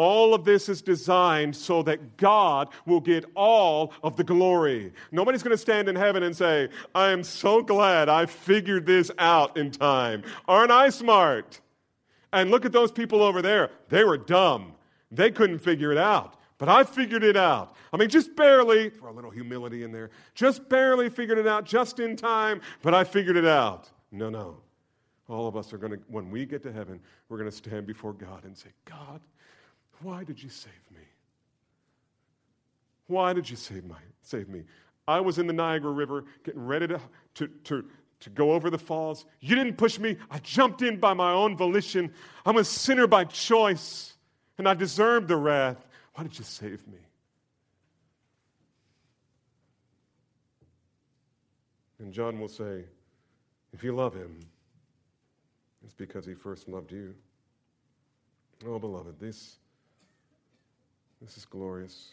All 0.00 0.32
of 0.32 0.46
this 0.46 0.70
is 0.70 0.80
designed 0.80 1.54
so 1.54 1.82
that 1.82 2.16
God 2.16 2.70
will 2.86 3.02
get 3.02 3.26
all 3.34 3.92
of 4.02 4.16
the 4.16 4.24
glory. 4.24 4.94
Nobody's 5.12 5.42
going 5.42 5.50
to 5.50 5.58
stand 5.58 5.90
in 5.90 5.94
heaven 5.94 6.22
and 6.22 6.34
say, 6.34 6.70
I 6.94 7.10
am 7.10 7.22
so 7.22 7.60
glad 7.60 8.08
I 8.08 8.24
figured 8.24 8.86
this 8.86 9.10
out 9.18 9.58
in 9.58 9.70
time. 9.70 10.22
Aren't 10.48 10.70
I 10.72 10.88
smart? 10.88 11.60
And 12.32 12.50
look 12.50 12.64
at 12.64 12.72
those 12.72 12.90
people 12.90 13.22
over 13.22 13.42
there. 13.42 13.72
They 13.90 14.02
were 14.04 14.16
dumb. 14.16 14.72
They 15.12 15.30
couldn't 15.30 15.58
figure 15.58 15.92
it 15.92 15.98
out. 15.98 16.36
But 16.56 16.70
I 16.70 16.82
figured 16.84 17.22
it 17.22 17.36
out. 17.36 17.76
I 17.92 17.98
mean, 17.98 18.08
just 18.08 18.34
barely, 18.34 18.88
throw 18.88 19.10
a 19.10 19.12
little 19.12 19.30
humility 19.30 19.84
in 19.84 19.92
there, 19.92 20.08
just 20.34 20.66
barely 20.70 21.10
figured 21.10 21.36
it 21.36 21.46
out 21.46 21.66
just 21.66 22.00
in 22.00 22.16
time, 22.16 22.62
but 22.80 22.94
I 22.94 23.04
figured 23.04 23.36
it 23.36 23.46
out. 23.46 23.90
No, 24.10 24.30
no. 24.30 24.62
All 25.28 25.46
of 25.46 25.58
us 25.58 25.74
are 25.74 25.78
going 25.78 25.92
to, 25.92 25.98
when 26.08 26.30
we 26.30 26.46
get 26.46 26.62
to 26.62 26.72
heaven, 26.72 27.00
we're 27.28 27.36
going 27.36 27.50
to 27.50 27.54
stand 27.54 27.86
before 27.86 28.14
God 28.14 28.44
and 28.44 28.56
say, 28.56 28.70
God, 28.86 29.20
why 30.02 30.24
did 30.24 30.42
you 30.42 30.48
save 30.48 30.72
me? 30.90 31.02
Why 33.06 33.32
did 33.32 33.50
you 33.50 33.56
save, 33.56 33.84
my, 33.84 33.96
save 34.22 34.48
me? 34.48 34.62
I 35.08 35.20
was 35.20 35.38
in 35.38 35.46
the 35.46 35.52
Niagara 35.52 35.90
River 35.90 36.24
getting 36.44 36.64
ready 36.64 36.86
to, 36.86 37.00
to, 37.34 37.48
to, 37.64 37.84
to 38.20 38.30
go 38.30 38.52
over 38.52 38.70
the 38.70 38.78
falls. 38.78 39.26
You 39.40 39.56
didn't 39.56 39.76
push 39.76 39.98
me. 39.98 40.16
I 40.30 40.38
jumped 40.38 40.82
in 40.82 40.98
by 40.98 41.14
my 41.14 41.32
own 41.32 41.56
volition. 41.56 42.12
I'm 42.46 42.56
a 42.56 42.64
sinner 42.64 43.06
by 43.06 43.24
choice, 43.24 44.14
and 44.58 44.68
I 44.68 44.74
deserve 44.74 45.26
the 45.26 45.36
wrath. 45.36 45.88
Why 46.14 46.22
did 46.22 46.38
you 46.38 46.44
save 46.44 46.86
me? 46.86 46.98
And 51.98 52.12
John 52.12 52.40
will 52.40 52.48
say, 52.48 52.84
if 53.72 53.84
you 53.84 53.92
love 53.92 54.14
him, 54.14 54.40
it's 55.84 55.94
because 55.94 56.24
he 56.24 56.34
first 56.34 56.68
loved 56.68 56.92
you. 56.92 57.14
Oh, 58.66 58.78
beloved, 58.78 59.18
this 59.18 59.56
this 61.20 61.36
is 61.36 61.44
glorious. 61.44 62.12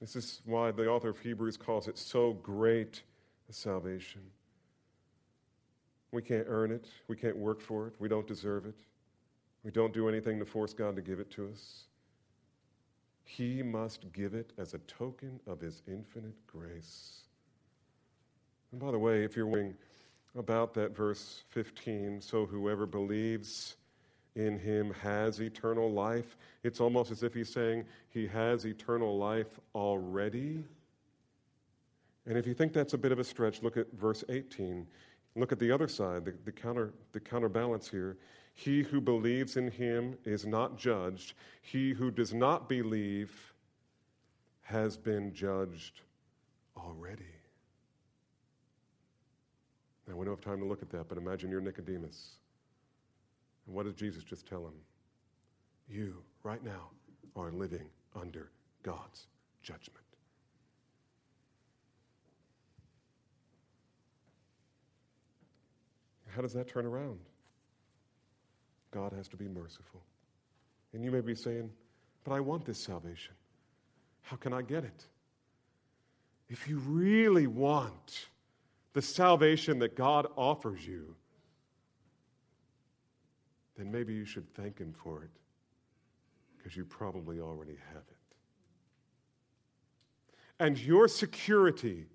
This 0.00 0.16
is 0.16 0.42
why 0.44 0.70
the 0.70 0.86
author 0.86 1.08
of 1.08 1.18
Hebrews 1.18 1.56
calls 1.56 1.88
it 1.88 1.98
so 1.98 2.34
great 2.34 3.02
a 3.48 3.52
salvation. 3.52 4.20
We 6.12 6.22
can't 6.22 6.46
earn 6.48 6.70
it, 6.70 6.86
we 7.08 7.16
can't 7.16 7.36
work 7.36 7.60
for 7.60 7.88
it, 7.88 7.94
we 7.98 8.08
don't 8.08 8.26
deserve 8.26 8.66
it. 8.66 8.76
We 9.64 9.70
don't 9.70 9.94
do 9.94 10.08
anything 10.08 10.38
to 10.38 10.44
force 10.44 10.74
God 10.74 10.94
to 10.96 11.02
give 11.02 11.18
it 11.20 11.30
to 11.32 11.48
us. 11.48 11.84
He 13.24 13.62
must 13.62 14.12
give 14.12 14.34
it 14.34 14.52
as 14.58 14.74
a 14.74 14.78
token 14.80 15.40
of 15.46 15.58
His 15.60 15.82
infinite 15.88 16.36
grace. 16.46 17.22
And 18.70 18.80
by 18.80 18.90
the 18.90 18.98
way, 18.98 19.24
if 19.24 19.34
you're 19.34 19.46
wondering 19.46 19.74
about 20.36 20.74
that 20.74 20.94
verse 20.94 21.42
15, 21.48 22.20
so 22.20 22.44
whoever 22.44 22.84
believes 22.84 23.76
in 24.36 24.58
him 24.58 24.92
has 25.02 25.40
eternal 25.40 25.92
life. 25.92 26.36
It's 26.62 26.80
almost 26.80 27.10
as 27.10 27.22
if 27.22 27.34
he's 27.34 27.52
saying 27.52 27.84
he 28.10 28.26
has 28.26 28.64
eternal 28.64 29.16
life 29.16 29.60
already. 29.74 30.64
And 32.26 32.38
if 32.38 32.46
you 32.46 32.54
think 32.54 32.72
that's 32.72 32.94
a 32.94 32.98
bit 32.98 33.12
of 33.12 33.18
a 33.18 33.24
stretch, 33.24 33.62
look 33.62 33.76
at 33.76 33.86
verse 33.92 34.24
18. 34.28 34.86
Look 35.36 35.52
at 35.52 35.58
the 35.58 35.70
other 35.70 35.88
side, 35.88 36.24
the, 36.24 36.34
the, 36.44 36.52
counter, 36.52 36.92
the 37.12 37.20
counterbalance 37.20 37.88
here. 37.88 38.16
He 38.54 38.82
who 38.82 39.00
believes 39.00 39.56
in 39.56 39.70
him 39.70 40.16
is 40.24 40.46
not 40.46 40.78
judged. 40.78 41.34
He 41.60 41.92
who 41.92 42.10
does 42.10 42.32
not 42.32 42.68
believe 42.68 43.52
has 44.62 44.96
been 44.96 45.34
judged 45.34 46.00
already. 46.76 47.24
Now, 50.06 50.16
we 50.16 50.24
don't 50.24 50.34
have 50.34 50.44
time 50.44 50.60
to 50.60 50.66
look 50.66 50.82
at 50.82 50.90
that, 50.90 51.08
but 51.08 51.18
imagine 51.18 51.50
you're 51.50 51.60
Nicodemus. 51.60 52.36
And 53.66 53.74
what 53.74 53.86
does 53.86 53.94
Jesus 53.94 54.24
just 54.24 54.46
tell 54.46 54.66
him? 54.66 54.74
You, 55.88 56.22
right 56.42 56.62
now, 56.64 56.90
are 57.36 57.50
living 57.50 57.88
under 58.14 58.50
God's 58.82 59.26
judgment. 59.62 60.04
How 66.34 66.42
does 66.42 66.52
that 66.54 66.68
turn 66.68 66.84
around? 66.84 67.18
God 68.90 69.12
has 69.12 69.28
to 69.28 69.36
be 69.36 69.48
merciful. 69.48 70.02
And 70.92 71.04
you 71.04 71.10
may 71.10 71.20
be 71.20 71.34
saying, 71.34 71.70
But 72.24 72.32
I 72.32 72.40
want 72.40 72.64
this 72.64 72.82
salvation. 72.82 73.34
How 74.22 74.36
can 74.36 74.52
I 74.52 74.62
get 74.62 74.84
it? 74.84 75.06
If 76.48 76.68
you 76.68 76.78
really 76.78 77.46
want 77.46 78.26
the 78.92 79.02
salvation 79.02 79.78
that 79.80 79.96
God 79.96 80.26
offers 80.36 80.86
you, 80.86 81.14
then 83.76 83.90
maybe 83.90 84.12
you 84.12 84.24
should 84.24 84.52
thank 84.54 84.78
Him 84.78 84.92
for 84.92 85.22
it 85.22 85.30
because 86.56 86.76
you 86.76 86.84
probably 86.84 87.40
already 87.40 87.76
have 87.92 88.02
it. 88.08 88.24
And 90.60 90.78
your 90.78 91.08
security 91.08 92.06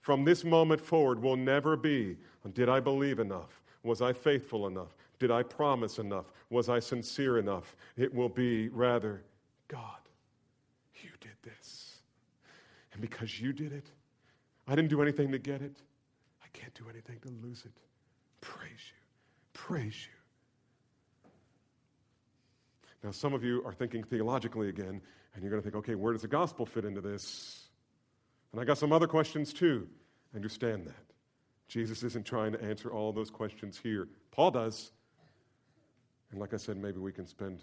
from 0.00 0.24
this 0.24 0.44
moment 0.44 0.80
forward 0.80 1.22
will 1.22 1.36
never 1.36 1.76
be 1.76 2.16
Did 2.54 2.68
I 2.68 2.80
believe 2.80 3.18
enough? 3.18 3.60
Was 3.82 4.00
I 4.00 4.12
faithful 4.12 4.66
enough? 4.66 4.96
Did 5.18 5.30
I 5.30 5.42
promise 5.42 5.98
enough? 5.98 6.32
Was 6.50 6.68
I 6.68 6.78
sincere 6.78 7.38
enough? 7.38 7.76
It 7.96 8.12
will 8.14 8.28
be 8.28 8.68
rather, 8.68 9.22
God, 9.68 10.00
you 10.94 11.10
did 11.20 11.36
this. 11.42 11.96
And 12.92 13.00
because 13.02 13.40
you 13.40 13.52
did 13.52 13.72
it, 13.72 13.86
I 14.66 14.74
didn't 14.74 14.90
do 14.90 15.02
anything 15.02 15.30
to 15.32 15.38
get 15.38 15.60
it. 15.60 15.76
I 16.42 16.46
can't 16.52 16.74
do 16.74 16.84
anything 16.90 17.18
to 17.20 17.28
lose 17.46 17.64
it. 17.64 17.72
Praise 18.40 18.70
you. 18.70 18.98
Praise 19.52 20.06
you. 20.06 20.17
Now, 23.02 23.10
some 23.12 23.32
of 23.32 23.44
you 23.44 23.62
are 23.64 23.72
thinking 23.72 24.02
theologically 24.02 24.68
again, 24.68 25.00
and 25.34 25.42
you're 25.42 25.50
going 25.50 25.62
to 25.62 25.64
think, 25.64 25.76
okay, 25.76 25.94
where 25.94 26.12
does 26.12 26.22
the 26.22 26.28
gospel 26.28 26.66
fit 26.66 26.84
into 26.84 27.00
this? 27.00 27.68
And 28.52 28.60
I 28.60 28.64
got 28.64 28.78
some 28.78 28.92
other 28.92 29.06
questions 29.06 29.52
too. 29.52 29.86
Understand 30.34 30.86
that. 30.86 31.14
Jesus 31.68 32.02
isn't 32.02 32.24
trying 32.24 32.52
to 32.52 32.62
answer 32.62 32.90
all 32.90 33.12
those 33.12 33.30
questions 33.30 33.78
here. 33.80 34.08
Paul 34.30 34.50
does. 34.50 34.90
And 36.30 36.40
like 36.40 36.54
I 36.54 36.56
said, 36.56 36.76
maybe 36.76 36.98
we 36.98 37.12
can 37.12 37.26
spend 37.26 37.62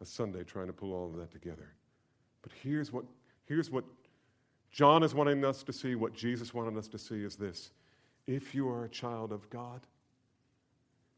a 0.00 0.04
Sunday 0.04 0.42
trying 0.42 0.66
to 0.66 0.72
pull 0.72 0.92
all 0.92 1.06
of 1.06 1.16
that 1.16 1.30
together. 1.30 1.74
But 2.42 2.52
here's 2.62 2.92
what, 2.92 3.04
here's 3.44 3.70
what 3.70 3.84
John 4.72 5.02
is 5.02 5.14
wanting 5.14 5.44
us 5.44 5.62
to 5.64 5.72
see, 5.72 5.94
what 5.94 6.14
Jesus 6.14 6.54
wanted 6.54 6.76
us 6.76 6.88
to 6.88 6.98
see 6.98 7.22
is 7.22 7.36
this. 7.36 7.70
If 8.26 8.54
you 8.54 8.68
are 8.68 8.84
a 8.84 8.88
child 8.88 9.32
of 9.32 9.48
God, 9.50 9.80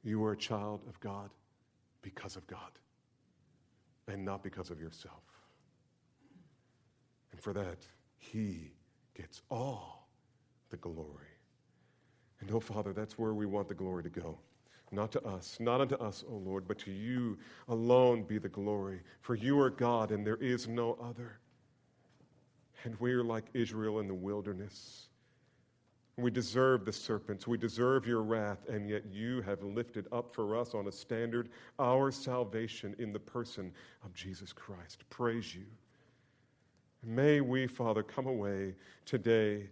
you 0.03 0.23
are 0.25 0.33
a 0.33 0.37
child 0.37 0.83
of 0.89 0.99
God 1.01 1.31
because 2.03 2.37
of 2.37 2.47
God 2.47 2.73
and 4.09 4.25
not 4.25 4.43
because 4.43 4.71
of 4.71 4.81
yourself. 4.81 5.23
And 7.33 7.41
for 7.41 7.53
that, 7.53 7.87
He 8.19 8.73
gets 9.15 9.43
all 9.51 10.09
the 10.71 10.77
glory. 10.77 11.27
And 12.41 12.51
oh, 12.51 12.61
Father, 12.61 12.93
that's 12.93 13.19
where 13.19 13.35
we 13.35 13.47
want 13.47 13.69
the 13.69 13.75
glory 13.75 14.03
to 14.03 14.11
go. 14.11 14.39
Not 14.91 15.11
to 15.13 15.27
us, 15.27 15.57
not 15.59 15.81
unto 15.81 15.95
us, 15.97 16.23
O 16.29 16.35
Lord, 16.35 16.69
but 16.69 16.79
to 16.81 16.91
you 16.91 17.39
alone 17.69 18.25
be 18.25 18.39
the 18.39 18.49
glory. 18.49 19.01
For 19.23 19.35
you 19.35 19.59
are 19.61 19.71
God, 19.71 20.11
and 20.11 20.27
there 20.27 20.37
is 20.37 20.69
no 20.69 20.99
other. 21.03 21.39
And 22.85 22.99
we 23.01 23.13
are 23.13 23.25
like 23.25 23.45
Israel 23.55 24.01
in 24.01 24.09
the 24.09 24.15
wilderness. 24.15 25.09
We 26.19 26.31
deserve 26.31 26.85
the 26.85 26.93
serpents. 26.93 27.47
We 27.47 27.57
deserve 27.57 28.07
your 28.07 28.23
wrath, 28.23 28.69
and 28.69 28.89
yet 28.89 29.07
you 29.11 29.41
have 29.43 29.63
lifted 29.63 30.07
up 30.13 30.31
for 30.31 30.57
us 30.57 30.75
on 30.75 30.87
a 30.87 30.93
standard 30.93 31.49
our 31.79 32.11
salvation 32.11 32.95
in 32.99 33.13
the 33.13 33.19
person 33.19 33.73
of 34.05 34.13
Jesus 34.13 34.53
Christ. 34.53 35.05
Praise 35.09 35.55
you. 35.55 35.65
May 37.03 37.41
we, 37.41 37.67
Father, 37.67 38.03
come 38.03 38.27
away 38.27 38.75
today 39.07 39.69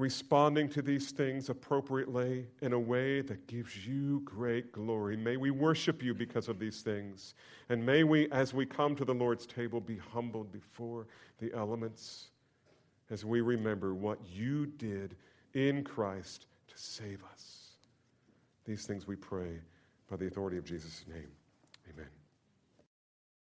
responding 0.00 0.66
to 0.66 0.80
these 0.80 1.10
things 1.10 1.50
appropriately 1.50 2.46
in 2.62 2.72
a 2.72 2.78
way 2.78 3.20
that 3.20 3.46
gives 3.46 3.86
you 3.86 4.22
great 4.24 4.72
glory. 4.72 5.14
May 5.16 5.36
we 5.36 5.50
worship 5.50 6.02
you 6.02 6.14
because 6.14 6.48
of 6.48 6.58
these 6.58 6.80
things. 6.80 7.34
And 7.68 7.84
may 7.84 8.02
we, 8.02 8.30
as 8.30 8.54
we 8.54 8.64
come 8.64 8.96
to 8.96 9.04
the 9.04 9.14
Lord's 9.14 9.46
table, 9.46 9.78
be 9.78 9.98
humbled 9.98 10.50
before 10.50 11.06
the 11.38 11.52
elements 11.54 12.30
as 13.10 13.24
we 13.24 13.40
remember 13.40 13.94
what 13.94 14.18
you 14.32 14.66
did 14.66 15.16
in 15.54 15.82
Christ 15.84 16.46
to 16.68 16.74
save 16.76 17.22
us. 17.32 17.72
These 18.64 18.86
things 18.86 19.06
we 19.06 19.16
pray 19.16 19.58
by 20.08 20.16
the 20.16 20.26
authority 20.26 20.58
of 20.58 20.64
Jesus' 20.64 21.04
name. 21.12 21.28